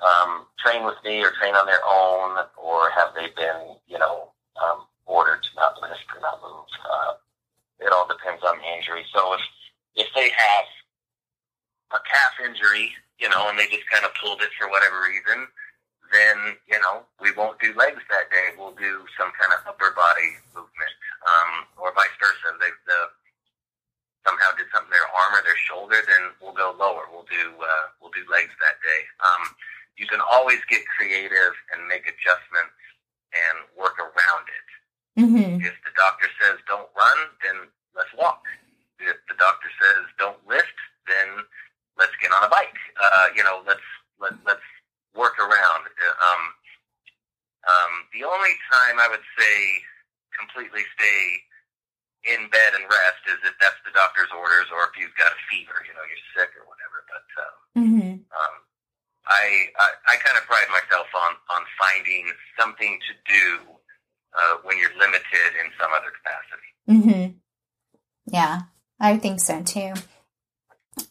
um, 0.00 0.46
train 0.58 0.84
with 0.84 0.96
me 1.04 1.22
or 1.22 1.32
train 1.32 1.54
on 1.54 1.66
their 1.66 1.84
own, 1.84 2.44
or 2.56 2.90
have 2.90 3.14
they 3.14 3.28
been, 3.36 3.76
you 3.86 3.98
know, 3.98 4.32
um, 4.62 4.84
ordered 5.06 5.42
to 5.42 5.48
not 5.56 5.80
lift 5.82 6.04
or 6.14 6.20
not 6.20 6.40
move? 6.42 6.68
Uh, 6.80 7.12
it 7.80 7.92
all 7.92 8.08
depends 8.08 8.42
on 8.42 8.56
the 8.56 8.76
injury. 8.76 9.04
So 9.12 9.34
if 9.34 9.40
if 9.96 10.08
they 10.14 10.30
have 10.30 10.64
a 11.92 12.00
calf 12.08 12.48
injury, 12.48 12.92
you 13.22 13.30
know, 13.30 13.46
and 13.46 13.54
they 13.54 13.70
just 13.70 13.86
kind 13.86 14.02
of 14.02 14.10
pulled 14.18 14.42
it 14.42 14.50
for 14.58 14.66
whatever 14.66 14.98
reason, 15.06 15.46
then 16.10 16.58
you 16.66 16.76
know 16.82 17.06
we 17.22 17.30
won't 17.38 17.62
do 17.62 17.70
legs 17.78 18.02
that 18.10 18.26
day. 18.34 18.50
We'll 18.58 18.74
do 18.74 19.06
some 19.14 19.30
kind 19.38 19.54
of 19.54 19.62
upper 19.62 19.94
body 19.94 20.34
movement, 20.50 20.94
um, 21.22 21.70
or 21.78 21.94
vice 21.94 22.12
versa. 22.18 22.58
They 22.58 22.74
the 22.90 23.14
somehow 24.26 24.50
did 24.58 24.66
something 24.74 24.90
to 24.90 24.98
their 24.98 25.10
arm 25.14 25.38
or 25.38 25.42
their 25.42 25.58
shoulder, 25.66 25.98
then 26.06 26.34
we'll 26.38 26.54
go 26.54 26.74
lower. 26.74 27.10
We'll 27.10 27.26
do 27.30 27.54
uh, 27.62 27.94
we'll 28.02 28.14
do 28.14 28.26
legs 28.26 28.54
that 28.58 28.82
day. 28.82 29.02
Um, 29.22 29.54
you 29.94 30.10
can 30.10 30.18
always 30.18 30.58
get 30.66 30.82
creative 30.90 31.54
and 31.70 31.86
make 31.86 32.10
adjustments 32.10 32.74
and 33.30 33.56
work 33.78 33.98
around 34.02 34.44
it. 34.50 34.68
Mm-hmm. 35.14 35.62
If 35.62 35.76
the 35.86 35.94
doctor 35.94 36.26
says 36.40 36.58
don't 36.66 36.88
run, 36.96 37.18
then 37.44 37.70
let's 37.94 38.10
walk. 38.18 38.42
If 38.98 39.18
the 39.28 39.36
doctor 39.38 39.68
says 39.78 40.10
don't 40.18 40.40
lift, 40.48 40.78
then 41.06 41.44
let's 42.02 42.16
get 42.18 42.34
on 42.34 42.42
a 42.42 42.50
bike. 42.50 42.74
Uh, 42.98 43.26
you 43.38 43.46
know, 43.46 43.62
let's 43.62 43.86
let 44.18 44.34
let's 44.42 44.66
work 45.14 45.38
around. 45.38 45.86
Uh, 45.86 46.26
Um, 46.26 46.42
um, 47.62 47.92
the 48.10 48.26
only 48.26 48.54
time 48.74 48.98
I 48.98 49.06
would 49.06 49.22
say 49.38 49.54
completely 50.34 50.82
stay 50.98 51.22
in 52.26 52.50
bed 52.50 52.74
and 52.74 52.82
rest 52.90 53.22
is 53.30 53.38
if 53.46 53.54
that's 53.62 53.78
the 53.86 53.94
doctor's 53.94 54.30
orders 54.34 54.66
or 54.74 54.90
if 54.90 54.98
you've 54.98 55.14
got 55.14 55.30
a 55.30 55.40
fever, 55.46 55.78
you 55.86 55.94
know, 55.94 56.02
you're 56.10 56.26
sick 56.34 56.50
or 56.58 56.66
whatever. 56.66 57.06
But 57.06 57.28
um, 57.38 57.54
Mm-hmm. 57.72 58.12
um, 58.34 58.54
I, 59.24 59.70
I 59.78 59.88
I 60.12 60.14
kind 60.18 60.36
of 60.36 60.44
pride 60.44 60.68
myself 60.74 61.06
on 61.14 61.32
on 61.54 61.62
finding 61.78 62.26
something 62.58 62.98
to 63.06 63.12
do 63.30 63.46
uh, 64.34 64.54
when 64.64 64.76
you're 64.78 64.92
limited 64.98 65.50
in 65.62 65.70
some 65.78 65.90
other 65.94 66.10
capacity. 66.18 66.70
Mm-hmm. 66.90 67.38
Yeah, 68.26 68.62
I 69.00 69.16
think 69.18 69.40
so 69.40 69.62
too. 69.62 69.94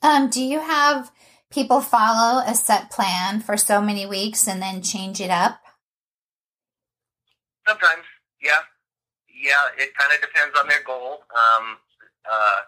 Um, 0.02 0.30
do 0.30 0.44
you 0.44 0.60
have 0.60 1.12
people 1.52 1.82
follow 1.82 2.42
a 2.46 2.56
set 2.56 2.90
plan 2.92 3.42
for 3.42 3.58
so 3.58 3.82
many 3.82 4.06
weeks 4.06 4.48
and 4.48 4.62
then 4.62 4.82
change 4.82 5.20
it 5.20 5.30
up? 5.30 5.62
Sometimes, 7.68 8.04
yeah, 8.42 8.64
yeah. 9.30 9.70
It 9.78 9.96
kind 9.96 10.12
of 10.14 10.22
depends 10.22 10.58
on 10.60 10.68
their 10.68 10.84
goal. 10.84 11.24
Um, 11.30 11.78
uh, 12.30 12.62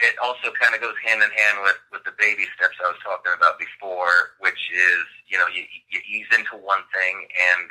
it 0.00 0.14
also 0.22 0.54
kind 0.54 0.74
of 0.74 0.80
goes 0.80 0.94
hand 1.04 1.22
in 1.22 1.30
hand 1.30 1.58
with 1.62 1.78
with 1.90 2.04
the 2.04 2.14
baby 2.18 2.46
steps 2.56 2.78
I 2.78 2.88
was 2.88 3.00
talking 3.02 3.32
about 3.34 3.58
before, 3.58 4.38
which 4.38 4.70
is 4.72 5.04
you 5.26 5.38
know 5.38 5.46
you 5.52 5.64
you 5.90 6.00
ease 6.06 6.30
into 6.32 6.56
one 6.56 6.86
thing 6.94 7.26
and 7.26 7.68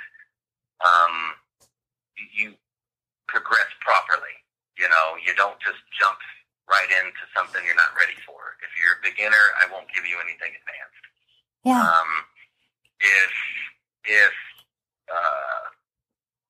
um, 0.84 1.15
you 2.36 2.54
progress 3.28 3.72
properly. 3.80 4.36
You 4.78 4.88
know, 4.89 5.17
you 5.26 5.34
don't 5.36 5.58
just 5.60 5.82
jump 5.98 6.20
right 6.67 6.91
into 6.99 7.23
something 7.32 7.63
you're 7.63 7.80
not 7.80 7.95
ready 7.95 8.15
for. 8.27 8.60
If 8.60 8.71
you're 8.75 8.99
a 8.99 9.03
beginner, 9.03 9.43
I 9.63 9.71
won't 9.71 9.88
give 9.91 10.03
you 10.03 10.19
anything 10.19 10.51
advanced. 10.51 11.03
Yeah. 11.63 11.84
Um, 11.84 12.12
if 12.99 13.34
if 14.08 14.36
uh, 15.08 15.63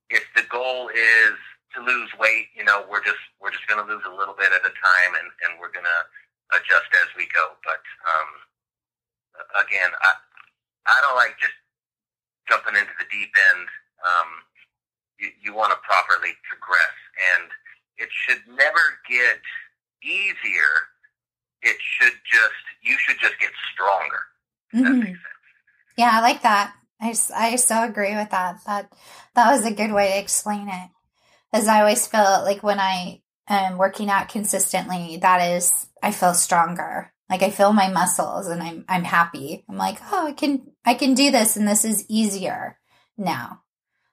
if 0.10 0.26
the 0.36 0.46
goal 0.50 0.90
is 0.90 1.38
to 1.76 1.84
lose 1.86 2.10
weight, 2.18 2.50
you 2.58 2.66
know, 2.66 2.86
we're 2.90 3.04
just 3.04 3.22
we're 3.42 3.54
just 3.54 3.66
going 3.70 3.82
to 3.82 3.88
lose 3.88 4.04
a 4.06 4.14
little 4.14 4.34
bit 4.34 4.50
at 4.50 4.66
a 4.66 4.74
time, 4.74 5.12
and 5.18 5.30
and 5.46 5.62
we're 5.62 5.74
going 5.74 5.88
to 5.88 6.02
adjust 6.58 6.90
as 6.98 7.10
we 7.18 7.30
go. 7.30 7.54
But 7.62 7.84
um, 8.10 8.30
again, 9.62 9.92
I 9.94 10.12
I 10.90 10.98
don't 11.06 11.20
like 11.20 11.38
just 11.38 11.58
jumping 12.50 12.80
into 12.80 12.94
the 12.98 13.08
deep 13.12 13.32
end. 13.54 13.68
Um, 14.02 14.30
you, 15.20 15.30
you 15.42 15.52
want 15.54 15.74
to 15.74 15.80
properly 15.84 16.34
progress, 16.48 16.98
and 17.36 17.50
it 17.98 18.10
should 18.14 18.42
never 18.48 19.02
get 19.10 19.42
easier. 20.08 20.72
It 21.62 21.78
should 21.80 22.14
just 22.32 22.64
you 22.82 22.96
should 23.00 23.20
just 23.20 23.40
get 23.40 23.52
stronger. 23.74 24.20
Mhm. 24.74 25.16
Yeah, 25.98 26.12
I 26.14 26.22
like 26.22 26.44
that. 26.44 26.74
I, 27.02 27.16
I 27.36 27.56
so 27.58 27.84
agree 27.84 28.16
with 28.16 28.30
that. 28.32 28.58
That 28.66 28.92
that 29.36 29.52
was 29.52 29.66
a 29.66 29.74
good 29.74 29.92
way 29.92 30.12
to 30.12 30.20
explain 30.20 30.70
it. 30.70 30.90
As 31.54 31.68
I 31.68 31.80
always 31.80 32.06
feel 32.08 32.44
like 32.44 32.64
when 32.64 32.80
I 32.80 33.22
am 33.48 33.78
working 33.78 34.10
out 34.10 34.30
consistently, 34.30 35.18
that 35.22 35.56
is 35.56 35.88
I 36.02 36.12
feel 36.12 36.34
stronger. 36.34 37.12
Like 37.30 37.44
I 37.44 37.50
feel 37.50 37.74
my 37.74 37.90
muscles 37.90 38.48
and 38.48 38.62
I'm 38.62 38.86
I'm 38.88 39.04
happy. 39.04 39.66
I'm 39.70 39.78
like, 39.78 39.98
oh, 40.12 40.28
I 40.28 40.34
can 40.34 40.72
I 40.86 40.94
can 40.94 41.14
do 41.14 41.32
this 41.32 41.58
and 41.58 41.68
this 41.68 41.84
is 41.86 42.06
easier 42.08 42.80
now. 43.18 43.62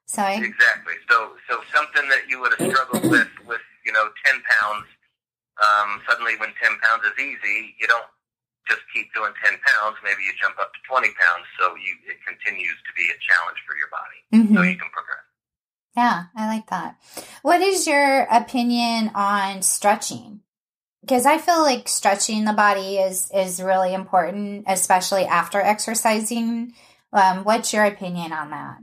So 0.06 0.22
I 0.22 0.32
Exactly. 0.32 0.94
So, 1.10 1.32
so 1.48 1.60
something 1.74 2.08
that 2.08 2.28
you 2.28 2.40
would 2.40 2.52
have 2.58 2.70
struggled 2.70 3.10
with, 3.10 3.28
with 3.46 3.60
you 3.84 3.92
know, 3.92 4.08
ten 4.24 4.42
pounds. 4.60 4.86
Um, 5.62 6.02
suddenly, 6.08 6.34
when 6.38 6.50
ten 6.60 6.74
pounds 6.82 7.04
is 7.06 7.16
easy, 7.18 7.74
you 7.78 7.86
don't 7.86 8.06
just 8.68 8.82
keep 8.92 9.12
doing 9.14 9.32
ten 9.44 9.54
pounds. 9.74 9.96
Maybe 10.02 10.22
you 10.24 10.32
jump 10.40 10.58
up 10.58 10.72
to 10.72 10.80
twenty 10.88 11.10
pounds, 11.14 11.46
so 11.60 11.74
you 11.76 11.92
it 12.10 12.18
continues 12.26 12.78
to 12.86 12.92
be 12.96 13.06
a 13.10 13.18
challenge 13.22 13.58
for 13.66 13.76
your 13.76 13.88
body, 13.92 14.20
Mhm. 14.34 14.54
so 14.56 14.62
you 14.62 14.76
can 14.78 14.90
progress. 14.90 15.22
Yeah, 15.96 16.24
I 16.34 16.46
like 16.48 16.66
that. 16.70 16.96
What 17.42 17.60
is 17.62 17.86
your 17.86 18.22
opinion 18.30 19.12
on 19.14 19.62
stretching? 19.62 20.40
Because 21.02 21.24
I 21.26 21.38
feel 21.38 21.62
like 21.62 21.86
stretching 21.86 22.46
the 22.46 22.52
body 22.52 22.98
is 22.98 23.30
is 23.32 23.62
really 23.62 23.94
important, 23.94 24.64
especially 24.66 25.24
after 25.26 25.60
exercising. 25.60 26.74
Um, 27.12 27.44
what's 27.44 27.72
your 27.72 27.84
opinion 27.84 28.32
on 28.32 28.50
that? 28.50 28.78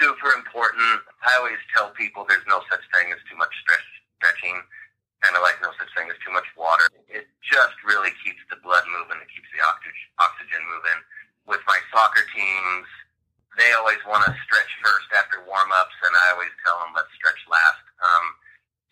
Super 0.00 0.30
important. 0.36 1.00
I 1.24 1.36
always 1.38 1.58
tell 1.74 1.90
people 1.90 2.26
there's 2.28 2.44
no 2.46 2.60
such 2.70 2.82
thing 2.92 3.10
as 3.12 3.18
too 3.30 3.36
much 3.36 3.50
stretch, 3.62 3.86
stretching, 4.18 4.62
kind 5.22 5.34
of 5.34 5.42
like 5.42 5.58
no 5.58 5.74
such 5.78 5.90
thing 5.94 6.06
as 6.10 6.18
too 6.22 6.30
much 6.30 6.46
water. 6.54 6.86
It 7.10 7.26
just 7.42 7.76
really 7.82 8.14
keeps 8.22 8.42
the 8.50 8.58
blood 8.62 8.86
moving. 8.86 9.18
It 9.18 9.30
keeps 9.30 9.50
the 9.50 9.62
oxygen 9.66 10.06
oxygen 10.22 10.62
moving. 10.70 11.00
With 11.48 11.62
my 11.66 11.80
soccer 11.90 12.22
teams, 12.30 12.88
they 13.56 13.72
always 13.74 13.98
want 14.06 14.22
to 14.28 14.32
stretch 14.46 14.70
first 14.84 15.10
after 15.16 15.42
warm 15.42 15.70
ups, 15.74 15.96
and 16.06 16.14
I 16.14 16.26
always 16.36 16.54
tell 16.62 16.78
them 16.78 16.94
let's 16.94 17.10
stretch 17.18 17.40
last. 17.50 17.82
Um, 17.98 18.26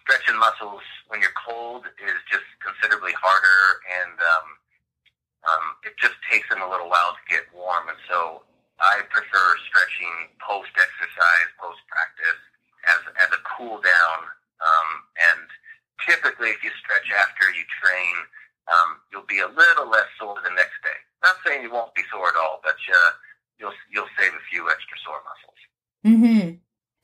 stretching 0.02 0.38
muscles 0.38 0.82
when 1.06 1.22
you're 1.22 1.34
cold 1.34 1.86
is 1.98 2.18
just 2.26 2.46
considerably 2.58 3.14
harder, 3.14 3.62
and 4.02 4.16
um, 4.18 4.46
um, 5.46 5.64
it 5.86 5.94
just 5.98 6.18
takes 6.26 6.46
them 6.50 6.62
a 6.62 6.68
little 6.70 6.90
while 6.90 7.14
to 7.14 7.24
get 7.30 7.46
warm. 7.54 7.86
And 7.86 8.00
so 8.10 8.42
I 8.82 9.06
prefer 9.10 9.46
stretching 9.70 10.34
post 10.42 10.74
exercise, 10.74 11.48
post 11.62 11.82
practice, 11.86 12.40
as 12.90 13.00
as 13.22 13.30
a 13.30 13.40
cool 13.54 13.78
down. 13.78 14.18
Um, 14.56 14.90
and 15.20 15.46
typically, 16.04 16.50
if 16.50 16.62
you 16.62 16.70
stretch 16.82 17.08
after 17.14 17.46
you 17.56 17.64
train, 17.82 18.14
um, 18.68 18.98
you'll 19.12 19.28
be 19.28 19.40
a 19.40 19.48
little 19.48 19.88
less 19.88 20.10
sore 20.18 20.36
the 20.42 20.50
next 20.50 20.76
day. 20.82 20.98
Not 21.22 21.36
saying 21.46 21.62
you 21.62 21.72
won't 21.72 21.94
be 21.94 22.02
sore 22.10 22.28
at 22.28 22.36
all, 22.36 22.60
but 22.62 22.74
uh, 22.74 23.10
you'll 23.58 23.72
you'll 23.90 24.10
save 24.18 24.32
a 24.32 24.44
few 24.50 24.68
extra 24.68 24.96
sore 25.04 25.20
muscles. 25.24 25.60
Mm-hmm. 26.04 26.56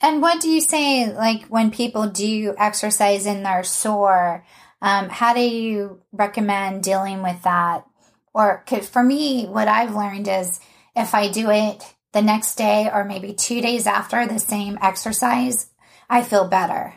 And 0.03 0.21
what 0.21 0.41
do 0.41 0.51
you 0.51 0.61
say, 0.61 1.13
like 1.13 1.47
when 1.47 1.71
people 1.71 2.09
do 2.09 2.55
exercise 2.59 3.27
and 3.27 3.47
they're 3.47 3.65
sore? 3.65 4.45
Um, 4.81 5.09
how 5.09 5.33
do 5.33 5.41
you 5.41 6.03
recommend 6.11 6.83
dealing 6.83 7.23
with 7.23 7.41
that? 7.45 7.87
Or 8.35 8.65
for 8.91 9.03
me, 9.03 9.47
what 9.47 9.69
I've 9.69 9.95
learned 9.95 10.27
is 10.27 10.59
if 10.97 11.15
I 11.15 11.29
do 11.29 11.51
it 11.51 11.95
the 12.13 12.23
next 12.23 12.57
day 12.57 12.91
or 12.93 13.05
maybe 13.05 13.33
two 13.33 13.61
days 13.61 13.87
after 13.87 14.27
the 14.27 14.41
same 14.41 14.79
exercise, 14.83 15.71
I 16.11 16.23
feel 16.23 16.49
better. 16.49 16.95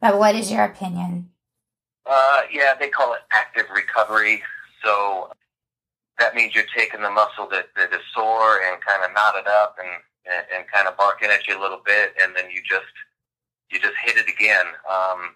But 0.00 0.18
what 0.18 0.36
is 0.36 0.52
your 0.52 0.62
opinion? 0.62 1.30
Uh, 2.06 2.42
yeah, 2.52 2.74
they 2.78 2.88
call 2.88 3.14
it 3.14 3.20
active 3.32 3.66
recovery. 3.74 4.42
So 4.84 5.30
that 6.18 6.34
means 6.34 6.54
you're 6.54 6.64
taking 6.76 7.02
the 7.02 7.10
muscle 7.10 7.48
that, 7.50 7.68
that 7.76 7.92
is 7.92 8.00
sore 8.14 8.60
and 8.62 8.80
kind 8.82 9.02
of 9.04 9.14
knotted 9.14 9.46
up 9.46 9.76
and, 9.78 10.02
and, 10.26 10.46
and 10.54 10.68
kind 10.72 10.86
of 10.86 10.96
barking 10.96 11.30
at 11.30 11.48
you 11.48 11.58
a 11.58 11.60
little 11.60 11.80
bit, 11.84 12.14
and 12.22 12.34
then 12.36 12.50
you 12.50 12.60
just 12.62 12.92
you 13.70 13.80
just 13.80 13.94
hit 14.04 14.16
it 14.16 14.28
again. 14.28 14.66
Um, 14.88 15.34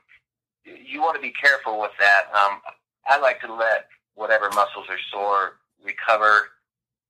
you 0.65 1.01
want 1.01 1.17
to 1.17 1.23
be 1.23 1.33
careful 1.33 1.81
with 1.81 1.91
that. 1.99 2.25
Um, 2.33 2.61
I 3.07 3.19
like 3.19 3.41
to 3.41 3.53
let 3.53 3.89
whatever 4.15 4.51
muscles 4.51 4.87
are 4.89 4.99
sore 5.11 5.55
recover, 5.83 6.51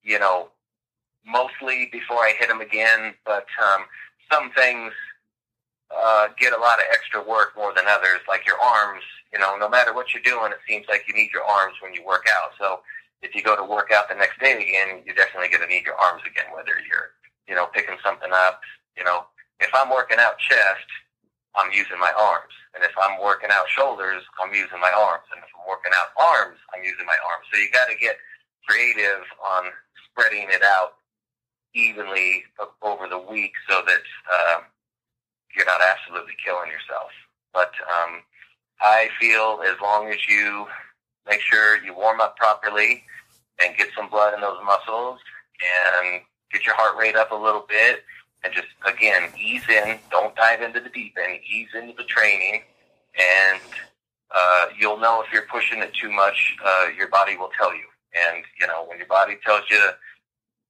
you 0.03 0.19
know, 0.19 0.49
mostly 1.27 1.89
before 1.93 2.19
I 2.19 2.35
hit 2.39 2.49
them 2.49 2.61
again. 2.61 3.15
But 3.27 3.47
um, 3.63 3.85
some 4.33 4.51
things 4.53 4.93
uh, 5.95 6.29
get 6.39 6.53
a 6.53 6.61
lot 6.61 6.79
of 6.79 6.85
extra 6.93 7.23
work 7.23 7.55
more 7.57 7.75
than 7.75 7.85
others, 7.89 8.21
like 8.29 8.47
your 8.47 8.61
arms. 8.61 9.03
You 9.33 9.39
know, 9.39 9.57
no 9.57 9.69
matter 9.69 9.93
what 9.93 10.15
you're 10.15 10.23
doing, 10.23 10.53
it 10.53 10.63
seems 10.67 10.87
like 10.89 11.05
you 11.07 11.15
need 11.15 11.31
your 11.33 11.45
arms 11.45 11.77
when 11.83 11.93
you 11.93 12.05
work 12.05 12.27
out. 12.33 12.53
So 12.59 12.81
if 13.23 13.35
you 13.35 13.43
go 13.43 13.57
to 13.57 13.65
work 13.65 13.91
out 13.93 14.09
the 14.09 14.15
next 14.15 14.41
day 14.41 14.57
again, 14.57 15.03
you're 15.05 15.15
definitely 15.15 15.49
going 15.49 15.63
to 15.63 15.69
need 15.69 15.85
your 15.85 15.99
arms 16.01 16.23
again, 16.25 16.49
whether 16.55 16.79
you're, 16.89 17.13
you 17.49 17.55
know, 17.55 17.67
picking 17.67 17.99
something 18.03 18.31
up. 18.33 18.61
You 18.97 19.05
know, 19.05 19.27
if 19.61 19.71
I'm 19.75 19.91
working 19.91 20.19
out 20.19 20.39
chest, 20.39 20.89
I'm 21.57 21.73
using 21.73 21.99
my 21.99 22.13
arms. 22.17 22.55
And 22.75 22.85
if 22.85 22.93
I'm 22.97 23.21
working 23.21 23.51
out 23.53 23.67
shoulders, 23.75 24.23
I'm 24.41 24.55
using 24.55 24.79
my 24.81 24.93
arms. 24.95 25.27
And 25.35 25.43
if 25.43 25.51
I'm 25.57 25.67
working 25.67 25.93
out 25.93 26.15
arms, 26.15 26.59
I'm 26.73 26.85
using 26.85 27.07
my 27.07 27.19
arms. 27.33 27.45
So 27.53 27.59
you 27.59 27.69
got 27.73 27.91
to 27.91 27.99
get 27.99 28.17
creative 28.69 29.27
on 29.43 29.73
spreading 30.07 30.47
it 30.51 30.63
out 30.63 31.01
evenly 31.75 32.45
over 32.83 33.09
the 33.09 33.19
week 33.19 33.53
so 33.69 33.83
that 33.87 34.05
uh, 34.31 34.61
you're 35.55 35.67
not 35.67 35.81
absolutely 35.83 36.35
killing 36.45 36.71
yourself. 36.71 37.11
But 37.53 37.73
um, 37.89 38.23
I 38.81 39.09
feel 39.21 39.61
as 39.67 39.77
long 39.83 40.09
as 40.09 40.19
you 40.29 40.67
make 41.29 41.41
sure 41.41 41.83
you 41.83 41.95
warm 41.95 42.21
up 42.21 42.37
properly 42.37 43.05
and 43.63 43.77
get 43.77 43.89
some 43.97 44.09
blood 44.09 44.35
in 44.35 44.41
those 44.41 44.59
muscles 44.65 45.19
and 46.03 46.21
get 46.53 46.65
your 46.65 46.75
heart 46.75 46.97
rate 46.99 47.17
up 47.17 47.33
a 47.33 47.35
little 47.35 47.67
bit 47.69 48.05
and 48.45 48.53
just 48.53 48.69
again 48.87 49.31
ease 49.39 49.69
in. 49.69 49.99
Don't 50.11 50.35
dive 50.37 50.63
into 50.63 50.81
the 50.81 50.91
deep 50.91 51.17
end. 51.23 51.41
Ease 51.51 51.69
into 51.75 51.95
the 51.97 52.05
training, 52.05 52.63
and 53.19 53.61
uh, 54.35 54.67
you'll 54.79 54.99
know 54.99 55.23
if 55.27 55.33
you're 55.33 55.47
pushing 55.51 55.81
it 55.81 55.93
too 55.95 56.11
much. 56.11 56.57
Uh, 56.65 56.87
your 56.97 57.09
body 57.09 57.37
will 57.37 57.51
tell 57.59 57.75
you, 57.75 57.85
and 58.15 58.45
you 58.61 58.67
know 58.67 58.85
when 58.87 58.99
your 58.99 59.09
body 59.09 59.37
tells 59.45 59.63
you 59.71 59.81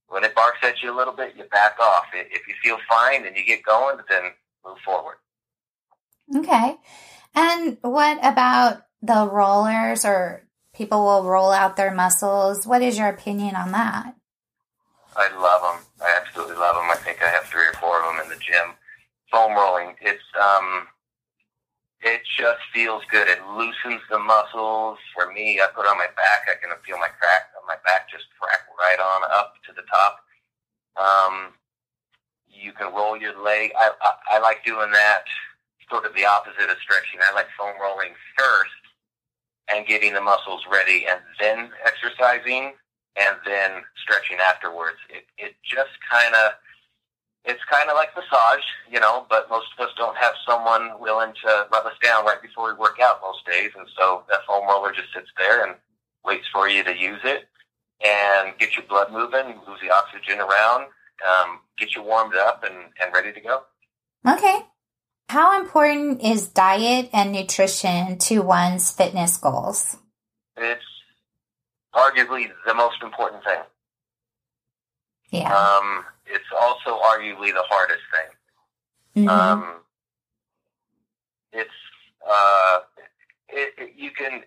when 0.09 0.25
it 0.25 0.35
barks 0.35 0.59
at 0.63 0.83
you 0.83 0.95
a 0.95 0.97
little 0.97 1.13
bit, 1.13 1.35
you 1.37 1.45
back 1.45 1.79
off. 1.79 2.07
If 2.15 2.49
you 2.49 2.55
feel 2.63 2.79
fine 2.89 3.27
and 3.27 3.37
you 3.37 3.45
get 3.45 3.63
going, 3.63 3.99
then 4.09 4.23
move 4.65 4.79
forward. 4.85 5.17
Okay. 6.35 6.77
And 7.35 7.79
what 7.83 8.19
about 8.23 8.83
the 9.03 9.29
rollers 9.29 10.05
or 10.05 10.43
people 10.75 11.05
will 11.05 11.25
roll 11.25 11.51
out 11.51 11.77
their 11.77 11.95
muscles? 11.95 12.67
What 12.67 12.83
is 12.83 12.99
your 12.99 13.09
opinion 13.09 13.57
on 13.57 13.73
that? 13.73 14.15
I 15.17 15.29
love 15.37 15.63
them. 15.63 15.85
I 16.01 16.21
absolutely 16.21 16.57
love 16.57 16.77
them. 16.77 16.91
I 16.91 16.97
think 16.97 17.23
I 17.23 17.29
have 17.29 17.45
three 17.45 17.67
or 17.67 17.73
four 17.75 18.01
of 18.01 18.07
them 18.07 18.25
in 18.25 18.31
the 18.31 18.43
gym. 18.43 18.75
Foam 19.31 19.53
rolling. 19.53 19.95
It's 20.01 20.23
um, 20.41 20.87
it 22.01 22.23
just 22.39 22.61
feels 22.73 23.03
good. 23.11 23.29
It 23.29 23.41
loosens 23.57 24.01
the 24.11 24.19
muscles. 24.19 24.99
For 25.15 25.33
me, 25.33 25.61
I 25.61 25.67
put 25.75 25.87
on 25.87 25.99
my 25.99 26.07
back. 26.17 26.49
I 26.49 26.55
can 26.61 26.71
feel 26.87 26.99
my 26.99 27.09
crack 27.09 27.51
my 27.69 27.77
back 27.85 28.09
just 28.11 28.25
crack 28.41 28.65
right 28.81 28.99
on 28.99 29.23
up 29.31 29.53
to 29.69 29.73
the 29.77 29.85
top. 29.93 30.25
Um, 30.97 31.53
you 32.49 32.73
can 32.73 32.93
roll 32.95 33.17
your 33.17 33.39
leg. 33.45 33.71
I, 33.79 33.91
I, 34.01 34.37
I 34.37 34.39
like 34.41 34.65
doing 34.65 34.91
that 34.91 35.25
sort 35.91 36.07
of 36.07 36.15
the 36.15 36.25
opposite 36.25 36.71
of 36.71 36.77
stretching. 36.83 37.21
I 37.21 37.35
like 37.35 37.47
foam 37.59 37.75
rolling 37.81 38.13
first 38.37 38.83
and 39.73 39.87
getting 39.87 40.15
the 40.15 40.21
muscles 40.21 40.65
ready 40.71 41.07
and 41.09 41.21
then 41.41 41.71
exercising 41.85 42.73
and 43.17 43.37
then 43.45 43.83
stretching 44.03 44.39
afterwards. 44.39 44.99
It 45.11 45.25
it 45.37 45.55
just 45.65 45.93
kind 46.11 46.35
of 46.35 46.53
it's 47.45 47.65
kind 47.71 47.89
of 47.89 47.97
like 47.97 48.15
massage, 48.15 48.65
you 48.91 49.01
know, 49.01 49.27
but 49.31 49.49
most 49.49 49.69
of 49.79 49.87
us 49.87 49.95
don't 49.97 50.17
have 50.17 50.35
someone 50.47 51.01
willing 51.01 51.33
to 51.45 51.67
rub 51.73 51.87
us 51.87 51.97
down 52.03 52.25
right 52.25 52.43
before 52.43 52.73
we 52.73 52.79
work 52.79 52.99
out 53.01 53.21
most 53.23 53.45
days, 53.47 53.71
and 53.77 53.87
so 53.97 54.25
that 54.29 54.41
foam 54.47 54.67
roller 54.67 54.93
just 54.93 55.13
sits 55.15 55.31
there 55.39 55.65
and 55.65 55.75
waits 56.25 56.47
for 56.53 56.69
you 56.69 56.85
to 56.85 56.97
use 56.97 57.21
it 57.25 57.49
and 58.05 58.57
get 58.59 58.77
your 58.77 58.85
blood 58.87 59.13
moving, 59.13 59.57
move 59.67 59.79
the 59.83 59.91
oxygen 59.91 60.39
around, 60.39 60.87
um, 61.27 61.61
get 61.79 61.95
you 61.95 62.03
warmed 62.03 62.35
up 62.35 62.63
and, 62.65 62.93
and 63.03 63.13
ready 63.15 63.33
to 63.33 63.41
go. 63.41 63.63
Okay. 64.29 64.61
How 65.29 65.61
important 65.61 66.23
is 66.23 66.49
diet 66.49 67.11
and 67.13 67.33
nutrition 67.33 68.17
to 68.19 68.41
one's 68.41 68.91
fitness 68.91 69.37
goals? 69.37 69.99
It's 70.57 70.83
arguably 71.95 72.47
the 72.67 72.75
most 72.75 73.03
important 73.03 73.45
thing. 73.45 73.61
Yeah. 75.31 75.55
Um, 75.55 76.05
it's 76.27 76.45
also 76.59 76.99
arguably 76.99 77.53
the 77.53 77.65
hardest 77.69 78.01
thing. 78.15 79.25
Mm-hmm. 79.25 79.29
Um, 79.29 79.75
it's 81.53 81.71
uh, 82.27 82.79
it, 83.51 83.75
it, 83.77 83.93
you 83.97 84.11
can. 84.11 84.43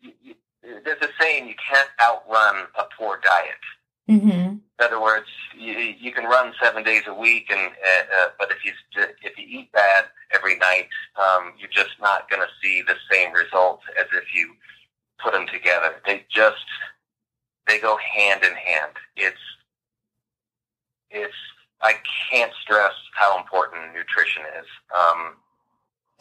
You, 0.00 0.12
you, 0.20 0.34
there's 0.62 1.00
a 1.00 1.08
saying: 1.20 1.46
you 1.46 1.54
can't 1.68 1.88
outrun 2.00 2.66
a 2.76 2.84
poor 2.98 3.20
diet. 3.22 3.54
Mm-hmm. 4.10 4.28
In 4.28 4.60
other 4.80 5.00
words, 5.00 5.26
you, 5.56 5.72
you 5.72 6.12
can 6.12 6.24
run 6.24 6.52
seven 6.60 6.82
days 6.82 7.02
a 7.06 7.14
week, 7.14 7.46
and 7.50 7.60
uh, 7.60 8.16
uh, 8.18 8.28
but 8.38 8.50
if 8.50 8.64
you 8.64 8.72
if 9.22 9.38
you 9.38 9.60
eat 9.60 9.70
bad 9.72 10.06
every 10.32 10.56
night, 10.58 10.88
um, 11.16 11.52
you're 11.58 11.70
just 11.70 12.00
not 12.00 12.28
going 12.28 12.42
to 12.42 12.48
see 12.62 12.82
the 12.82 12.96
same 13.10 13.32
results 13.32 13.84
as 13.98 14.06
if 14.12 14.34
you 14.34 14.54
put 15.22 15.32
them 15.32 15.46
together. 15.46 15.94
They 16.04 16.24
just 16.28 16.66
they 17.68 17.78
go 17.78 17.96
hand 17.96 18.42
in 18.42 18.52
hand. 18.54 18.92
It's 19.16 19.36
it's 21.10 21.34
I 21.80 21.94
can't 22.30 22.52
stress 22.62 22.92
how 23.14 23.38
important 23.38 23.94
nutrition 23.94 24.42
is. 24.58 24.66
Um, 24.96 25.36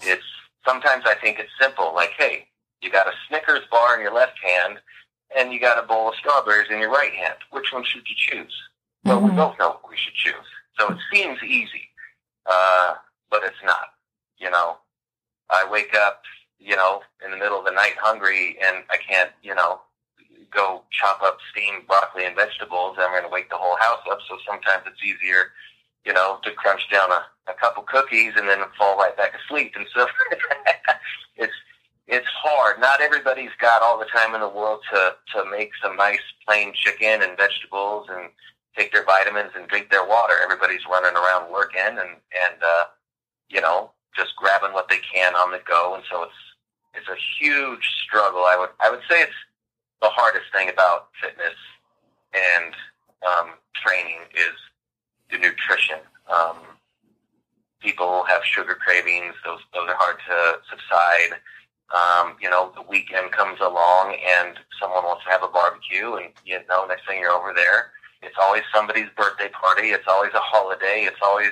it's 0.02 0.24
sometimes 0.68 1.04
I 1.08 1.16
think 1.16 1.40
it's 1.40 1.52
simple, 1.60 1.94
like 1.96 2.12
hey, 2.18 2.48
you 2.82 2.92
got 2.92 3.08
a 3.08 3.14
Snickers 3.28 3.66
bar 3.72 3.96
in 3.96 4.02
your 4.02 4.14
left 4.14 4.38
hand, 4.44 4.80
and 5.38 5.52
you 5.52 5.60
got 5.60 5.84
a 5.84 5.88
bowl 5.88 6.10
of 6.10 6.16
strawberries 6.16 6.70
in 6.70 6.80
your 6.80 6.92
right 6.92 7.14
hand. 7.14 7.36
Which 7.52 7.72
one 7.72 7.84
should 7.84 8.04
you 8.08 8.16
choose? 8.18 8.54
Well, 9.04 9.18
mm-hmm. 9.18 9.30
we 9.30 9.36
both 9.36 9.58
know 9.60 9.70
what 9.70 9.90
we 9.90 9.98
should 9.98 10.14
choose. 10.14 10.34
So 10.80 10.92
it 10.92 10.98
seems 11.14 11.42
easy, 11.44 11.90
uh, 12.46 12.96
but 13.30 13.44
it's 13.44 13.64
not. 13.64 13.94
You 14.38 14.50
know, 14.50 14.78
I 15.50 15.68
wake 15.70 15.96
up 15.96 16.24
you 16.62 16.76
know, 16.76 17.02
in 17.26 17.32
the 17.32 17.38
middle 17.38 17.60
of 17.60 17.66
the 17.66 17.72
night 17.72 17.98
hungry 17.98 18.58
and 18.64 18.84
I 18.90 18.98
can't, 18.98 19.32
you 19.42 19.56
know, 19.56 19.82
go 20.52 20.84
chop 20.92 21.22
up 21.24 21.38
steamed 21.52 21.88
broccoli 21.88 22.26
and 22.26 22.36
vegetables, 22.36 22.98
I'm 23.00 23.12
going 23.12 23.24
to 23.24 23.30
wake 23.30 23.50
the 23.50 23.58
whole 23.58 23.78
house 23.80 24.02
up. 24.10 24.20
So 24.30 24.38
sometimes 24.48 24.84
it's 24.86 25.04
easier, 25.04 25.52
you 26.06 26.14
know, 26.14 26.40
to 26.44 26.52
crunch 26.52 26.88
down 26.92 27.12
a, 27.12 27.26
a 27.50 27.54
couple 27.60 27.84
cookies 27.84 28.34
and 28.36 28.48
then 28.48 28.60
fall 28.78 28.98
right 28.98 29.16
back 29.18 29.34
asleep. 29.34 29.74
And 29.76 29.88
so 29.94 30.06
it's, 31.36 31.54
it's 32.08 32.28
hard. 32.28 32.80
Not 32.80 33.02
everybody's 33.02 33.56
got 33.60 33.82
all 33.82 33.98
the 33.98 34.06
time 34.06 34.36
in 34.36 34.42
the 34.42 34.50
world 34.50 34.82
to, 34.94 35.16
to 35.36 35.50
make 35.50 35.72
some 35.82 35.96
nice 35.96 36.22
plain 36.48 36.74
chicken 36.74 37.22
and 37.22 37.38
vegetables 37.38 38.08
and 38.10 38.30
take 38.78 38.92
their 38.92 39.06
vitamins 39.06 39.52
and 39.56 39.68
drink 39.68 39.90
their 39.90 40.06
water. 40.06 40.34
Everybody's 40.44 40.86
running 40.90 41.16
around 41.16 41.52
working 41.52 41.82
and, 41.82 42.00
and, 42.00 42.60
uh, 42.64 42.86
you 43.50 43.62
know, 43.62 43.92
just 44.16 44.36
grabbing 44.36 44.74
what 44.74 44.90
they 44.90 45.00
can 45.14 45.36
on 45.36 45.52
the 45.52 45.60
go. 45.68 45.96
And 45.96 46.04
so 46.10 46.24
it's, 46.24 46.34
it's 46.94 47.08
a 47.08 47.16
huge 47.40 47.88
struggle. 48.04 48.42
I 48.42 48.58
would 48.58 48.70
I 48.82 48.90
would 48.90 49.00
say 49.10 49.22
it's 49.22 49.32
the 50.02 50.10
hardest 50.10 50.46
thing 50.52 50.70
about 50.70 51.08
fitness 51.22 51.56
and 52.34 52.74
um, 53.26 53.56
training 53.76 54.20
is 54.34 54.56
the 55.32 55.38
nutrition. 55.38 56.00
Um, 56.32 56.58
people 57.80 58.24
have 58.28 58.44
sugar 58.44 58.76
cravings; 58.76 59.36
those 59.46 59.60
those 59.74 59.88
are 59.90 59.96
hard 59.98 60.18
to 60.28 60.60
subside. 60.70 61.40
Um, 61.92 62.36
you 62.42 62.50
know, 62.50 62.72
the 62.76 62.82
weekend 62.82 63.32
comes 63.32 63.60
along 63.60 64.16
and 64.26 64.58
someone 64.80 65.04
wants 65.04 65.26
to 65.26 65.32
have 65.32 65.44
a 65.44 65.48
barbecue, 65.48 66.16
and 66.16 66.32
you 66.46 66.60
know, 66.70 66.86
next 66.86 67.08
thing 67.08 67.20
you're 67.20 67.32
over 67.32 67.54
there. 67.54 67.92
It's 68.22 68.38
always 68.40 68.64
somebody's 68.74 69.10
birthday 69.18 69.50
party. 69.50 69.90
It's 69.90 70.08
always 70.08 70.32
a 70.34 70.40
holiday. 70.40 71.04
It's 71.10 71.22
always 71.22 71.52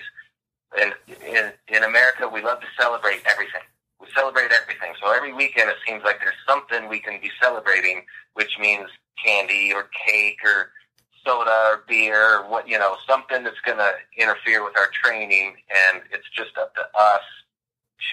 in 0.79 0.93
in, 1.25 1.51
in 1.67 1.83
America 1.83 2.27
we 2.27 2.41
love 2.41 2.61
to 2.61 2.67
celebrate 2.77 3.21
everything 3.25 3.61
we 3.99 4.07
celebrate 4.15 4.51
everything. 4.51 4.93
So 5.01 5.11
every 5.11 5.33
weekend 5.33 5.69
it 5.69 5.77
seems 5.85 6.03
like 6.03 6.19
there's 6.19 6.39
something 6.47 6.87
we 6.87 6.99
can 6.99 7.19
be 7.21 7.31
celebrating, 7.41 8.05
which 8.33 8.57
means 8.59 8.89
candy 9.23 9.73
or 9.73 9.89
cake 10.05 10.39
or 10.43 10.71
soda 11.25 11.71
or 11.71 11.83
beer 11.87 12.39
or 12.39 12.49
what 12.49 12.67
you 12.67 12.79
know 12.79 12.95
something 13.07 13.43
that's 13.43 13.59
going 13.65 13.77
to 13.77 13.91
interfere 14.17 14.63
with 14.63 14.77
our 14.77 14.89
training, 15.03 15.55
and 15.69 16.01
it's 16.11 16.29
just 16.29 16.57
up 16.57 16.73
to 16.75 16.81
us 16.97 17.21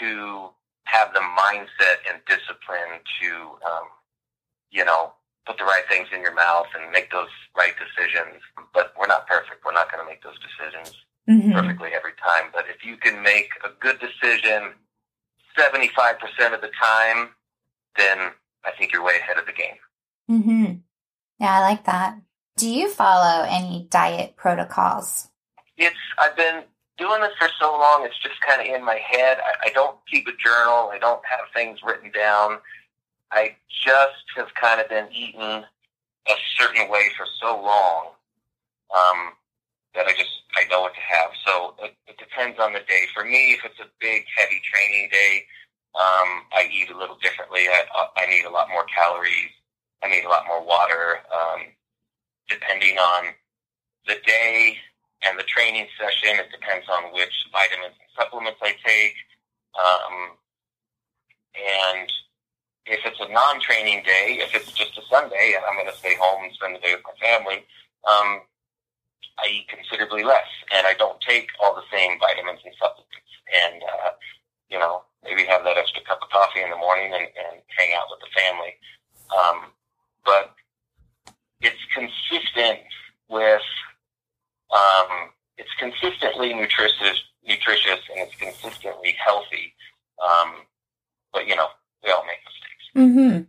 to 0.00 0.50
have 0.86 1.12
the 1.12 1.20
mindset 1.20 2.02
and 2.08 2.22
discipline 2.26 3.02
to 3.20 3.28
um, 3.66 3.86
you 4.70 4.84
know 4.84 5.12
put 5.46 5.58
the 5.58 5.64
right 5.64 5.84
things 5.88 6.08
in 6.12 6.20
your 6.20 6.34
mouth 6.34 6.66
and 6.74 6.90
make 6.90 7.10
those 7.12 7.30
right 7.56 7.74
decisions. 7.78 8.42
But 8.74 8.92
we're 8.98 9.06
not 9.06 9.26
perfect. 9.26 9.64
We're 9.64 9.72
not 9.72 9.90
going 9.90 10.02
to 10.04 10.10
make 10.10 10.22
those 10.22 10.38
decisions 10.42 10.96
mm-hmm. 11.28 11.52
perfectly 11.52 11.90
every 11.94 12.12
time. 12.22 12.50
But 12.52 12.64
if 12.68 12.84
you 12.84 12.96
can 12.96 13.22
make 13.22 13.50
a 13.64 13.70
good 13.78 14.00
decision 14.00 14.74
75% 15.56 16.54
of 16.54 16.60
the 16.60 16.70
time, 16.80 17.30
then 17.96 18.32
I 18.64 18.72
think 18.76 18.92
you're 18.92 19.04
way 19.04 19.14
ahead 19.20 19.38
of 19.38 19.46
the 19.46 19.52
game. 19.52 19.78
Mm-hmm. 20.30 20.74
Yeah, 21.38 21.58
I 21.58 21.60
like 21.60 21.84
that. 21.84 22.18
Do 22.56 22.68
you 22.68 22.90
follow 22.90 23.46
any 23.48 23.86
diet 23.90 24.34
protocols? 24.36 25.28
It's, 25.76 25.96
I've 26.18 26.36
been 26.36 26.64
doing 26.98 27.20
this 27.20 27.32
for 27.38 27.48
so 27.60 27.72
long, 27.72 28.04
it's 28.04 28.18
just 28.18 28.40
kind 28.40 28.60
of 28.60 28.74
in 28.74 28.84
my 28.84 29.00
head. 29.06 29.38
I, 29.38 29.68
I 29.68 29.70
don't 29.72 29.96
keep 30.10 30.26
a 30.26 30.32
journal. 30.32 30.90
I 30.92 30.98
don't 30.98 31.24
have 31.24 31.46
things 31.54 31.80
written 31.84 32.10
down. 32.10 32.58
I 33.32 33.56
just 33.84 34.24
have 34.36 34.48
kind 34.54 34.80
of 34.80 34.88
been 34.88 35.08
eating 35.12 35.64
a 36.28 36.34
certain 36.58 36.88
way 36.90 37.08
for 37.16 37.26
so 37.40 37.60
long 37.60 38.12
um, 38.94 39.32
that 39.94 40.06
I 40.06 40.12
just 40.12 40.30
I 40.56 40.64
know 40.70 40.80
what 40.82 40.94
to 40.94 41.00
have. 41.00 41.30
So 41.44 41.74
it, 41.82 41.94
it 42.06 42.18
depends 42.18 42.58
on 42.58 42.72
the 42.72 42.80
day. 42.80 43.04
For 43.14 43.24
me, 43.24 43.52
if 43.52 43.64
it's 43.64 43.80
a 43.80 43.90
big 44.00 44.24
heavy 44.36 44.60
training 44.64 45.08
day, 45.12 45.44
um, 45.94 46.44
I 46.52 46.68
eat 46.72 46.90
a 46.90 46.98
little 46.98 47.16
differently. 47.22 47.66
I, 47.68 47.84
I 48.16 48.26
need 48.26 48.44
a 48.44 48.50
lot 48.50 48.68
more 48.68 48.84
calories. 48.84 49.52
I 50.02 50.08
need 50.08 50.24
a 50.24 50.28
lot 50.28 50.46
more 50.46 50.64
water. 50.64 51.20
Um, 51.34 51.60
depending 52.48 52.98
on 52.98 53.34
the 54.06 54.14
day 54.26 54.76
and 55.26 55.38
the 55.38 55.44
training 55.44 55.86
session, 55.98 56.38
it 56.38 56.50
depends 56.50 56.86
on 56.88 57.12
which 57.12 57.34
vitamins 57.50 57.98
and 57.98 58.10
supplements 58.14 58.60
I 58.62 58.74
take. 58.84 59.16
Um, 59.74 60.38
and 61.56 62.08
if 62.86 63.00
it's 63.04 63.20
a 63.20 63.32
non-training 63.32 64.04
day, 64.04 64.38
if 64.40 64.54
it's 64.54 64.72
just 64.72 64.96
a 64.98 65.02
Sunday 65.10 65.54
and 65.56 65.64
I'm 65.66 65.74
going 65.74 65.90
to 65.90 65.98
stay 65.98 66.14
home 66.14 66.44
and 66.44 66.52
spend 66.54 66.76
the 66.76 66.80
day 66.80 66.94
with 66.94 67.04
my 67.04 67.16
family, 67.18 67.66
um, 68.06 68.46
I 69.38 69.50
eat 69.50 69.68
considerably 69.68 70.22
less, 70.22 70.48
and 70.72 70.86
I 70.86 70.94
don't 70.94 71.20
take 71.20 71.48
all 71.60 71.74
the 71.74 71.84
same 71.92 72.18
vitamins 72.18 72.60
and 72.64 72.72
supplements. 72.80 73.34
And 73.52 73.82
uh, 73.82 74.10
you 74.70 74.78
know, 74.78 75.02
maybe 75.24 75.44
have 75.44 75.64
that 75.64 75.76
extra 75.76 76.02
cup 76.04 76.20
of 76.22 76.30
coffee 76.30 76.62
in 76.62 76.70
the 76.70 76.76
morning 76.76 77.12
and, 77.12 77.28
and 77.36 77.62
hang 77.76 77.94
out 77.94 78.08
with 78.10 78.20
the 78.20 78.32
family. 78.34 78.74
Um, 79.30 79.70
but 80.24 80.54
it's 81.60 81.82
consistent 81.94 82.80
with 83.28 83.62
um, 84.72 85.30
it's 85.58 85.70
consistently 85.78 86.54
nutritious, 86.54 87.22
nutritious, 87.46 88.00
and 88.10 88.28
it's 88.28 88.34
consistently 88.36 89.14
healthy. 89.24 89.74
Um, 90.22 90.54
but 91.32 91.46
you 91.46 91.56
know, 91.56 91.68
we 92.04 92.10
all 92.10 92.24
make 92.24 92.38
mistakes. 92.44 92.84
Mm-hmm. 92.96 93.42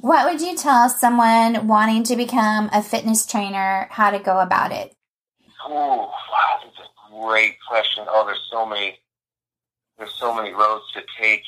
What 0.00 0.30
would 0.30 0.40
you 0.40 0.56
tell 0.56 0.88
someone 0.88 1.66
wanting 1.66 2.04
to 2.04 2.16
become 2.16 2.70
a 2.72 2.82
fitness 2.82 3.26
trainer 3.26 3.88
how 3.90 4.10
to 4.10 4.18
go 4.18 4.38
about 4.38 4.70
it? 4.70 4.94
Oh, 5.66 5.96
wow, 5.96 6.60
that's 6.62 6.76
a 6.78 7.20
great 7.20 7.56
question. 7.68 8.04
Oh, 8.08 8.24
there's 8.24 8.46
so 8.50 8.64
many, 8.64 8.98
there's 9.98 10.14
so 10.14 10.32
many 10.32 10.52
roads 10.52 10.84
to 10.94 11.02
take. 11.20 11.42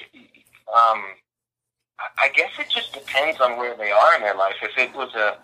Um, 0.74 1.04
I 2.18 2.28
guess 2.34 2.50
it 2.58 2.68
just 2.70 2.92
depends 2.92 3.40
on 3.40 3.56
where 3.56 3.76
they 3.76 3.90
are 3.90 4.14
in 4.16 4.22
their 4.22 4.34
life. 4.34 4.54
If 4.62 4.76
it 4.76 4.94
was 4.96 5.14
a, 5.14 5.38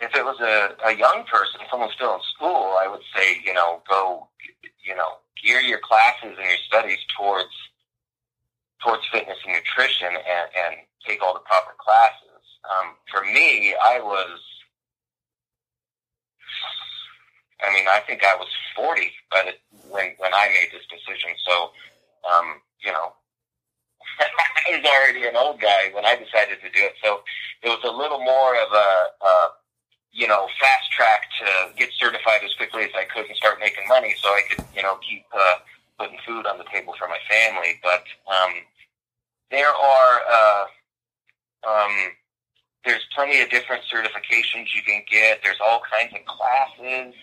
if 0.00 0.14
it 0.14 0.24
was 0.24 0.36
a, 0.40 0.76
a 0.88 0.96
young 0.96 1.24
person, 1.24 1.60
someone 1.70 1.90
still 1.94 2.14
in 2.14 2.20
school, 2.34 2.76
I 2.80 2.86
would 2.88 3.00
say, 3.14 3.40
you 3.44 3.54
know, 3.54 3.82
go, 3.88 4.28
you 4.84 4.94
know, 4.94 5.20
gear 5.42 5.60
your 5.60 5.80
classes 5.80 6.36
and 6.36 6.46
your 6.46 6.62
studies 6.68 6.98
towards, 7.16 7.52
towards 8.84 9.02
fitness 9.10 9.38
and 9.46 9.54
nutrition 9.54 10.08
and, 10.08 10.46
and 10.52 10.74
take 11.06 11.22
all 11.22 11.32
the 11.32 11.40
proper 11.40 11.72
classes. 11.80 12.44
Um, 12.68 12.94
for 13.10 13.24
me, 13.24 13.74
I 13.82 14.00
was, 14.00 14.38
I 17.64 17.72
mean, 17.72 17.86
I 17.88 18.00
think 18.06 18.22
I 18.22 18.36
was 18.36 18.48
40 18.76 19.10
by 19.30 19.48
the, 19.48 19.52
when, 19.88 20.12
when 20.18 20.34
I 20.34 20.48
made 20.48 20.68
this 20.76 20.84
decision. 20.92 21.30
So, 21.46 21.70
um, 22.28 22.60
you 22.84 22.92
know, 22.92 23.16
I 24.20 24.76
was 24.76 24.84
already 24.84 25.26
an 25.26 25.36
old 25.36 25.60
guy 25.60 25.88
when 25.94 26.04
I 26.04 26.16
decided 26.16 26.60
to 26.60 26.68
do 26.68 26.84
it. 26.84 26.94
So 27.02 27.20
it 27.62 27.68
was 27.68 27.80
a 27.84 27.96
little 27.96 28.20
more 28.20 28.54
of 28.60 28.72
a, 28.72 29.24
a 29.24 29.48
you 30.16 30.26
know, 30.26 30.48
fast 30.58 30.90
track 30.90 31.28
to 31.38 31.76
get 31.76 31.90
certified 32.00 32.40
as 32.42 32.54
quickly 32.54 32.84
as 32.84 32.90
I 32.96 33.04
could 33.04 33.26
and 33.26 33.36
start 33.36 33.60
making 33.60 33.86
money 33.86 34.14
so 34.18 34.28
I 34.28 34.40
could, 34.48 34.64
you 34.74 34.82
know, 34.82 34.96
keep 35.06 35.26
uh, 35.30 35.56
putting 35.98 36.16
food 36.26 36.46
on 36.46 36.56
the 36.56 36.64
table 36.72 36.94
for 36.98 37.06
my 37.06 37.18
family. 37.28 37.78
But 37.82 38.04
um, 38.26 38.52
there 39.50 39.68
are, 39.68 40.20
uh, 40.32 40.64
um, 41.68 41.92
there's 42.86 43.04
plenty 43.14 43.42
of 43.42 43.50
different 43.50 43.82
certifications 43.92 44.72
you 44.74 44.82
can 44.86 45.02
get. 45.10 45.40
There's 45.44 45.60
all 45.60 45.82
kinds 45.84 46.14
of 46.14 46.24
classes, 46.24 47.14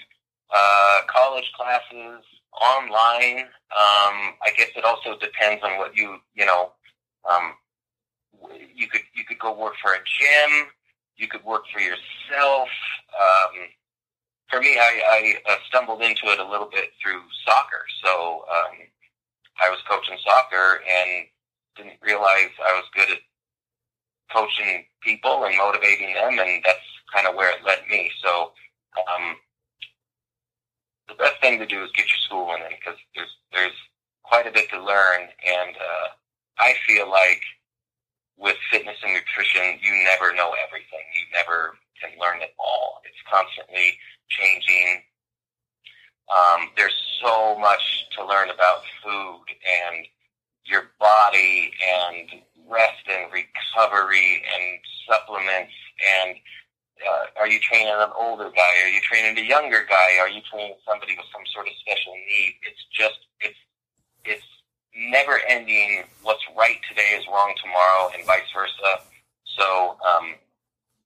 uh, 0.53 0.99
college 1.07 1.51
classes, 1.57 2.23
online. 2.61 3.39
Um, 3.73 4.37
I 4.45 4.53
guess 4.55 4.69
it 4.75 4.85
also 4.85 5.17
depends 5.17 5.63
on 5.63 5.79
what 5.79 5.97
you, 5.97 6.17
you 6.35 6.45
know, 6.45 6.73
um, 7.27 7.53
you 8.75 8.87
could, 8.87 9.01
you 9.15 9.25
could 9.25 9.39
go 9.39 9.57
work 9.57 9.73
for 9.81 9.93
a 9.93 9.97
gym. 9.97 10.67
You 11.17 11.27
could 11.27 11.43
work 11.43 11.63
for 11.71 11.79
yourself. 11.79 12.69
Um, 13.13 13.69
for 14.49 14.59
me, 14.59 14.77
I, 14.77 15.01
I 15.47 15.51
uh, 15.51 15.55
stumbled 15.67 16.01
into 16.01 16.27
it 16.27 16.39
a 16.39 16.49
little 16.49 16.69
bit 16.71 16.91
through 17.01 17.21
soccer. 17.45 17.85
So, 18.03 18.45
um, 18.49 18.77
I 19.61 19.69
was 19.69 19.79
coaching 19.89 20.17
soccer 20.25 20.81
and 20.81 21.27
didn't 21.77 21.99
realize 22.01 22.49
I 22.63 22.73
was 22.73 22.85
good 22.95 23.09
at 23.11 23.19
coaching 24.31 24.85
people 25.01 25.45
and 25.45 25.57
motivating 25.57 26.13
them, 26.13 26.39
and 26.39 26.63
that's 26.65 26.79
kind 27.13 27.27
of 27.27 27.35
where 27.35 27.51
it 27.51 27.63
led 27.65 27.79
me. 27.89 28.11
So, 28.23 28.51
um, 28.97 29.35
the 31.07 31.15
best 31.15 31.39
thing 31.41 31.59
to 31.59 31.65
do 31.65 31.83
is 31.83 31.91
get 31.95 32.07
your 32.07 32.17
schooling 32.25 32.61
in 32.63 32.77
because 32.77 32.99
there's 33.15 33.35
there's 33.51 33.77
quite 34.23 34.47
a 34.47 34.51
bit 34.51 34.69
to 34.71 34.81
learn, 34.81 35.21
and 35.45 35.75
uh, 35.75 36.07
I 36.57 36.73
feel 36.87 37.09
like 37.09 37.41
with 38.37 38.57
fitness 38.71 38.97
and 39.03 39.13
nutrition, 39.13 39.79
you 39.81 39.93
never 40.03 40.33
know 40.33 40.53
everything. 40.65 41.05
You 41.15 41.25
never 41.33 41.77
can 42.01 42.11
learn 42.19 42.41
it 42.41 42.53
all. 42.59 43.01
It's 43.05 43.21
constantly 43.29 43.97
changing. 44.29 45.03
Um, 46.33 46.69
there's 46.75 46.95
so 47.21 47.57
much 47.59 48.07
to 48.17 48.25
learn 48.25 48.49
about 48.49 48.83
food 49.03 49.45
and 49.49 50.05
your 50.65 50.91
body 50.99 51.71
and 51.83 52.41
rest 52.69 53.03
and 53.07 53.31
recovery 53.31 54.43
and 54.43 54.79
supplements 55.07 55.73
and 55.99 56.37
uh, 57.03 57.25
are 57.39 57.47
you 57.47 57.59
training 57.59 57.91
an 57.91 58.11
older 58.15 58.49
guy? 58.55 58.73
Are 58.85 58.89
you 58.89 59.01
training 59.01 59.37
a 59.37 59.45
younger 59.45 59.85
guy? 59.89 60.19
Are 60.19 60.29
you 60.29 60.41
training 60.49 60.75
somebody 60.87 61.15
with 61.17 61.25
some 61.33 61.43
sort 61.53 61.67
of 61.67 61.73
special 61.81 62.13
need? 62.13 62.55
It's 62.63 62.83
just 62.91 63.19
it's 63.41 63.59
it's 64.23 64.45
never 64.95 65.39
ending. 65.47 66.03
What's 66.21 66.43
right 66.57 66.77
today 66.89 67.17
is 67.17 67.25
wrong 67.27 67.53
tomorrow, 67.61 68.11
and 68.15 68.25
vice 68.25 68.41
versa. 68.53 69.03
So 69.57 69.97
um, 70.07 70.35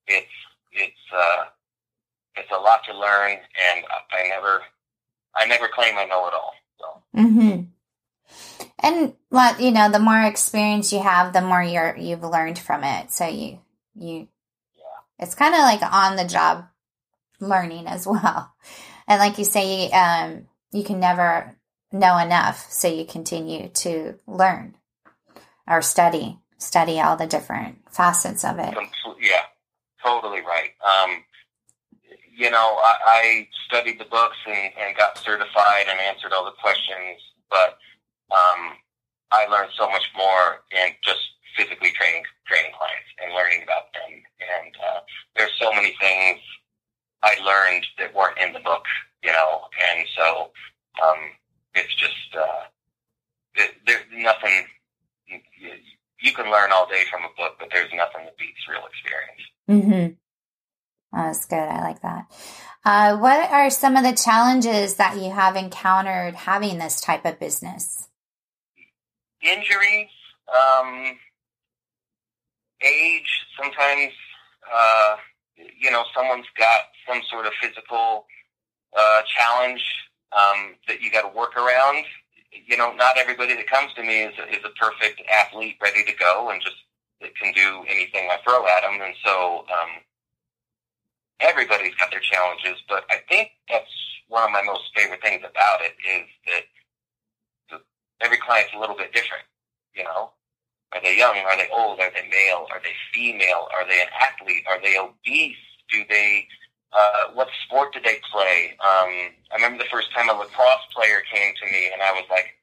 it's 0.07 0.27
it's 0.71 1.13
uh, 1.15 1.45
it's 2.35 2.51
a 2.51 2.59
lot 2.59 2.83
to 2.85 2.97
learn, 2.97 3.31
and 3.31 3.85
I 4.11 4.27
never 4.29 4.61
I 5.35 5.45
never 5.45 5.67
claim 5.67 5.97
I 5.97 6.05
know 6.05 6.27
it 6.27 6.33
all. 6.33 6.53
So. 6.79 7.19
Mm-hmm. 7.21 7.61
And 8.79 9.13
well, 9.31 9.59
you 9.59 9.71
know, 9.71 9.91
the 9.91 9.99
more 9.99 10.21
experience 10.23 10.93
you 10.93 11.01
have, 11.01 11.33
the 11.33 11.41
more 11.41 11.63
you're 11.63 11.95
you've 11.97 12.23
learned 12.23 12.59
from 12.59 12.83
it. 12.83 13.11
So 13.11 13.27
you 13.27 13.59
you 13.95 14.27
yeah. 14.75 14.99
it's 15.19 15.35
kind 15.35 15.53
of 15.53 15.61
like 15.61 15.81
on 15.81 16.15
the 16.15 16.25
job 16.25 16.65
learning 17.39 17.87
as 17.87 18.05
well. 18.07 18.53
And 19.07 19.19
like 19.19 19.37
you 19.37 19.45
say, 19.45 19.89
um, 19.91 20.47
you 20.71 20.83
can 20.83 20.99
never 20.99 21.56
know 21.91 22.17
enough, 22.17 22.71
so 22.71 22.87
you 22.87 23.05
continue 23.05 23.69
to 23.69 24.15
learn 24.27 24.75
or 25.67 25.81
study, 25.81 26.39
study 26.57 26.99
all 26.99 27.15
the 27.15 27.27
different 27.27 27.79
facets 27.91 28.43
of 28.43 28.59
it. 28.59 28.73
Yeah, 29.19 29.41
totally 30.03 30.41
right. 30.41 30.71
Um, 30.83 31.23
you 32.35 32.51
know, 32.51 32.77
I, 32.83 32.95
I 33.05 33.47
studied 33.67 33.99
the 33.99 34.05
books 34.05 34.37
and, 34.45 34.71
and 34.79 34.95
got 34.95 35.17
certified 35.17 35.85
and 35.89 35.99
answered 35.99 36.33
all 36.33 36.45
the 36.45 36.51
questions, 36.61 37.19
but 37.49 37.77
um, 38.31 38.77
I 39.31 39.47
learned 39.47 39.71
so 39.77 39.89
much 39.89 40.05
more 40.15 40.61
in 40.71 40.93
just 41.03 41.19
physically 41.55 41.91
training 41.91 42.23
training 42.45 42.71
clients 42.77 43.09
and 43.21 43.33
learning 43.33 43.63
about 43.63 43.91
them. 43.93 44.21
And 44.39 44.73
uh, 44.77 44.99
there's 45.35 45.51
so 45.59 45.71
many 45.73 45.95
things 45.99 46.39
I 47.23 47.35
learned 47.43 47.85
that 47.97 48.13
weren't 48.13 48.37
in 48.37 48.53
the 48.53 48.59
book, 48.59 48.85
you 49.23 49.31
know. 49.31 49.67
And 49.91 50.07
so 50.15 50.51
um, 51.03 51.17
it's 51.75 51.93
just 51.95 52.35
uh, 52.37 52.63
it, 53.55 53.71
there's 53.85 54.05
nothing. 54.11 54.65
You, 55.27 55.39
you 56.21 56.33
can 56.33 56.49
learn 56.49 56.71
all 56.71 56.87
day 56.87 57.03
from 57.11 57.21
a 57.21 57.29
book, 57.37 57.57
but 57.59 57.69
there's 57.71 57.91
nothing 57.93 58.25
that 58.25 58.37
beats 58.37 58.67
real 58.69 58.83
experience. 58.87 59.41
Mm-hmm. 59.69 60.13
That's 61.17 61.45
good. 61.45 61.57
I 61.57 61.81
like 61.81 62.01
that. 62.01 62.25
Uh, 62.83 63.17
what 63.17 63.49
are 63.51 63.69
some 63.69 63.95
of 63.95 64.03
the 64.03 64.13
challenges 64.13 64.95
that 64.95 65.17
you 65.17 65.31
have 65.31 65.55
encountered 65.55 66.35
having 66.35 66.77
this 66.77 67.01
type 67.01 67.25
of 67.25 67.39
business? 67.39 68.07
injuries, 69.41 70.09
um, 70.53 71.17
age. 72.81 73.45
Sometimes 73.61 74.13
uh, 74.73 75.15
you 75.79 75.91
know 75.91 76.03
someone's 76.15 76.45
got 76.57 76.81
some 77.07 77.21
sort 77.29 77.45
of 77.45 77.53
physical 77.61 78.25
uh, 78.97 79.21
challenge 79.35 79.83
um, 80.35 80.75
that 80.87 81.01
you 81.01 81.11
got 81.11 81.29
to 81.29 81.37
work 81.37 81.55
around. 81.55 82.03
You 82.51 82.77
know, 82.77 82.93
not 82.93 83.17
everybody 83.17 83.55
that 83.55 83.67
comes 83.67 83.93
to 83.95 84.03
me 84.03 84.23
is 84.23 84.33
a, 84.39 84.47
is 84.49 84.63
a 84.65 84.73
perfect 84.79 85.21
athlete 85.29 85.77
ready 85.81 86.03
to 86.03 86.13
go 86.15 86.49
and 86.49 86.61
just 86.61 86.75
that 87.21 87.35
can 87.35 87.53
do 87.53 87.83
anything 87.89 88.29
I 88.29 88.37
throw 88.43 88.65
at 88.67 88.81
them. 88.81 89.01
And 89.01 89.15
so 89.25 89.65
um, 89.69 89.91
everybody's 91.39 91.95
got 91.95 92.11
their 92.11 92.21
challenges, 92.21 92.81
but 92.87 93.05
I 93.09 93.17
think 93.29 93.49
that's 93.69 93.89
one 94.27 94.43
of 94.43 94.51
my 94.51 94.61
most 94.61 94.91
favorite 94.95 95.21
things 95.21 95.41
about 95.41 95.81
it 95.81 95.95
is 96.05 96.27
that 96.47 96.63
the, 97.69 97.81
every 98.21 98.37
client's 98.37 98.73
a 98.75 98.79
little 98.79 98.95
bit 98.95 99.13
different. 99.13 99.43
You 99.95 100.03
know, 100.03 100.31
are 100.93 101.01
they 101.01 101.17
young? 101.17 101.37
Are 101.37 101.57
they 101.57 101.69
old? 101.73 101.99
Are 101.99 102.11
they 102.11 102.27
male? 102.29 102.67
Are 102.71 102.81
they 102.83 102.93
female? 103.13 103.67
Are 103.73 103.87
they 103.87 104.01
an 104.01 104.09
athlete? 104.21 104.63
Are 104.69 104.81
they 104.81 104.97
obese? 104.97 105.57
Do 105.89 106.03
they 106.09 106.47
uh, 106.97 107.31
what 107.33 107.47
sport 107.65 107.93
did 107.93 108.03
they 108.03 108.17
play? 108.31 108.73
Um, 108.81 109.37
I 109.53 109.55
remember 109.55 109.83
the 109.83 109.89
first 109.89 110.11
time 110.13 110.29
a 110.29 110.33
lacrosse 110.33 110.87
player 110.95 111.21
came 111.31 111.53
to 111.53 111.65
me, 111.71 111.91
and 111.93 112.01
I 112.01 112.11
was 112.11 112.25
like, 112.29 112.57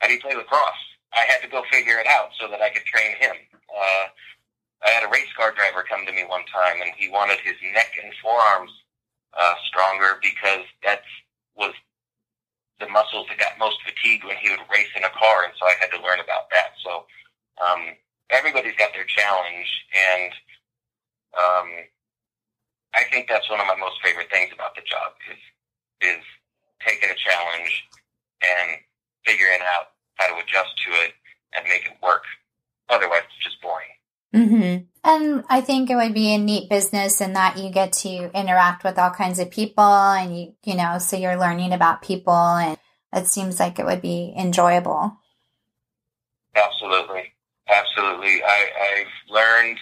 "How 0.00 0.08
do 0.08 0.14
you 0.14 0.20
play 0.20 0.34
lacrosse?" 0.34 0.84
I 1.14 1.22
had 1.30 1.40
to 1.42 1.48
go 1.48 1.62
figure 1.70 1.98
it 1.98 2.06
out 2.06 2.30
so 2.40 2.48
that 2.48 2.60
I 2.60 2.70
could 2.70 2.84
train 2.84 3.14
him. 3.16 3.36
Uh, 3.70 4.06
I 4.82 4.90
had 4.90 5.04
a 5.04 5.08
race 5.08 5.30
car 5.36 5.52
driver 5.54 5.86
come 5.88 6.04
to 6.04 6.12
me 6.12 6.24
one 6.26 6.44
time, 6.50 6.82
and 6.82 6.90
he 6.96 7.08
wanted 7.08 7.38
his 7.40 7.54
neck 7.72 7.94
and 8.02 8.12
forearms 8.20 8.72
uh, 9.32 9.54
stronger 9.66 10.18
because 10.20 10.66
that 10.82 11.02
was 11.54 11.72
the 12.80 12.88
muscles 12.88 13.26
that 13.28 13.38
got 13.38 13.58
most 13.58 13.78
fatigued 13.86 14.24
when 14.24 14.36
he 14.36 14.50
would 14.50 14.66
race 14.70 14.90
in 14.96 15.04
a 15.04 15.14
car, 15.14 15.44
and 15.44 15.54
so 15.58 15.66
I 15.66 15.74
had 15.80 15.94
to 15.94 16.02
learn 16.02 16.18
about 16.18 16.50
that. 16.50 16.74
So 16.82 17.06
um, 17.62 17.94
everybody's 18.30 18.74
got 18.74 18.92
their 18.92 19.06
challenge, 19.06 19.70
and 19.94 20.32
um, 21.38 21.68
I 22.94 23.04
think 23.10 23.28
that's 23.28 23.48
one 23.50 23.60
of 23.60 23.66
my 23.66 23.76
most 23.76 24.00
favorite 24.02 24.30
things 24.30 24.50
about 24.54 24.74
the 24.74 24.82
job 24.82 25.12
is 25.30 25.42
is 26.00 26.24
taking 26.86 27.10
a 27.10 27.14
challenge 27.14 27.84
and 28.42 28.78
figuring 29.24 29.60
out 29.62 29.94
how 30.16 30.28
to 30.28 30.42
adjust 30.42 30.76
to 30.86 30.90
it 31.04 31.12
and 31.54 31.64
make 31.64 31.86
it 31.86 31.96
work. 32.02 32.24
Otherwise, 32.88 33.22
it's 33.24 33.44
just 33.44 33.62
boring. 33.62 33.94
Mm-hmm. 34.34 34.84
And 35.04 35.44
I 35.48 35.60
think 35.60 35.90
it 35.90 35.96
would 35.96 36.14
be 36.14 36.34
a 36.34 36.38
neat 36.38 36.68
business 36.68 37.20
in 37.20 37.34
that 37.34 37.58
you 37.58 37.70
get 37.70 37.92
to 38.04 38.30
interact 38.34 38.84
with 38.84 38.98
all 38.98 39.10
kinds 39.10 39.38
of 39.38 39.50
people 39.50 39.84
and 39.84 40.36
you, 40.36 40.54
you 40.64 40.76
know, 40.76 40.98
so 40.98 41.16
you're 41.16 41.38
learning 41.38 41.72
about 41.72 42.02
people 42.02 42.32
and 42.32 42.76
it 43.12 43.28
seems 43.28 43.60
like 43.60 43.78
it 43.78 43.86
would 43.86 44.02
be 44.02 44.34
enjoyable. 44.36 45.16
Absolutely. 46.54 47.32
Absolutely. 47.68 48.42
I, 48.42 48.68
I've 48.80 49.32
learned 49.32 49.78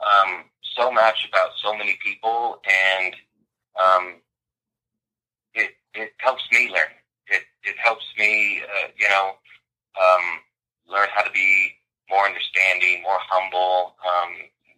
um, 0.00 0.44
so 0.76 0.90
much 0.90 1.26
about 1.28 1.50
so 1.62 1.74
many 1.76 1.98
people, 2.04 2.60
and 2.64 3.14
um, 3.78 4.14
it 5.54 5.72
it 5.94 6.12
helps 6.18 6.42
me 6.52 6.70
learn. 6.70 6.92
It 7.28 7.42
it 7.62 7.76
helps 7.82 8.04
me, 8.18 8.62
uh, 8.62 8.88
you 8.96 9.08
know, 9.08 9.32
um, 10.00 10.24
learn 10.86 11.08
how 11.14 11.22
to 11.22 11.30
be 11.30 11.72
more 12.10 12.26
understanding, 12.26 13.02
more 13.02 13.18
humble, 13.20 13.94
um, 14.04 14.32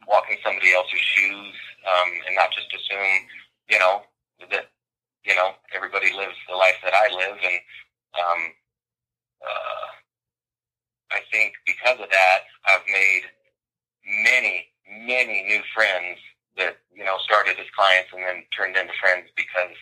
walking 0.09 0.37
somebody 0.45 0.73
else's 0.73 1.01
shoes, 1.01 1.55
um, 1.89 2.11
and 2.27 2.37
not 2.37 2.51
just 2.53 2.73
assume, 2.73 3.27
you 3.69 3.79
know, 3.79 4.03
that 4.51 4.71
you 5.25 5.35
know 5.35 5.53
everybody 5.75 6.13
lives 6.13 6.37
the 6.49 6.57
life 6.57 6.77
that 6.85 6.95
I 6.95 7.15
live, 7.15 7.39
and 7.43 7.61
um, 8.15 8.41
uh, 9.43 9.87
I 11.13 11.21
think 11.33 11.55
because 11.67 11.99
of 12.01 12.11
that, 12.11 12.39
I've 12.67 12.87
made 12.87 13.23
many 14.25 14.69
many 14.91 15.45
new 15.45 15.61
friends 15.75 16.19
that 16.57 16.79
you 16.95 17.05
know 17.05 17.17
started 17.25 17.59
as 17.59 17.67
clients 17.77 18.11
and 18.13 18.23
then 18.23 18.45
turned 18.57 18.77
into 18.77 18.93
friends 19.01 19.29
because 19.37 19.77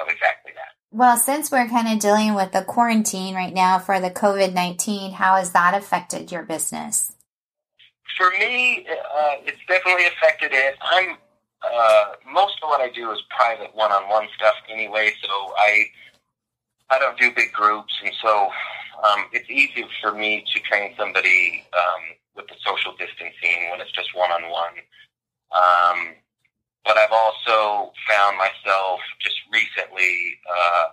of 0.00 0.08
exactly 0.08 0.52
that. 0.54 0.76
Well, 0.90 1.16
since 1.16 1.50
we're 1.50 1.68
kind 1.68 1.92
of 1.92 1.98
dealing 1.98 2.34
with 2.34 2.52
the 2.52 2.62
quarantine 2.62 3.34
right 3.34 3.52
now 3.52 3.78
for 3.78 4.00
the 4.00 4.10
COVID 4.10 4.54
nineteen, 4.54 5.12
how 5.12 5.36
has 5.36 5.52
that 5.52 5.74
affected 5.74 6.32
your 6.32 6.42
business? 6.42 7.12
For 8.16 8.30
me, 8.30 8.86
uh, 8.90 9.34
it's 9.44 9.60
definitely 9.68 10.06
affected 10.06 10.50
it. 10.52 10.76
I'm 10.80 11.16
uh, 11.62 12.04
most 12.32 12.54
of 12.62 12.68
what 12.68 12.80
I 12.80 12.88
do 12.90 13.10
is 13.10 13.18
private 13.36 13.74
one-on-one 13.74 14.28
stuff 14.36 14.54
anyway, 14.70 15.12
so 15.22 15.28
I 15.58 15.84
I 16.90 16.98
don't 16.98 17.18
do 17.18 17.32
big 17.34 17.52
groups, 17.52 17.92
and 18.02 18.12
so 18.22 18.48
um, 19.04 19.26
it's 19.32 19.48
easy 19.50 19.84
for 20.00 20.12
me 20.12 20.44
to 20.54 20.60
train 20.60 20.94
somebody 20.96 21.64
um, 21.72 22.02
with 22.38 22.46
the 22.48 22.56
social 22.64 22.94
distancing 22.94 23.68
when 23.74 23.82
it's 23.82 23.92
just 23.92 24.14
one 24.14 24.30
on 24.30 24.46
one. 24.48 24.78
But 26.88 26.96
I've 26.96 27.12
also 27.12 27.92
found 28.08 28.38
myself 28.38 29.00
just 29.20 29.36
recently 29.52 30.40
uh, 30.48 30.86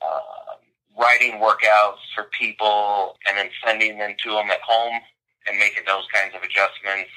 uh, 0.00 0.56
writing 0.98 1.36
workouts 1.36 2.00
for 2.14 2.32
people 2.32 3.18
and 3.28 3.36
then 3.36 3.50
sending 3.64 3.98
them 3.98 4.14
to 4.24 4.30
them 4.30 4.50
at 4.50 4.62
home 4.62 4.98
and 5.46 5.58
making 5.58 5.84
those 5.86 6.08
kinds 6.14 6.34
of 6.34 6.40
adjustments. 6.42 7.12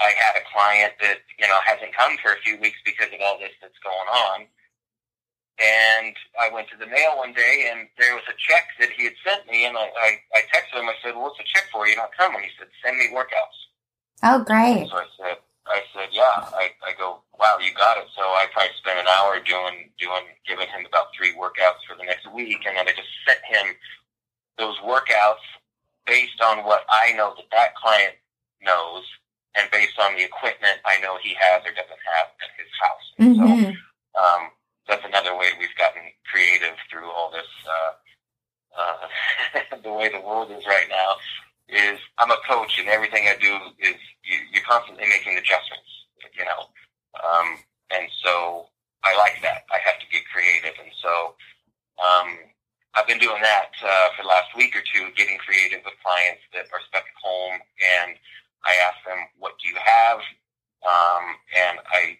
I 0.00 0.12
had 0.16 0.40
a 0.40 0.44
client 0.52 0.94
that 1.02 1.18
you 1.38 1.46
know 1.46 1.60
hasn't 1.66 1.92
come 1.92 2.16
for 2.24 2.32
a 2.32 2.40
few 2.40 2.58
weeks 2.60 2.78
because 2.86 3.12
of 3.12 3.20
all 3.20 3.38
this 3.38 3.52
that's 3.60 3.78
going 3.84 4.08
on 4.08 4.46
and 5.58 6.12
I 6.36 6.52
went 6.52 6.68
to 6.68 6.76
the 6.76 6.86
mail 6.86 7.16
one 7.16 7.32
day, 7.32 7.72
and 7.72 7.88
there 7.96 8.14
was 8.14 8.24
a 8.28 8.36
check 8.36 8.68
that 8.80 8.90
he 8.92 9.04
had 9.04 9.16
sent 9.24 9.48
me, 9.48 9.64
and 9.64 9.76
I, 9.76 9.88
I, 9.88 10.08
I 10.36 10.40
texted 10.52 10.80
him. 10.80 10.88
I 10.88 10.94
said, 11.02 11.14
well, 11.14 11.32
"What's 11.32 11.38
the 11.38 11.48
check 11.48 11.64
for? 11.72 11.88
You're 11.88 11.96
not 11.96 12.12
coming." 12.12 12.42
He 12.44 12.52
said, 12.58 12.68
"Send 12.84 12.98
me 12.98 13.08
workouts." 13.08 13.58
Oh, 14.22 14.44
great! 14.44 14.88
so 14.88 15.00
I 15.00 15.08
said, 15.16 15.36
"I 15.66 15.80
said, 15.96 16.08
yeah." 16.12 16.44
I, 16.52 16.76
I 16.84 16.92
go, 16.98 17.24
"Wow, 17.40 17.56
you 17.60 17.72
got 17.72 17.96
it." 17.96 18.04
So 18.12 18.20
I 18.20 18.46
probably 18.52 18.76
spent 18.76 19.00
an 19.00 19.08
hour 19.08 19.40
doing 19.40 19.88
doing 19.96 20.28
giving 20.44 20.68
him 20.68 20.84
about 20.84 21.08
three 21.16 21.32
workouts 21.32 21.80
for 21.88 21.96
the 21.96 22.04
next 22.04 22.28
week, 22.32 22.60
and 22.68 22.76
then 22.76 22.84
I 22.84 22.92
just 22.92 23.08
sent 23.24 23.40
him 23.48 23.72
those 24.58 24.76
workouts 24.84 25.44
based 26.04 26.40
on 26.44 26.64
what 26.68 26.84
I 26.92 27.12
know 27.12 27.32
that 27.36 27.48
that 27.52 27.74
client 27.80 28.14
knows, 28.60 29.04
and 29.56 29.70
based 29.72 29.96
on 29.96 30.16
the 30.20 30.24
equipment 30.24 30.84
I 30.84 31.00
know 31.00 31.16
he 31.24 31.32
has 31.40 31.64
or 31.64 31.72
doesn't 31.72 32.04
have 32.12 32.28
at 32.44 32.52
his 32.60 32.72
house. 32.76 33.06
Mm-hmm. 33.16 33.72
So, 33.72 34.20
um, 34.20 34.52
that's 34.88 35.04
another 35.04 35.36
way 35.36 35.50
we've 35.58 35.74
gotten 35.76 36.02
creative 36.30 36.76
through 36.90 37.10
all 37.10 37.30
this. 37.30 37.48
Uh, 37.66 37.92
uh, 38.76 39.78
the 39.82 39.92
way 39.92 40.08
the 40.08 40.20
world 40.20 40.50
is 40.50 40.64
right 40.66 40.86
now 40.88 41.16
is 41.68 41.98
I'm 42.18 42.30
a 42.30 42.38
coach, 42.46 42.78
and 42.78 42.88
everything 42.88 43.26
I 43.26 43.36
do 43.40 43.52
is 43.78 43.98
you, 44.22 44.38
you're 44.52 44.66
constantly 44.66 45.08
making 45.08 45.36
adjustments. 45.36 45.90
You 46.36 46.44
know, 46.44 46.68
um, 47.16 47.58
and 47.90 48.08
so 48.22 48.68
I 49.02 49.16
like 49.16 49.40
that. 49.42 49.64
I 49.72 49.78
have 49.84 49.98
to 49.98 50.06
get 50.12 50.22
creative, 50.30 50.76
and 50.78 50.92
so 51.00 51.34
um, 51.98 52.38
I've 52.94 53.06
been 53.06 53.18
doing 53.18 53.40
that 53.42 53.72
uh, 53.82 54.08
for 54.16 54.22
the 54.22 54.28
last 54.28 54.54
week 54.56 54.76
or 54.76 54.84
two, 54.84 55.08
getting 55.16 55.38
creative 55.38 55.80
with 55.84 55.94
clients 56.04 56.44
that 56.52 56.68
are 56.72 56.82
stuck 56.88 57.04
at 57.08 57.18
home, 57.22 57.58
and 57.80 58.14
I 58.64 58.76
ask 58.84 58.98
them, 59.06 59.18
"What 59.38 59.56
do 59.58 59.68
you 59.68 59.76
have?" 59.80 60.20
Um, 60.84 61.24
and 61.56 61.78
I 61.90 62.18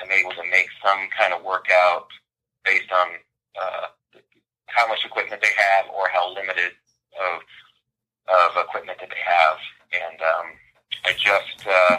am 0.00 0.10
able 0.10 0.32
to 0.32 0.44
make 0.50 0.68
some 0.84 1.08
kind 1.16 1.32
of 1.32 1.44
workout 1.44 2.08
based 2.64 2.90
on 2.92 3.06
uh, 3.60 3.86
how 4.66 4.88
much 4.88 5.04
equipment 5.04 5.42
they 5.42 5.52
have 5.56 5.86
or 5.92 6.08
how 6.08 6.32
limited 6.32 6.72
of 7.20 7.42
of 8.28 8.64
equipment 8.64 8.98
that 9.00 9.10
they 9.10 9.22
have. 9.24 9.58
And 9.92 10.20
um, 10.22 10.46
I 11.04 11.12
just 11.12 11.66
uh, 11.68 11.96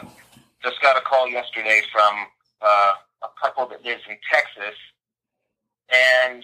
just 0.63 0.81
got 0.81 0.97
a 0.97 1.01
call 1.01 1.27
yesterday 1.29 1.81
from 1.91 2.27
uh, 2.61 2.93
a 3.23 3.27
couple 3.41 3.67
that 3.67 3.83
lives 3.83 4.01
in 4.09 4.17
Texas, 4.31 4.77
and 5.89 6.43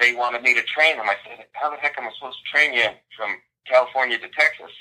they 0.00 0.14
wanted 0.14 0.42
me 0.42 0.54
to 0.54 0.62
train 0.62 0.96
them. 0.96 1.06
I 1.08 1.16
said, 1.24 1.46
"How 1.52 1.70
the 1.70 1.76
heck 1.76 1.98
am 1.98 2.08
I 2.08 2.10
supposed 2.14 2.38
to 2.38 2.50
train 2.50 2.74
you 2.74 2.88
from 3.16 3.36
California 3.66 4.18
to 4.18 4.28
Texas?" 4.28 4.72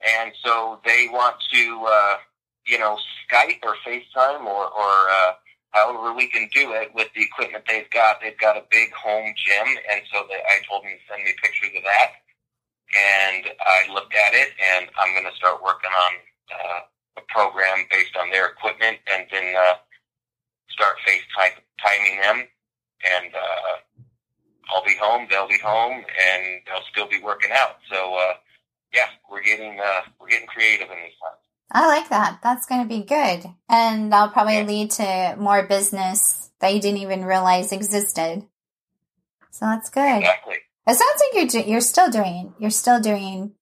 And 0.00 0.32
so 0.44 0.80
they 0.84 1.08
want 1.10 1.36
to. 1.52 1.86
Uh, 1.86 2.16
you 2.66 2.78
know, 2.78 2.98
Skype 3.28 3.60
or 3.62 3.76
FaceTime 3.86 4.44
or, 4.44 4.64
or 4.70 4.92
uh, 5.10 5.32
however 5.70 6.14
we 6.14 6.28
can 6.28 6.48
do 6.54 6.72
it 6.72 6.94
with 6.94 7.08
the 7.14 7.22
equipment 7.22 7.64
they've 7.68 7.90
got. 7.90 8.20
They've 8.20 8.38
got 8.38 8.56
a 8.56 8.64
big 8.70 8.92
home 8.92 9.34
gym, 9.36 9.68
and 9.90 10.02
so 10.12 10.24
they, 10.28 10.36
I 10.36 10.64
told 10.68 10.84
them 10.84 10.92
to 10.92 11.02
send 11.08 11.24
me 11.24 11.32
pictures 11.42 11.70
of 11.76 11.82
that. 11.82 12.10
And 12.94 13.50
I 13.60 13.92
looked 13.92 14.14
at 14.14 14.34
it, 14.34 14.50
and 14.76 14.88
I'm 14.96 15.12
going 15.12 15.28
to 15.28 15.36
start 15.36 15.62
working 15.62 15.90
on 15.90 16.12
uh, 16.54 16.80
a 17.18 17.22
program 17.28 17.86
based 17.90 18.16
on 18.16 18.30
their 18.30 18.46
equipment, 18.46 18.98
and 19.12 19.26
then 19.30 19.54
uh, 19.56 19.74
start 20.70 20.96
FaceTime 21.06 21.58
timing 21.82 22.20
them. 22.20 22.48
And 23.04 23.34
uh, 23.34 23.74
I'll 24.72 24.84
be 24.84 24.96
home, 25.00 25.26
they'll 25.28 25.48
be 25.48 25.58
home, 25.58 26.04
and 26.04 26.42
they'll 26.66 26.86
still 26.90 27.08
be 27.08 27.20
working 27.20 27.50
out. 27.52 27.76
So 27.90 28.14
uh, 28.14 28.34
yeah, 28.94 29.08
we're 29.30 29.42
getting 29.42 29.78
uh, 29.80 30.02
we're 30.18 30.28
getting 30.28 30.46
creative 30.46 30.88
in 30.88 30.96
these 30.96 31.18
times. 31.20 31.43
I 31.70 31.86
like 31.86 32.08
that. 32.10 32.40
That's 32.42 32.66
going 32.66 32.82
to 32.82 32.88
be 32.88 33.02
good. 33.02 33.44
And 33.68 34.12
that'll 34.12 34.32
probably 34.32 34.62
lead 34.64 34.90
to 34.92 35.36
more 35.38 35.66
business 35.66 36.50
that 36.60 36.74
you 36.74 36.80
didn't 36.80 37.00
even 37.00 37.24
realize 37.24 37.72
existed. 37.72 38.44
So 39.50 39.66
that's 39.66 39.90
good. 39.90 40.18
Exactly. 40.18 40.56
It 40.86 40.96
sounds 40.96 41.22
like 41.32 41.54
you're 41.54 41.62
you're 41.62 41.80
still 41.80 42.10
doing 42.10 42.54
you're 42.58 42.70
still 42.70 43.00
doing 43.00 43.52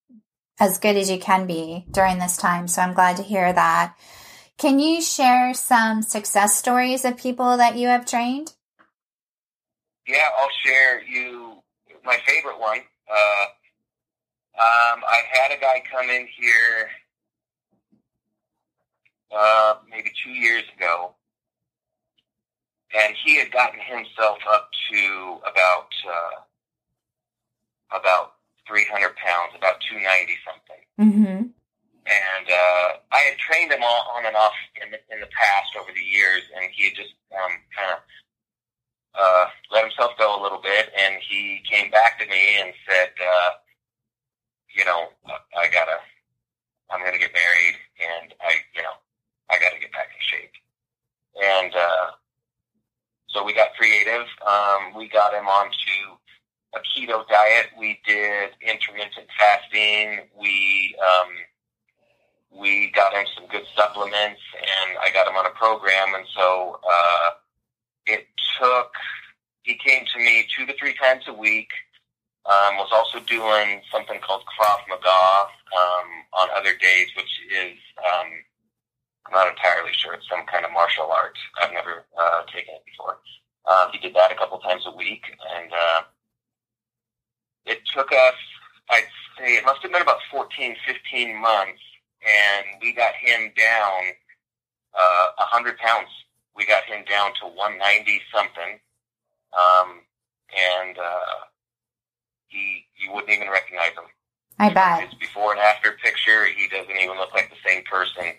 as 0.58 0.78
good 0.78 0.96
as 0.96 1.10
you 1.10 1.18
can 1.18 1.46
be 1.46 1.84
during 1.90 2.18
this 2.18 2.36
time. 2.36 2.68
So 2.68 2.82
I'm 2.82 2.94
glad 2.94 3.16
to 3.16 3.22
hear 3.22 3.52
that. 3.52 3.94
Can 4.58 4.78
you 4.78 5.00
share 5.00 5.54
some 5.54 6.02
success 6.02 6.56
stories 6.56 7.04
of 7.04 7.16
people 7.16 7.56
that 7.56 7.76
you 7.76 7.88
have 7.88 8.06
trained? 8.06 8.54
Yeah, 10.06 10.28
I'll 10.38 10.48
share 10.64 11.02
you 11.02 11.62
my 12.04 12.18
favorite 12.26 12.58
one. 12.58 12.78
Uh, 13.10 13.46
um, 14.54 15.02
I 15.06 15.22
had 15.32 15.56
a 15.56 15.60
guy 15.60 15.82
come 15.90 16.10
in 16.10 16.26
here 16.38 16.90
uh, 19.34 19.74
maybe 19.90 20.12
two 20.22 20.30
years 20.30 20.64
ago, 20.76 21.14
and 22.94 23.14
he 23.24 23.38
had 23.38 23.50
gotten 23.50 23.80
himself 23.80 24.38
up 24.50 24.70
to 24.90 25.38
about 25.48 25.88
uh, 26.06 27.96
about 27.98 28.34
300 28.68 29.16
pounds, 29.16 29.52
about 29.56 29.80
290 29.88 30.32
something. 30.44 30.82
Mm-hmm. 31.00 31.40
And 32.02 32.46
uh, 32.50 32.88
I 33.12 33.20
had 33.30 33.38
trained 33.38 33.72
him 33.72 33.82
all, 33.82 34.10
on 34.16 34.26
and 34.26 34.34
off 34.34 34.56
in 34.82 34.90
the, 34.90 34.98
in 35.14 35.20
the 35.20 35.30
past 35.30 35.70
over 35.78 35.90
the 35.94 36.02
years, 36.02 36.42
and 36.56 36.70
he 36.72 36.90
had 36.90 36.94
just 36.94 37.14
um, 37.30 37.52
kind 37.70 37.90
of 37.94 38.00
uh, 39.14 39.46
let 39.70 39.84
himself 39.84 40.12
go 40.18 40.34
a 40.34 40.42
little 40.42 40.60
bit. 40.60 40.90
And 40.98 41.22
he 41.22 41.62
came 41.70 41.90
back 41.90 42.18
to 42.18 42.26
me 42.26 42.60
and 42.60 42.74
said, 42.88 43.14
uh, 43.22 43.50
"You 44.74 44.84
know, 44.84 45.14
I 45.56 45.70
gotta, 45.70 46.02
I'm 46.90 47.04
gonna 47.04 47.22
get 47.22 47.32
married, 47.32 47.76
and 48.02 48.34
I, 48.42 48.58
you 48.74 48.82
know, 48.82 48.98
I 49.50 49.58
got 49.58 49.72
to 49.72 49.80
get 49.80 49.92
back 49.92 50.08
in 50.12 50.20
shape. 50.20 50.52
And 51.42 51.74
uh, 51.74 52.06
so 53.28 53.44
we 53.44 53.54
got 53.54 53.74
creative. 53.78 54.26
Um, 54.46 54.94
we 54.96 55.08
got 55.08 55.32
him 55.32 55.46
onto 55.46 56.18
a 56.74 56.80
keto 56.80 57.26
diet. 57.28 57.66
We 57.78 58.00
did 58.06 58.50
intermittent 58.60 59.26
fasting. 59.38 60.28
We 60.38 60.96
um, 61.00 61.28
we 62.50 62.90
got 62.90 63.14
him 63.14 63.24
some 63.34 63.46
good 63.48 63.64
supplements, 63.74 64.40
and 64.56 64.98
I 64.98 65.10
got 65.12 65.26
him 65.26 65.36
on 65.36 65.46
a 65.46 65.50
program. 65.50 66.14
And 66.14 66.26
so 66.34 66.80
uh, 66.88 67.30
it 68.06 68.26
took. 68.60 68.92
He 69.62 69.78
came 69.78 70.04
to 70.12 70.18
me 70.18 70.46
two 70.56 70.66
to 70.66 70.74
three 70.78 70.94
times 70.94 71.24
a 71.28 71.32
week. 71.32 71.70
Um, 72.44 72.76
was 72.76 72.90
also 72.92 73.24
doing 73.24 73.80
something 73.92 74.18
called 74.18 74.42
Krav 74.50 74.78
Maga 74.88 75.46
um, 75.78 76.08
on 76.32 76.48
other 76.56 76.74
days, 76.76 77.06
which 77.16 77.30
is 77.54 77.78
um, 78.02 78.28
I'm 79.26 79.32
not 79.32 79.48
entirely 79.48 79.92
sure. 79.92 80.14
It's 80.14 80.28
some 80.28 80.44
kind 80.46 80.64
of 80.64 80.72
martial 80.72 81.10
art. 81.10 81.36
I've 81.62 81.72
never 81.72 82.04
uh, 82.18 82.42
taken 82.52 82.74
it 82.74 82.84
before. 82.84 83.18
Um, 83.70 83.88
he 83.92 83.98
did 83.98 84.14
that 84.14 84.32
a 84.32 84.34
couple 84.34 84.58
times 84.58 84.82
a 84.86 84.96
week, 84.96 85.22
and 85.56 85.70
uh, 85.72 86.02
it 87.64 87.78
took 87.94 88.10
us, 88.10 88.34
I'd 88.90 89.06
say, 89.38 89.56
it 89.56 89.64
must 89.64 89.82
have 89.82 89.92
been 89.92 90.02
about 90.02 90.18
14, 90.30 90.76
15 90.86 91.40
months, 91.40 91.80
and 92.22 92.66
we 92.80 92.92
got 92.92 93.14
him 93.14 93.52
down 93.56 94.00
uh, 94.98 95.26
100 95.38 95.78
pounds. 95.78 96.08
We 96.56 96.66
got 96.66 96.84
him 96.84 97.04
down 97.08 97.32
to 97.40 97.46
190 97.46 98.20
something, 98.34 98.78
um, 99.54 100.02
and 100.52 100.98
uh, 100.98 101.46
he 102.48 102.84
you 103.00 103.12
wouldn't 103.12 103.32
even 103.32 103.48
recognize 103.48 103.92
him. 103.92 104.10
I 104.58 104.68
bet. 104.68 105.08
His 105.08 105.14
before 105.18 105.52
and 105.52 105.60
after 105.60 105.92
picture, 106.04 106.44
he 106.44 106.68
doesn't 106.68 106.94
even 106.94 107.16
look 107.16 107.32
like 107.32 107.48
the 107.48 107.68
same 107.68 107.82
person 107.84 108.34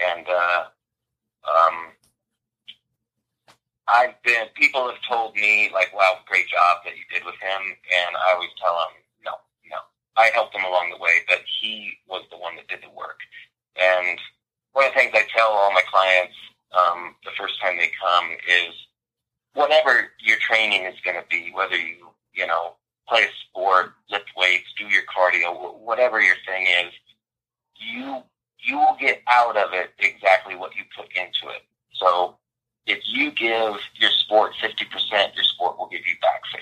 and 0.00 0.26
uh, 0.28 0.64
um, 1.44 1.76
I've 3.88 4.22
been. 4.22 4.46
People 4.54 4.88
have 4.88 5.00
told 5.08 5.34
me 5.34 5.70
like, 5.72 5.94
"Wow, 5.94 6.18
great 6.26 6.48
job 6.48 6.78
that 6.84 6.96
you 6.96 7.04
did 7.12 7.24
with 7.24 7.36
him," 7.40 7.62
and 7.62 8.16
I 8.16 8.34
always 8.34 8.50
tell 8.60 8.74
them, 8.74 8.94
"No, 9.24 9.32
no, 9.70 9.78
I 10.16 10.30
helped 10.34 10.54
him 10.54 10.64
along 10.64 10.90
the 10.90 11.02
way, 11.02 11.24
but 11.28 11.40
he 11.60 11.92
was 12.08 12.24
the 12.30 12.38
one 12.38 12.56
that 12.56 12.68
did 12.68 12.82
the 12.82 12.90
work." 12.90 13.18
And 13.80 14.18
one 14.72 14.86
of 14.86 14.94
the 14.94 15.00
things 15.00 15.12
I 15.14 15.26
tell 15.34 15.48
all 15.48 15.72
my 15.72 15.82
clients 15.90 16.34
um, 16.72 17.16
the 17.24 17.32
first 17.36 17.60
time 17.60 17.76
they 17.76 17.90
come 18.00 18.30
is, 18.48 18.74
whatever 19.54 20.10
your 20.20 20.38
training 20.40 20.84
is 20.84 20.94
going 21.04 21.16
to 21.16 21.26
be, 21.28 21.50
whether 21.52 21.76
you 21.76 22.10
you 22.32 22.46
know 22.46 22.74
play 23.08 23.24
a 23.24 23.32
sport, 23.48 23.92
lift 24.10 24.30
weights, 24.36 24.72
do 24.78 24.86
your 24.86 25.02
cardio, 25.04 25.78
whatever 25.80 26.20
your 26.20 26.36
thing 26.46 26.66
is, 26.66 26.92
you 27.76 28.22
you 28.62 28.78
will 28.78 28.96
get 28.98 29.22
out 29.28 29.56
of 29.56 29.72
it 29.72 29.90
exactly 29.98 30.54
what 30.54 30.74
you 30.76 30.82
put 30.96 31.08
into 31.12 31.48
it. 31.54 31.62
So 31.92 32.36
if 32.86 32.98
you 33.06 33.30
give 33.32 33.76
your 33.94 34.10
sport 34.10 34.52
50%, 34.62 35.34
your 35.34 35.44
sport 35.44 35.78
will 35.78 35.88
give 35.88 36.06
you 36.06 36.16
back 36.20 36.42
50%. 36.54 36.60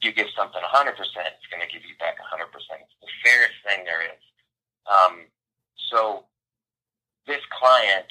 If 0.00 0.06
you 0.06 0.12
give 0.12 0.28
something 0.36 0.60
100%, 0.60 0.88
it's 0.96 1.48
going 1.50 1.62
to 1.62 1.72
give 1.72 1.82
you 1.84 1.94
back 1.98 2.16
100%. 2.18 2.44
It's 2.52 2.96
the 3.00 3.08
fairest 3.24 3.54
thing 3.66 3.84
there 3.84 4.02
is. 4.02 4.22
Um, 4.86 5.26
so 5.90 6.24
this 7.26 7.40
client, 7.50 8.06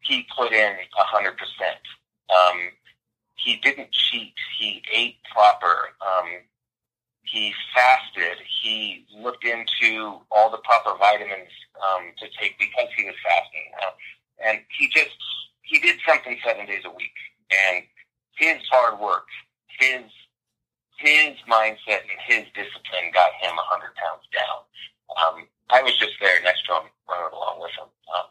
he 0.00 0.26
put 0.36 0.52
in 0.52 0.76
100%. 0.76 1.34
Um, 2.30 2.60
he 3.34 3.56
didn't 3.56 3.90
cheat. 3.92 4.34
He 4.58 4.82
ate 4.92 5.16
proper. 5.32 5.90
Um, 6.00 6.28
he 7.30 7.54
fasted. 7.74 8.38
He 8.62 9.06
looked 9.16 9.44
into 9.44 10.18
all 10.30 10.50
the 10.50 10.58
proper 10.58 10.98
vitamins 10.98 11.50
um, 11.78 12.10
to 12.18 12.26
take 12.38 12.58
because 12.58 12.88
he 12.96 13.04
was 13.04 13.14
fasting. 13.22 13.70
Uh, 13.82 13.90
and 14.44 14.60
he 14.76 14.88
just 14.88 15.14
he 15.62 15.78
did 15.78 15.98
something 16.06 16.36
seven 16.44 16.66
days 16.66 16.82
a 16.84 16.90
week. 16.90 17.14
And 17.50 17.84
his 18.36 18.58
hard 18.70 18.98
work, 18.98 19.26
his 19.78 20.02
his 20.98 21.36
mindset, 21.48 22.02
and 22.10 22.18
his 22.26 22.44
discipline 22.54 23.14
got 23.14 23.30
him 23.40 23.54
a 23.56 23.66
hundred 23.70 23.94
pounds 23.94 24.26
down. 24.34 24.58
Um, 25.16 25.46
I 25.70 25.82
was 25.82 25.96
just 25.98 26.12
there 26.20 26.42
next 26.42 26.66
to 26.66 26.74
him, 26.74 26.90
running 27.08 27.32
along 27.32 27.60
with 27.60 27.70
him. 27.78 27.88
Um, 28.14 28.28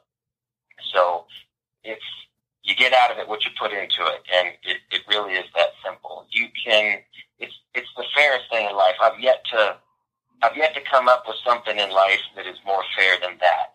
so 0.93 1.26
it's 1.84 2.04
you 2.64 2.76
get 2.76 2.93
out 2.93 3.12
of 3.12 3.18
it 3.18 3.28
what 3.28 3.45
you 3.45 3.52
put 3.58 3.72
into 3.72 4.04
it, 4.12 4.22
and 4.36 4.50
it, 4.64 4.78
it 4.91 5.02
really 5.08 5.34
is 5.34 5.45
that 5.56 5.70
simple. 5.84 6.28
You 6.32 6.47
can 6.66 7.00
it's 7.40 7.54
it's 7.74 7.90
the 7.96 8.06
fairest 8.16 8.50
thing 8.50 8.68
in 8.70 8.76
life. 8.76 8.96
I've 9.02 9.20
yet 9.20 9.44
to 9.52 9.78
I've 10.42 10.56
yet 10.56 10.74
to 10.76 10.82
come 10.82 11.08
up 11.08 11.24
with 11.28 11.38
something 11.46 11.78
in 11.78 11.90
life 11.92 12.22
that 12.36 12.48
is 12.48 12.58
more 12.66 12.84
fair 12.96 13.16
than 13.22 13.38
that. 13.40 13.74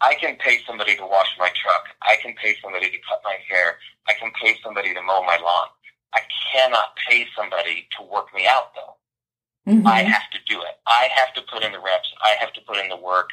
I 0.00 0.14
can 0.14 0.36
pay 0.36 0.58
somebody 0.66 0.96
to 0.96 1.02
wash 1.02 1.28
my 1.38 1.50
truck. 1.62 1.84
I 2.02 2.16
can 2.22 2.34
pay 2.34 2.56
somebody 2.62 2.90
to 2.90 2.96
cut 3.08 3.20
my 3.24 3.36
hair. 3.48 3.76
I 4.08 4.14
can 4.14 4.30
pay 4.40 4.56
somebody 4.64 4.94
to 4.94 5.02
mow 5.02 5.22
my 5.22 5.36
lawn. 5.36 5.68
I 6.14 6.20
cannot 6.52 6.96
pay 7.08 7.26
somebody 7.36 7.86
to 7.98 8.04
work 8.04 8.34
me 8.34 8.46
out 8.46 8.74
though. 8.74 9.72
Mm-hmm. 9.72 9.86
I 9.86 10.02
have 10.02 10.30
to 10.32 10.38
do 10.48 10.60
it. 10.62 10.80
I 10.86 11.08
have 11.14 11.34
to 11.34 11.42
put 11.52 11.62
in 11.62 11.72
the 11.72 11.78
reps. 11.78 12.08
I 12.24 12.34
have 12.40 12.52
to 12.54 12.60
put 12.66 12.78
in 12.78 12.88
the 12.88 12.96
work. 12.96 13.28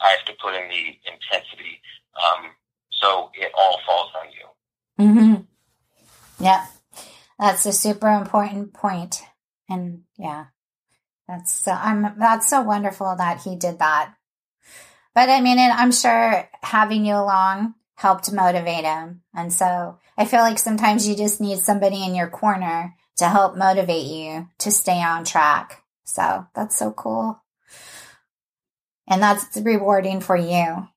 I 0.00 0.10
have 0.10 0.24
to 0.26 0.32
put 0.40 0.54
in 0.54 0.68
the 0.68 0.98
intensity. 1.10 1.80
Um, 2.16 2.50
so 2.90 3.30
it 3.34 3.50
all 3.56 3.80
falls 3.86 4.10
on 4.20 4.28
you. 4.30 5.04
Mm-hmm. 5.04 6.44
Yeah. 6.44 6.66
That's 7.40 7.64
a 7.64 7.72
super 7.72 8.08
important 8.08 8.74
point. 8.74 9.22
And 9.66 10.02
yeah, 10.18 10.46
that's 11.26 11.52
so, 11.52 11.72
I'm, 11.72 12.18
that's 12.18 12.50
so 12.50 12.60
wonderful 12.60 13.16
that 13.16 13.40
he 13.40 13.56
did 13.56 13.78
that. 13.78 14.12
But 15.14 15.30
I 15.30 15.40
mean, 15.40 15.58
and 15.58 15.72
I'm 15.72 15.90
sure 15.90 16.48
having 16.62 17.06
you 17.06 17.14
along 17.14 17.74
helped 17.94 18.30
motivate 18.30 18.84
him. 18.84 19.22
And 19.34 19.50
so 19.52 19.98
I 20.18 20.26
feel 20.26 20.40
like 20.40 20.58
sometimes 20.58 21.08
you 21.08 21.16
just 21.16 21.40
need 21.40 21.60
somebody 21.60 22.04
in 22.04 22.14
your 22.14 22.28
corner 22.28 22.94
to 23.16 23.28
help 23.28 23.56
motivate 23.56 24.06
you 24.06 24.48
to 24.58 24.70
stay 24.70 25.02
on 25.02 25.24
track. 25.24 25.82
So 26.04 26.46
that's 26.54 26.76
so 26.76 26.92
cool. 26.92 27.40
And 29.08 29.22
that's 29.22 29.56
rewarding 29.56 30.20
for 30.20 30.36
you, 30.36 30.88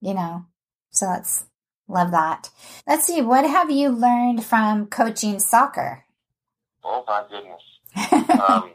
you 0.00 0.14
know. 0.14 0.46
So 0.90 1.06
that's 1.06 1.44
Love 1.88 2.10
that. 2.12 2.50
Let's 2.86 3.06
see, 3.06 3.20
what 3.20 3.44
have 3.44 3.70
you 3.70 3.90
learned 3.90 4.44
from 4.44 4.86
coaching 4.86 5.38
soccer? 5.38 6.04
Oh 6.82 7.04
my 7.06 7.24
goodness. 7.30 7.62
um, 8.48 8.70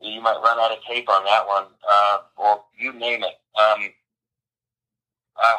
you 0.00 0.20
might 0.20 0.40
run 0.42 0.58
out 0.58 0.72
of 0.72 0.78
tape 0.88 1.08
on 1.08 1.24
that 1.24 1.46
one, 1.46 1.64
uh, 1.90 2.18
or 2.36 2.64
you 2.78 2.92
name 2.92 3.22
it. 3.22 3.34
Um, 3.60 3.90
uh, 5.36 5.56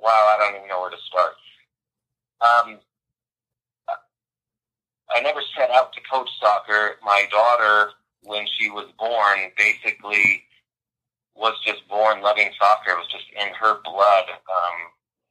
wow, 0.00 0.34
I 0.34 0.36
don't 0.38 0.56
even 0.56 0.68
know 0.68 0.80
where 0.80 0.90
to 0.90 0.96
start. 1.08 1.34
Um, 2.40 2.78
I 5.14 5.20
never 5.20 5.40
set 5.56 5.70
out 5.70 5.92
to 5.92 6.00
coach 6.10 6.28
soccer. 6.40 6.96
My 7.04 7.26
daughter, 7.30 7.90
when 8.22 8.46
she 8.58 8.70
was 8.70 8.90
born, 8.98 9.52
basically 9.56 10.44
was 11.34 11.54
just 11.64 11.86
born 11.88 12.22
loving 12.22 12.50
soccer. 12.58 12.92
It 12.92 12.98
was 12.98 13.10
just 13.10 13.26
in 13.34 13.52
her 13.54 13.80
blood. 13.82 14.24
Um, 14.30 14.76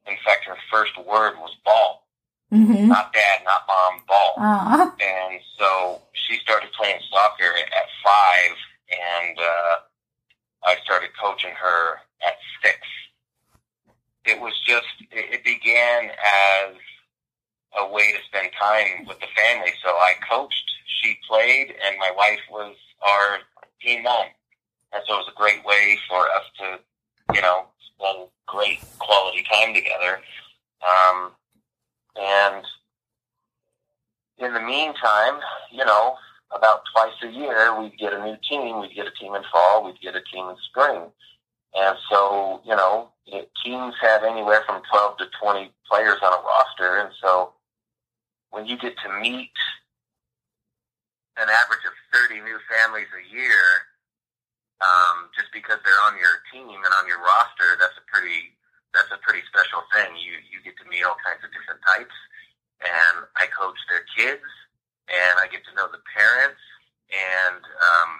in 0.06 0.16
fact, 0.24 0.44
her 0.46 0.56
first 0.70 0.96
word 0.98 1.36
was 1.38 1.56
ball. 1.64 2.06
Mm-hmm. 2.52 2.88
Not 2.88 3.12
dad, 3.12 3.40
not 3.44 3.62
mom, 3.66 4.02
ball. 4.06 4.34
Uh-huh. 4.36 4.90
And 5.00 5.40
so 5.58 6.02
she 6.12 6.38
started 6.38 6.70
playing 6.72 7.00
soccer 7.10 7.50
at 7.56 7.86
five, 8.04 8.56
and 8.90 9.38
uh, 9.38 9.76
I 10.64 10.76
started 10.84 11.10
coaching 11.20 11.50
her 11.50 11.96
at 12.24 12.36
six. 12.62 12.78
It 14.26 14.40
was 14.40 14.52
just, 14.66 14.86
it, 15.10 15.40
it 15.40 15.44
began 15.44 16.10
as 16.10 16.76
a 17.76 17.90
way 17.90 18.12
to 18.12 18.18
spend 18.26 18.50
time 18.60 19.06
with 19.06 19.18
the 19.20 19.26
family. 19.34 19.72
So 19.82 19.90
I 19.90 20.14
coached, 20.30 20.70
she 20.86 21.16
played, 21.28 21.74
and 21.84 21.98
my 21.98 22.12
wife 22.16 22.40
was 22.50 22.76
our 23.02 23.38
team 23.82 24.04
mom. 24.04 24.26
And 24.94 25.02
so 25.06 25.14
it 25.14 25.26
was 25.26 25.32
a 25.32 25.38
great 25.38 25.64
way 25.64 25.98
for 26.08 26.20
us 26.20 26.46
to, 26.58 27.34
you 27.34 27.42
know, 27.42 27.66
spend 27.96 28.28
great 28.46 28.80
quality 28.98 29.44
time 29.50 29.74
together. 29.74 30.20
Um, 30.84 31.32
and 32.16 32.64
in 34.38 34.54
the 34.54 34.60
meantime, 34.60 35.40
you 35.72 35.84
know, 35.84 36.14
about 36.54 36.82
twice 36.94 37.14
a 37.22 37.28
year, 37.28 37.80
we'd 37.80 37.98
get 37.98 38.12
a 38.12 38.22
new 38.22 38.36
team. 38.48 38.80
We'd 38.80 38.94
get 38.94 39.06
a 39.06 39.10
team 39.18 39.34
in 39.34 39.42
fall. 39.50 39.84
We'd 39.84 40.00
get 40.00 40.14
a 40.14 40.22
team 40.32 40.48
in 40.48 40.56
spring. 40.68 41.10
And 41.74 41.96
so, 42.08 42.60
you 42.64 42.76
know, 42.76 43.10
it, 43.26 43.50
teams 43.64 43.94
have 44.00 44.22
anywhere 44.22 44.62
from 44.66 44.82
12 44.90 45.18
to 45.18 45.24
20 45.42 45.72
players 45.90 46.18
on 46.22 46.32
a 46.32 46.42
roster. 46.42 46.98
And 46.98 47.10
so 47.20 47.52
when 48.50 48.66
you 48.66 48.78
get 48.78 48.94
to 48.98 49.20
meet 49.20 49.50
an 51.36 51.48
average 51.48 51.84
of 51.84 51.92
30 52.12 52.42
new 52.42 52.58
families 52.70 53.08
a 53.10 53.34
year, 53.34 53.58
um, 54.84 55.32
just 55.32 55.48
because 55.56 55.80
they're 55.80 56.04
on 56.04 56.20
your 56.20 56.44
team 56.52 56.68
and 56.68 56.92
on 57.00 57.08
your 57.08 57.20
roster, 57.24 57.80
that's 57.80 57.96
a 57.96 58.04
pretty 58.04 58.52
that's 58.92 59.10
a 59.10 59.20
pretty 59.24 59.42
special 59.48 59.82
thing. 59.90 60.12
You 60.20 60.36
you 60.52 60.60
get 60.60 60.76
to 60.80 60.86
meet 60.86 61.02
all 61.02 61.16
kinds 61.24 61.40
of 61.40 61.50
different 61.50 61.80
types, 61.88 62.14
and 62.84 63.24
I 63.40 63.48
coach 63.48 63.78
their 63.88 64.04
kids, 64.12 64.44
and 65.08 65.34
I 65.40 65.48
get 65.48 65.64
to 65.68 65.72
know 65.74 65.88
the 65.88 66.02
parents, 66.12 66.60
and 67.10 67.62
um, 67.64 68.10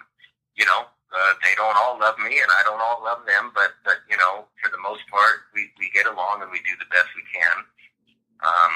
you 0.56 0.64
know 0.64 0.88
uh, 1.12 1.32
they 1.44 1.52
don't 1.54 1.76
all 1.76 2.00
love 2.00 2.16
me, 2.18 2.40
and 2.40 2.50
I 2.50 2.64
don't 2.64 2.80
all 2.80 3.04
love 3.04 3.28
them, 3.28 3.52
but 3.52 3.76
but 3.84 4.00
you 4.08 4.16
know 4.16 4.48
for 4.64 4.72
the 4.72 4.80
most 4.80 5.04
part 5.12 5.52
we 5.52 5.68
we 5.76 5.92
get 5.92 6.08
along 6.08 6.40
and 6.40 6.50
we 6.50 6.64
do 6.64 6.74
the 6.80 6.88
best 6.88 7.12
we 7.12 7.24
can. 7.28 7.56
Um, 8.44 8.74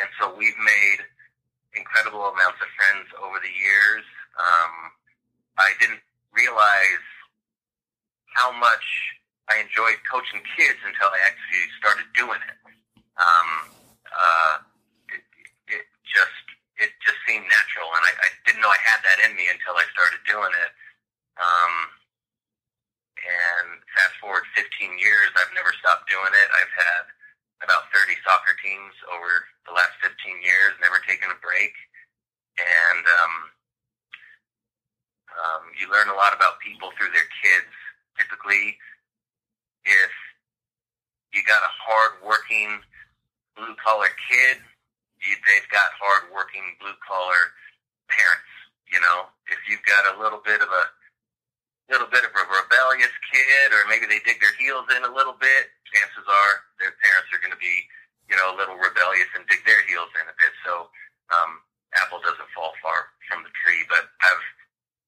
and 0.00 0.08
so 0.20 0.32
we've 0.32 0.56
made 0.62 1.00
incredible 1.74 2.24
amounts 2.30 2.62
of 2.62 2.70
friends 2.78 3.08
over 3.18 3.36
the 3.42 3.50
years. 3.50 4.06
Um, 4.38 4.74
I 5.58 5.74
didn't 5.82 6.00
realize 6.34 7.06
how 8.34 8.54
much 8.54 8.86
I 9.50 9.58
enjoyed 9.58 9.98
coaching 10.06 10.42
kids 10.54 10.78
until 10.86 11.10
I 11.10 11.20
actually 11.26 11.66
started 11.78 12.06
doing 12.14 12.38
it. 12.38 12.58
Um, 13.18 13.48
uh, 14.06 14.54
it, 15.10 15.22
it 15.66 15.84
just 16.06 16.44
it 16.80 16.90
just 17.04 17.20
seemed 17.28 17.44
natural, 17.44 17.92
and 17.92 18.04
I, 18.08 18.12
I 18.24 18.28
didn't 18.48 18.64
know 18.64 18.72
I 18.72 18.80
had 18.80 19.04
that 19.04 19.18
in 19.28 19.36
me 19.36 19.44
until 19.52 19.76
I 19.76 19.84
started 19.92 20.22
doing 20.24 20.48
it. 20.48 20.72
Um, 21.36 21.74
and 23.20 23.84
fast 23.92 24.16
forward 24.16 24.48
15 24.56 24.64
years, 24.96 25.28
I've 25.36 25.52
never 25.52 25.76
stopped 25.76 26.08
doing 26.08 26.32
it. 26.32 26.48
I've 26.56 26.72
had 26.72 27.04
about 27.60 27.92
30 27.92 28.16
soccer 28.24 28.56
teams 28.64 28.96
over 29.12 29.44
the 29.68 29.76
last 29.76 29.92
15 30.00 30.16
years, 30.40 30.72
never 30.80 31.04
taken 31.04 31.28
a 31.28 31.36
break. 31.44 31.76
And 32.56 33.04
um, 33.04 33.34
um, 35.40 35.72
you 35.76 35.88
learn 35.88 36.12
a 36.12 36.16
lot 36.16 36.36
about 36.36 36.60
people 36.60 36.92
through 36.96 37.10
their 37.16 37.28
kids. 37.40 37.72
Typically, 38.20 38.76
if 39.88 40.12
you 41.32 41.40
got 41.48 41.62
a 41.64 41.72
hard-working 41.80 42.84
blue-collar 43.56 44.12
kid, 44.28 44.60
you, 45.24 45.32
they've 45.48 45.70
got 45.72 45.88
hard-working 45.96 46.76
blue-collar 46.80 47.42
parents. 48.12 48.52
You 48.92 49.00
know, 49.00 49.30
if 49.48 49.60
you've 49.70 49.84
got 49.86 50.04
a 50.12 50.18
little 50.20 50.42
bit 50.44 50.60
of 50.60 50.68
a 50.68 50.84
little 51.88 52.10
bit 52.10 52.22
of 52.22 52.30
a 52.30 52.44
rebellious 52.46 53.14
kid, 53.34 53.74
or 53.74 53.82
maybe 53.90 54.06
they 54.06 54.22
dig 54.22 54.38
their 54.38 54.54
heels 54.62 54.86
in 54.94 55.02
a 55.02 55.10
little 55.10 55.34
bit, 55.34 55.74
chances 55.90 56.22
are 56.22 56.54
their 56.78 56.94
parents 57.02 57.26
are 57.34 57.42
going 57.42 57.50
to 57.50 57.58
be, 57.58 57.82
you 58.30 58.38
know, 58.38 58.54
a 58.54 58.56
little 58.56 58.78
rebellious 58.78 59.26
and 59.34 59.42
dig 59.50 59.58
their 59.66 59.82
heels 59.90 60.10
in 60.14 60.22
a 60.30 60.36
bit. 60.38 60.54
So, 60.62 60.86
um, 61.34 61.66
apple 61.98 62.22
doesn't 62.22 62.46
fall 62.54 62.78
far 62.78 63.10
from 63.26 63.42
the 63.42 63.50
tree. 63.62 63.82
But 63.90 64.06
I've 64.22 64.44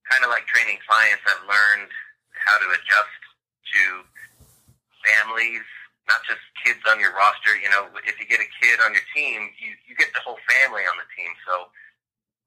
kind 0.09 0.23
of 0.27 0.31
like 0.31 0.47
training 0.51 0.79
clients. 0.85 1.23
I've 1.27 1.47
learned 1.47 1.91
how 2.35 2.59
to 2.59 2.69
adjust 2.75 3.21
to 3.73 3.83
families, 5.03 5.65
not 6.11 6.23
just 6.27 6.43
kids 6.63 6.83
on 6.91 6.99
your 6.99 7.15
roster. 7.15 7.55
You 7.59 7.71
know, 7.71 7.91
if 8.07 8.19
you 8.19 8.27
get 8.27 8.43
a 8.43 8.51
kid 8.59 8.83
on 8.83 8.95
your 8.95 9.07
team, 9.15 9.51
you 9.59 9.75
you 9.87 9.95
get 9.95 10.11
the 10.15 10.23
whole 10.23 10.39
family 10.47 10.83
on 10.87 10.97
the 10.99 11.09
team. 11.15 11.31
So 11.47 11.71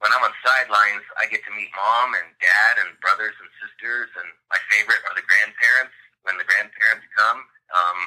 when 0.03 0.11
I'm 0.11 0.23
on 0.23 0.35
sidelines, 0.43 1.05
I 1.17 1.27
get 1.31 1.43
to 1.47 1.51
meet 1.55 1.71
mom 1.73 2.13
and 2.19 2.27
dad 2.43 2.73
and 2.83 2.99
brothers 2.99 3.35
and 3.39 3.49
sisters, 3.63 4.11
and 4.19 4.27
my 4.51 4.59
favorite 4.71 5.01
are 5.07 5.15
the 5.15 5.25
grandparents. 5.25 5.95
When 6.27 6.41
the 6.41 6.47
grandparents 6.47 7.05
come, 7.13 7.45
um, 7.69 7.99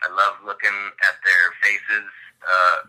I 0.00 0.08
love 0.16 0.40
looking 0.48 0.74
at 1.04 1.16
their 1.22 1.44
faces. 1.60 2.08
Uh, 2.40 2.88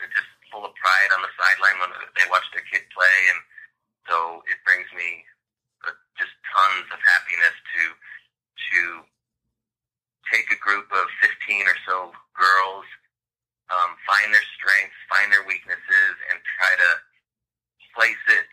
they're 0.00 0.16
just 0.16 0.32
full 0.48 0.64
of 0.64 0.72
pride 0.80 1.10
on 1.12 1.20
the 1.20 1.32
sideline 1.36 1.76
when 1.80 1.92
they 2.16 2.24
watch 2.32 2.44
their 2.56 2.64
kid 2.72 2.88
play, 2.92 3.18
and 3.32 3.40
so 4.08 4.42
it 4.50 4.58
brings 4.66 4.88
me 4.94 5.22
uh, 5.86 5.94
just 6.18 6.34
tons 6.50 6.88
of 6.90 7.00
happiness 7.02 7.56
to 7.76 7.82
to 8.72 8.80
take 10.30 10.48
a 10.48 10.58
group 10.62 10.88
of 10.94 11.04
15 11.20 11.66
or 11.66 11.78
so 11.84 11.96
girls, 12.32 12.86
um, 13.68 13.92
find 14.08 14.32
their 14.32 14.46
strengths, 14.56 14.96
find 15.12 15.28
their 15.28 15.44
weaknesses, 15.44 16.14
and 16.32 16.40
try 16.56 16.72
to 16.78 16.90
place 17.92 18.24
it 18.32 18.48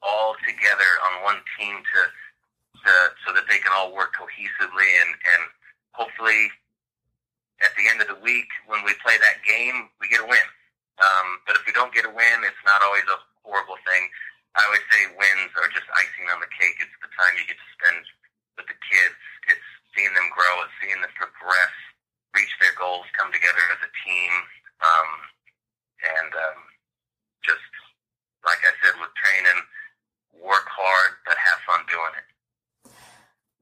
all 0.00 0.38
together 0.46 0.90
on 1.10 1.26
one 1.26 1.40
team 1.58 1.82
to, 1.82 2.00
to 2.84 2.92
so 3.26 3.34
that 3.34 3.44
they 3.50 3.58
can 3.58 3.74
all 3.74 3.92
work 3.92 4.14
cohesively 4.16 4.88
and, 5.02 5.12
and 5.12 5.42
hopefully 5.92 6.48
at 7.60 7.74
the 7.76 7.84
end 7.90 8.00
of 8.00 8.08
the 8.08 8.16
week 8.24 8.48
when 8.64 8.80
we 8.86 8.96
play 9.04 9.18
that 9.20 9.44
game 9.44 9.90
we 10.00 10.08
get 10.08 10.22
a 10.22 10.28
win. 10.28 10.48
Um, 11.00 11.40
but 11.44 11.56
if 11.56 11.64
we 11.66 11.72
don't 11.72 11.92
get 11.92 12.04
a 12.08 12.12
win, 12.12 12.36
it's 12.44 12.64
not 12.64 12.80
always 12.80 13.04
a 13.08 13.18
horrible 13.44 13.76
thing. 13.84 14.08
I 14.58 14.66
always 14.66 14.84
say 14.90 15.06
wins 15.14 15.52
are 15.54 15.70
just 15.70 15.86
icing 15.94 16.26
on 16.34 16.42
the 16.42 16.50
cake. 16.50 16.78
It's 16.82 16.98
the 16.98 17.10
time 17.14 17.38
you 17.38 17.46
get 17.46 17.58
to 17.58 17.70
spend 17.78 18.02
with 18.58 18.66
the 18.66 18.78
kids. 18.90 19.18
It's 19.46 19.68
seeing 19.94 20.10
them 20.14 20.26
grow. 20.34 20.54
It's 20.66 20.74
seeing 20.82 20.98
them 20.98 21.14
progress, 21.14 21.74
reach 22.34 22.50
their 22.58 22.74
goals, 22.74 23.06
come 23.14 23.30
together 23.30 23.62
as 23.70 23.80
a 23.86 23.92
team, 24.02 24.32
um, 24.82 25.10
and 26.18 26.30
um, 26.34 26.60
just 27.46 27.70
like 28.42 28.60
I 28.66 28.72
said, 28.82 28.98
with 28.98 29.12
training, 29.14 29.60
work 30.42 30.66
hard, 30.66 31.12
but 31.26 31.36
have 31.36 31.60
fun 31.66 31.82
doing 31.86 32.14
it. 32.18 32.28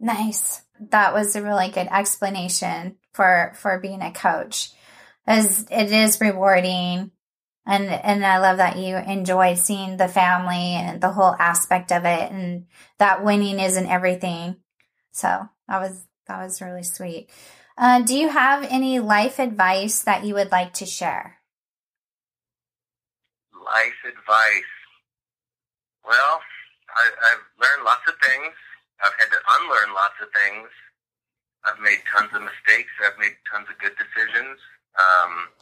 Nice. 0.00 0.62
That 0.90 1.12
was 1.12 1.34
a 1.34 1.42
really 1.42 1.70
good 1.70 1.88
explanation 1.90 2.96
for 3.12 3.52
for 3.56 3.80
being 3.80 4.02
a 4.02 4.12
coach. 4.12 4.70
As 5.26 5.66
it 5.70 5.92
is 5.92 6.20
rewarding 6.20 7.10
and 7.68 7.84
and 7.88 8.26
I 8.26 8.38
love 8.38 8.56
that 8.56 8.78
you 8.78 8.96
enjoy 8.96 9.54
seeing 9.54 9.96
the 9.96 10.08
family 10.08 10.74
and 10.74 11.00
the 11.00 11.12
whole 11.12 11.36
aspect 11.38 11.92
of 11.92 12.04
it 12.04 12.32
and 12.32 12.66
that 12.98 13.24
winning 13.24 13.60
isn't 13.60 13.86
everything. 13.86 14.56
So 15.12 15.48
that 15.68 15.80
was 15.80 16.04
that 16.26 16.42
was 16.42 16.60
really 16.60 16.82
sweet. 16.82 17.30
Uh, 17.76 18.02
do 18.02 18.16
you 18.16 18.28
have 18.28 18.64
any 18.64 18.98
life 18.98 19.38
advice 19.38 20.02
that 20.02 20.24
you 20.24 20.34
would 20.34 20.50
like 20.50 20.72
to 20.74 20.86
share? 20.86 21.38
life 23.68 24.00
advice. 24.08 24.72
Well, 26.04 26.40
I, 26.96 27.04
I've 27.04 27.44
learned 27.60 27.84
lots 27.84 28.08
of 28.08 28.16
things. 28.24 28.56
I've 29.04 29.14
had 29.20 29.28
to 29.28 29.40
unlearn 29.60 29.92
lots 29.92 30.16
of 30.24 30.32
things. 30.32 30.72
I've 31.68 31.78
made 31.84 32.00
tons 32.08 32.32
of 32.32 32.40
mistakes. 32.40 32.90
I've 33.04 33.20
made 33.20 33.36
tons 33.44 33.68
of 33.68 33.76
good 33.76 33.94
decisions. 34.00 34.56
Um, 34.96 35.52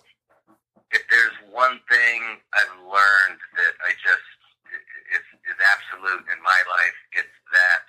if 0.96 1.04
there's 1.12 1.36
one 1.52 1.76
thing 1.92 2.40
I've 2.56 2.76
learned 2.88 3.40
that 3.60 3.74
I 3.84 3.92
just 4.00 4.28
is, 5.12 5.26
is 5.44 5.58
absolute 5.60 6.24
in 6.32 6.40
my 6.40 6.56
life, 6.64 6.98
it's 7.12 7.38
that 7.52 7.84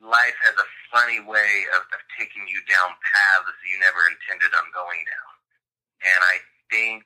life 0.00 0.38
has 0.48 0.56
a 0.56 0.68
funny 0.88 1.20
way 1.20 1.68
of, 1.76 1.84
of 1.92 2.00
taking 2.16 2.48
you 2.48 2.58
down 2.66 2.90
paths 3.04 3.54
you 3.68 3.76
never 3.84 4.00
intended 4.08 4.50
on 4.56 4.66
going 4.72 5.04
down. 5.04 5.32
And 6.08 6.20
I 6.24 6.36
think 6.72 7.04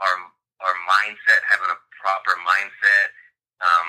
our 0.00 0.16
our 0.64 0.76
mindset, 0.88 1.40
having 1.48 1.72
a 1.72 1.80
proper 2.00 2.32
mindset. 2.44 3.12
Um, 3.60 3.88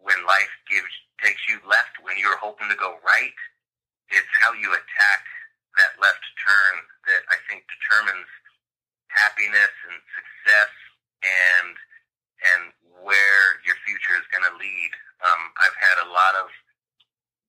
when 0.00 0.16
life 0.24 0.52
gives 0.68 0.92
takes 1.20 1.40
you 1.48 1.60
left, 1.68 2.00
when 2.00 2.16
you're 2.16 2.40
hoping 2.40 2.68
to 2.72 2.76
go 2.76 2.96
right, 3.04 3.36
it's 4.08 4.32
how 4.40 4.52
you 4.56 4.72
attack 4.72 5.22
that 5.76 5.92
left 6.00 6.24
turn 6.40 6.74
that 7.10 7.22
I 7.26 7.38
think 7.50 7.66
determines 7.66 8.30
happiness 9.10 9.74
and 9.90 9.98
success 10.14 10.70
and 11.26 11.74
and 12.40 12.62
where 13.04 13.60
your 13.68 13.76
future 13.84 14.16
is 14.16 14.24
going 14.32 14.46
to 14.46 14.54
lead. 14.56 14.92
Um, 15.20 15.42
I've 15.60 15.76
had 15.76 15.98
a 16.00 16.08
lot 16.08 16.34
of 16.40 16.48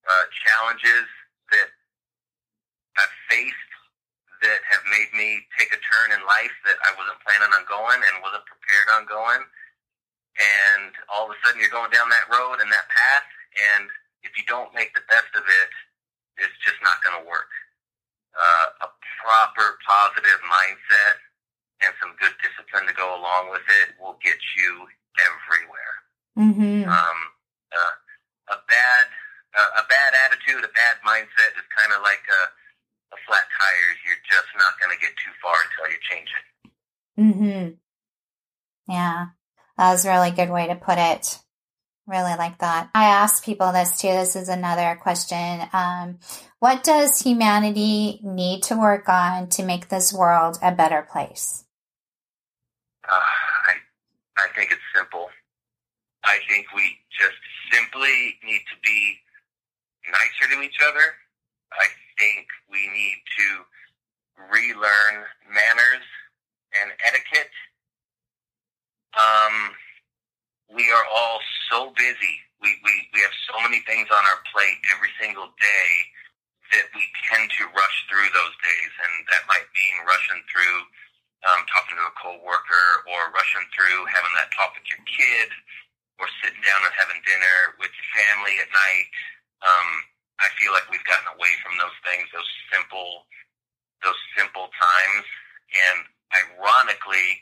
uh, 0.03 0.25
challenges 0.43 1.07
that 1.55 1.71
I've 2.99 3.15
faced 3.31 3.71
that 4.43 4.59
have 4.67 4.83
made 4.91 5.07
me 5.15 5.39
take 5.55 5.71
a 5.71 5.79
turn 5.79 6.11
in 6.11 6.19
life 6.27 6.51
that 6.67 6.75
I 6.83 6.91
wasn't 6.97 7.23
planning 7.23 7.53
on 7.55 7.63
going 7.69 8.03
and 8.03 8.25
wasn't 8.25 8.43
prepared 8.49 8.87
on 8.99 9.07
going. 9.07 9.43
And 10.35 10.91
all 11.07 11.29
of 11.29 11.31
a 11.31 11.37
sudden 11.45 11.61
you're 11.61 11.71
going 11.71 11.93
down 11.93 12.11
that 12.11 12.27
road 12.27 12.59
and 12.59 12.67
that 12.67 12.87
path, 12.89 13.29
and 13.75 13.87
if 14.27 14.35
you 14.35 14.43
don't 14.49 14.73
make 14.75 14.91
the 14.97 15.05
best 15.07 15.29
of 15.37 15.45
it, 15.45 15.71
it's 16.41 16.57
just 16.65 16.79
not 16.83 16.99
going 17.05 17.15
to 17.21 17.25
work. 17.29 17.51
Uh, 18.33 18.87
a 18.87 18.89
proper 19.21 19.77
positive 19.85 20.41
mindset 20.49 21.21
and 21.85 21.93
some 22.01 22.13
good 22.17 22.33
discipline 22.41 22.89
to 22.89 22.95
go 22.97 23.13
along 23.13 23.49
with 23.53 23.65
it 23.69 23.93
will 24.01 24.17
get 24.21 24.37
you 24.57 24.85
everywhere. 25.21 25.95
Mm-hmm. 26.37 26.89
Um, 26.89 27.19
uh, 27.71 27.95
a 28.53 28.57
bad 28.67 29.05
uh, 29.51 29.81
a 29.81 29.83
bad 29.87 30.11
attitude, 30.25 30.63
a 30.63 30.71
bad 30.71 30.95
mindset 31.05 31.51
is 31.59 31.67
kind 31.75 31.91
of 31.91 32.01
like 32.01 32.23
a, 32.23 32.41
a 33.15 33.17
flat 33.27 33.43
tire. 33.51 33.91
You're 34.07 34.23
just 34.23 34.47
not 34.55 34.79
going 34.79 34.95
to 34.95 35.01
get 35.01 35.11
too 35.19 35.33
far 35.43 35.55
until 35.67 35.91
you 35.91 35.99
change 36.07 36.29
it. 36.31 36.45
Mm-hmm. 37.19 37.65
Yeah, 38.91 39.25
that 39.77 39.91
was 39.91 40.05
a 40.05 40.09
really 40.09 40.31
good 40.31 40.49
way 40.49 40.67
to 40.67 40.75
put 40.75 40.97
it. 40.97 41.39
Really 42.07 42.35
like 42.35 42.57
that. 42.59 42.89
I 42.95 43.05
ask 43.05 43.45
people 43.45 43.71
this 43.71 44.01
too. 44.01 44.07
This 44.07 44.35
is 44.35 44.49
another 44.49 44.97
question. 45.01 45.61
Um, 45.71 46.19
what 46.59 46.83
does 46.83 47.21
humanity 47.21 48.19
need 48.23 48.63
to 48.63 48.77
work 48.77 49.07
on 49.07 49.49
to 49.49 49.63
make 49.63 49.89
this 49.89 50.11
world 50.11 50.57
a 50.61 50.71
better 50.71 51.07
place? 51.11 51.63
Uh, 53.07 53.13
I, 53.15 53.73
I 54.37 54.47
think 54.55 54.71
it's 54.71 54.81
simple. 54.95 55.27
I 56.23 56.39
think 56.49 56.67
we 56.75 56.97
just 57.11 57.37
simply 57.71 58.37
need 58.43 58.61
to 58.69 58.77
be 58.83 59.17
nicer 60.11 60.53
to 60.53 60.61
each 60.61 60.77
other. 60.87 61.13
I 61.71 61.87
think 62.19 62.47
we 62.69 62.87
need 62.93 63.17
to 63.37 63.47
relearn 64.51 65.25
manners 65.47 66.05
and 66.81 66.91
etiquette. 67.05 67.51
Um, 69.13 69.71
we 70.71 70.87
are 70.91 71.05
all 71.11 71.39
so 71.67 71.91
busy. 71.99 72.35
We, 72.63 72.71
we, 72.83 72.93
we 73.11 73.19
have 73.21 73.35
so 73.51 73.59
many 73.67 73.83
things 73.83 74.07
on 74.07 74.23
our 74.23 74.39
plate 74.49 74.79
every 74.95 75.11
single 75.19 75.51
day 75.59 75.91
that 76.71 76.87
we 76.95 77.03
tend 77.27 77.51
to 77.59 77.67
rush 77.75 77.97
through 78.07 78.29
those 78.31 78.55
days. 78.63 78.91
And 79.03 79.13
that 79.35 79.43
might 79.51 79.67
mean 79.75 79.95
rushing 80.07 80.41
through 80.47 80.77
um, 81.43 81.61
talking 81.67 81.97
to 81.99 82.05
a 82.05 82.15
coworker 82.15 82.87
or 83.09 83.33
rushing 83.33 83.65
through 83.75 84.07
having 84.07 84.31
that 84.39 84.53
talk 84.55 84.71
with 84.77 84.87
your 84.87 85.01
kid 85.09 85.49
or 86.21 86.29
sitting 86.39 86.61
down 86.63 86.79
and 86.85 86.95
having 86.95 87.19
dinner 87.25 87.75
with 87.81 87.91
your 87.91 88.09
family 88.13 88.55
at 88.61 88.69
night. 88.71 89.09
Um, 89.65 89.89
I 90.39 90.47
feel 90.55 90.71
like 90.71 90.87
we've 90.87 91.03
gotten 91.09 91.27
away 91.33 91.51
from 91.65 91.75
those 91.81 91.97
things, 92.05 92.29
those 92.31 92.47
simple, 92.71 93.25
those 94.05 94.17
simple 94.37 94.69
times. 94.69 95.25
And 95.73 95.97
ironically, 96.31 97.41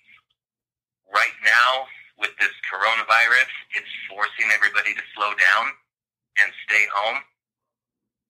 right 1.11 1.35
now 1.43 1.91
with 2.19 2.35
this 2.37 2.51
coronavirus, 2.67 3.49
it's 3.79 3.93
forcing 4.11 4.51
everybody 4.51 4.93
to 4.93 5.03
slow 5.15 5.31
down 5.31 5.65
and 6.43 6.51
stay 6.67 6.85
home. 6.91 7.23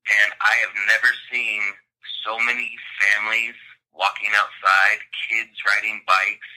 And 0.09 0.29
I 0.41 0.53
have 0.65 0.73
never 0.89 1.09
seen 1.29 1.61
so 2.25 2.37
many 2.45 2.73
families 3.01 3.57
walking 3.93 4.31
outside, 4.37 5.01
kids 5.27 5.53
riding 5.65 6.01
bikes, 6.05 6.53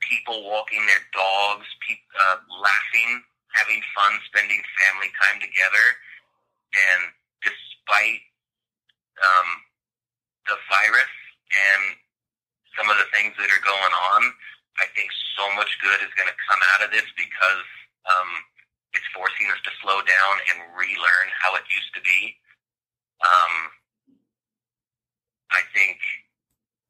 people 0.00 0.48
walking 0.48 0.82
their 0.88 1.04
dogs, 1.14 1.68
pe- 1.84 2.08
uh, 2.18 2.40
laughing, 2.60 3.22
having 3.54 3.80
fun, 3.94 4.12
spending 4.32 4.60
family 4.80 5.12
time 5.22 5.38
together. 5.40 5.86
And 6.72 7.12
despite 7.44 8.24
um, 9.20 9.48
the 10.48 10.56
virus 10.68 11.14
and 11.52 11.82
some 12.76 12.88
of 12.88 12.96
the 12.96 13.08
things 13.12 13.36
that 13.36 13.52
are 13.52 13.64
going 13.64 13.94
on, 14.16 14.22
I 14.80 14.88
think 14.96 15.12
so 15.36 15.44
much 15.56 15.68
good 15.80 16.00
is 16.00 16.12
going 16.16 16.28
to 16.28 16.38
come 16.48 16.60
out 16.76 16.84
of 16.86 16.90
this 16.92 17.06
because 17.16 17.68
um, 18.08 18.30
it's 18.96 19.06
forcing 19.12 19.48
us 19.52 19.60
to 19.64 19.72
slow 19.84 20.00
down 20.04 20.34
and 20.52 20.56
relearn 20.76 21.26
how 21.40 21.56
it 21.56 21.64
used 21.68 21.92
to 21.96 22.02
be. 22.04 22.36
Um, 23.22 23.54
I 25.52 25.62
think 25.76 26.00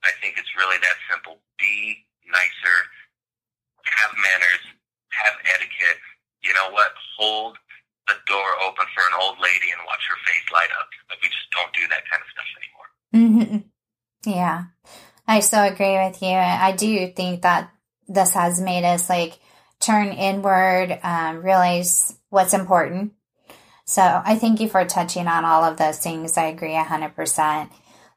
I 0.02 0.10
think 0.22 0.38
it's 0.38 0.50
really 0.58 0.78
that 0.82 0.98
simple. 1.10 1.38
Be 1.58 2.06
nicer, 2.26 2.78
have 3.86 4.12
manners, 4.18 4.64
have 5.14 5.34
etiquette. 5.46 6.00
You 6.42 6.54
know 6.54 6.70
what? 6.74 6.90
Hold 7.18 7.58
the 8.08 8.18
door 8.26 8.48
open 8.66 8.86
for 8.94 9.04
an 9.06 9.14
old 9.22 9.38
lady 9.38 9.70
and 9.70 9.78
watch 9.86 10.02
her 10.10 10.18
face 10.26 10.46
light 10.50 10.70
up. 10.78 10.90
But 11.06 11.18
we 11.22 11.28
just 11.30 11.50
don't 11.54 11.70
do 11.74 11.86
that 11.90 12.02
kind 12.10 12.22
of 12.22 12.28
stuff 12.34 12.50
anymore. 12.58 12.88
Mm-hmm. 13.14 13.58
Yeah. 14.26 14.58
I 15.32 15.40
so 15.40 15.62
agree 15.62 15.96
with 15.96 16.20
you. 16.20 16.28
I 16.28 16.72
do 16.72 17.08
think 17.08 17.40
that 17.40 17.70
this 18.06 18.34
has 18.34 18.60
made 18.60 18.84
us 18.84 19.08
like 19.08 19.38
turn 19.80 20.08
inward, 20.08 21.00
um, 21.02 21.42
realize 21.42 22.14
what's 22.28 22.52
important. 22.52 23.14
So 23.86 24.02
I 24.02 24.36
thank 24.36 24.60
you 24.60 24.68
for 24.68 24.84
touching 24.84 25.28
on 25.28 25.46
all 25.46 25.64
of 25.64 25.78
those 25.78 25.98
things. 26.00 26.36
I 26.36 26.48
agree 26.48 26.74
100%. 26.74 27.70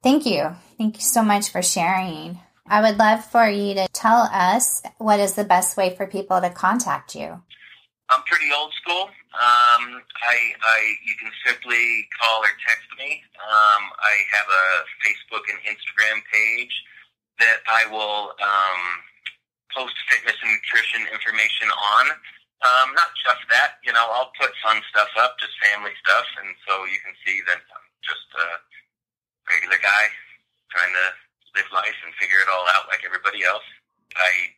Thank 0.04 0.26
you. 0.26 0.58
Thank 0.78 0.98
you 0.98 1.04
so 1.04 1.24
much 1.24 1.54
for 1.54 1.62
sharing. 1.62 2.42
I 2.68 2.82
would 2.82 2.98
love 2.98 3.24
for 3.24 3.48
you 3.48 3.76
to 3.76 3.88
tell 3.94 4.28
us 4.34 4.84
what 4.98 5.22
is 5.22 5.36
the 5.36 5.46
best 5.46 5.78
way 5.78 5.96
for 5.96 6.06
people 6.08 6.42
to 6.42 6.50
contact 6.50 7.16
you. 7.16 7.42
I'm 8.10 8.24
pretty 8.28 8.52
old 8.54 8.74
school. 8.74 9.04
Um, 9.04 10.04
I, 10.20 10.52
I, 10.62 10.96
you 11.08 11.16
can 11.18 11.32
simply 11.48 12.10
call 12.20 12.42
or 12.42 12.52
text 12.68 12.90
me. 13.00 13.24
Um, 13.40 13.84
I 14.04 14.16
have 14.36 14.48
a 14.52 14.84
Facebook 15.00 15.44
and 15.48 15.60
Instagram 15.64 16.22
page 16.30 16.84
that 17.40 17.60
I 17.68 17.88
will 17.92 18.32
um, 18.40 18.82
post 19.76 19.96
fitness 20.08 20.38
and 20.40 20.52
nutrition 20.56 21.04
information 21.12 21.68
on. 21.72 22.06
Um, 22.64 22.96
not 22.96 23.12
just 23.22 23.44
that, 23.52 23.78
you 23.84 23.92
know, 23.92 24.08
I'll 24.16 24.32
put 24.40 24.50
fun 24.64 24.80
stuff 24.90 25.12
up, 25.20 25.38
just 25.38 25.54
family 25.62 25.92
stuff, 26.02 26.26
and 26.42 26.56
so 26.66 26.88
you 26.88 26.98
can 27.04 27.14
see 27.28 27.44
that 27.46 27.62
I'm 27.62 27.88
just 28.02 28.26
a 28.40 28.48
regular 29.52 29.78
guy 29.78 30.06
trying 30.72 30.90
to 30.96 31.08
live 31.60 31.70
life 31.76 32.00
and 32.08 32.16
figure 32.18 32.42
it 32.42 32.50
all 32.50 32.66
out 32.74 32.90
like 32.90 33.06
everybody 33.06 33.44
else. 33.46 33.66
I 34.16 34.56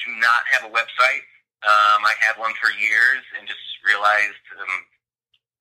do 0.00 0.14
not 0.16 0.42
have 0.54 0.64
a 0.70 0.72
website. 0.72 1.26
Um, 1.62 2.02
I 2.02 2.14
had 2.22 2.38
one 2.38 2.54
for 2.58 2.70
years 2.74 3.22
and 3.36 3.46
just 3.46 3.62
realized 3.84 4.46
um, 4.58 4.74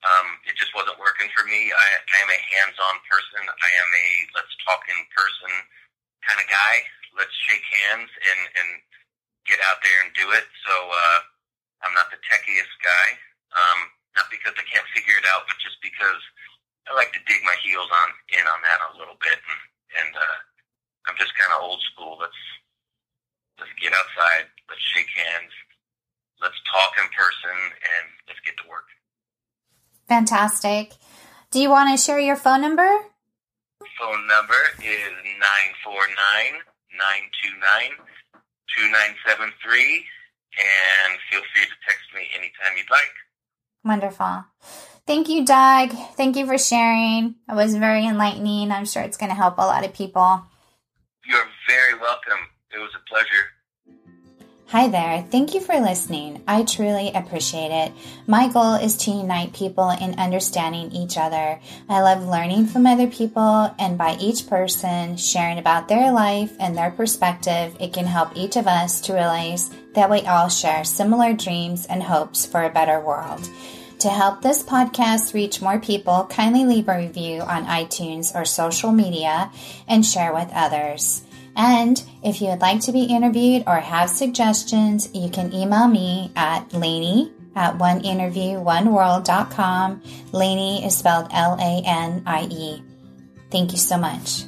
um, 0.01 0.28
it 0.49 0.57
just 0.57 0.74
wasn't 0.74 0.97
working 0.97 1.30
for 1.34 1.45
me. 1.45 1.70
I, 1.70 1.88
I 2.01 2.18
am 2.26 2.30
a 2.34 2.41
hands-on 2.57 2.95
person. 3.05 3.41
I 3.45 3.70
am 3.70 3.89
a 3.89 4.07
let's 4.34 4.53
talk 4.66 4.82
in 4.89 4.97
person 5.14 5.51
kind 6.26 6.39
of 6.39 6.47
guy. 6.47 6.86
Let's 7.17 7.34
shake 7.47 7.65
hands 7.88 8.09
and 8.09 8.41
and 8.55 8.69
get 9.45 9.59
out 9.67 9.82
there 9.84 9.99
and 10.05 10.11
do 10.13 10.32
it. 10.32 10.45
So 10.63 10.74
uh, 10.74 11.19
I'm 11.84 11.93
not 11.97 12.09
the 12.13 12.22
techiest 12.22 12.74
guy. 12.82 13.07
Um, 13.51 13.80
not 14.15 14.28
because 14.32 14.55
I 14.55 14.65
can't 14.67 14.88
figure 14.95 15.15
it 15.15 15.28
out, 15.28 15.47
but 15.47 15.59
just 15.59 15.80
because 15.84 16.22
I 16.88 16.95
like 16.95 17.11
to 17.13 17.22
dig 17.28 17.41
my 17.43 17.55
heels 17.63 17.88
on 17.88 18.09
in 18.32 18.45
on 18.47 18.59
that 18.63 18.80
a 18.91 18.97
little 18.97 19.17
bit, 19.19 19.38
and, 19.38 19.61
and 20.03 20.11
uh, 20.15 20.38
I'm 21.07 21.17
just 21.19 21.36
kind 21.38 21.51
of 21.55 21.63
old 21.63 21.82
school. 21.93 22.17
Let's 22.19 22.41
let's 23.59 23.74
get 23.80 23.93
outside. 23.93 24.49
Let's 24.67 24.82
shake 24.82 25.09
hands. 25.15 25.51
Let's 26.41 26.57
talk 26.72 26.97
in 26.97 27.07
person, 27.13 27.55
and 27.55 28.05
let's 28.28 28.41
get 28.41 28.57
to 28.63 28.65
work. 28.67 28.89
Fantastic. 30.07 30.97
Do 31.51 31.59
you 31.59 31.69
want 31.69 31.91
to 31.91 32.01
share 32.01 32.19
your 32.19 32.36
phone 32.36 32.61
number? 32.61 33.11
Phone 33.99 34.27
number 34.27 34.61
is 34.79 35.11
949 35.86 36.61
929 36.93 37.97
2973, 38.77 40.05
and 40.57 41.17
feel 41.29 41.41
free 41.53 41.65
to 41.65 41.77
text 41.88 42.07
me 42.13 42.29
anytime 42.36 42.77
you'd 42.77 42.89
like. 42.89 43.13
Wonderful. 43.84 44.45
Thank 45.07 45.29
you, 45.29 45.45
Doug. 45.45 45.91
Thank 46.15 46.38
you 46.38 46.45
for 46.45 46.57
sharing. 46.57 47.36
It 47.49 47.55
was 47.55 47.75
very 47.75 48.05
enlightening. 48.05 48.71
I'm 48.71 48.86
sure 48.86 49.01
it's 49.01 49.17
going 49.17 49.29
to 49.29 49.36
help 49.36 49.57
a 49.57 49.65
lot 49.65 49.84
of 49.84 49.93
people. 49.93 50.45
You're 51.25 51.49
very 51.67 51.99
welcome. 51.99 52.47
It 52.73 52.79
was 52.79 52.91
a 52.95 53.03
pleasure. 53.09 53.49
Hi 54.72 54.88
there. 54.88 55.28
Thank 55.30 55.53
you 55.53 55.59
for 55.59 55.78
listening. 55.82 56.43
I 56.47 56.63
truly 56.63 57.11
appreciate 57.13 57.72
it. 57.72 57.91
My 58.26 58.47
goal 58.47 58.76
is 58.76 58.95
to 58.99 59.11
unite 59.11 59.51
people 59.51 59.89
in 59.89 60.17
understanding 60.17 60.93
each 60.93 61.17
other. 61.17 61.59
I 61.89 61.99
love 61.99 62.26
learning 62.26 62.67
from 62.67 62.88
other 62.88 63.07
people, 63.07 63.76
and 63.78 63.97
by 63.97 64.15
each 64.15 64.47
person 64.47 65.17
sharing 65.17 65.57
about 65.57 65.89
their 65.89 66.13
life 66.13 66.53
and 66.57 66.78
their 66.78 66.89
perspective, 66.89 67.76
it 67.82 67.91
can 67.91 68.05
help 68.05 68.30
each 68.34 68.55
of 68.55 68.65
us 68.65 69.01
to 69.01 69.13
realize 69.13 69.69
that 69.93 70.09
we 70.09 70.22
all 70.22 70.47
share 70.47 70.86
similar 70.86 71.34
dreams 71.34 71.86
and 71.88 72.01
hopes 72.01 72.45
for 72.45 72.63
a 72.63 72.69
better 72.69 73.01
world. 73.01 73.49
To 73.99 74.09
help 74.09 74.41
this 74.41 74.63
podcast 74.63 75.34
reach 75.34 75.61
more 75.61 75.80
people, 75.80 76.28
kindly 76.30 76.63
leave 76.63 76.88
a 76.88 76.97
review 76.97 77.41
on 77.41 77.65
iTunes 77.65 78.34
or 78.34 78.45
social 78.45 78.93
media 78.93 79.51
and 79.89 80.05
share 80.05 80.34
with 80.34 80.49
others. 80.53 81.24
And 81.56 82.04
if 82.24 82.41
you 82.41 82.47
would 82.49 82.62
like 82.62 82.82
to 82.82 82.91
be 82.91 83.04
interviewed 83.04 83.64
or 83.68 83.80
have 83.80 84.10
suggestions, 84.10 85.10
you 85.14 85.30
can 85.30 85.54
email 85.54 85.88
me 85.88 86.32
at 86.36 86.74
Lanie 86.74 87.32
at 87.56 87.78
oneinterviewoneworld.com. 87.78 90.02
Lanie 90.32 90.84
is 90.86 90.97
spelled 90.97 91.28
L 91.32 91.56
A 91.60 91.84
N 91.86 92.24
I 92.26 92.47
E. 92.49 92.82
Thank 93.49 93.72
you 93.72 93.78
so 93.78 93.97
much. 93.97 94.43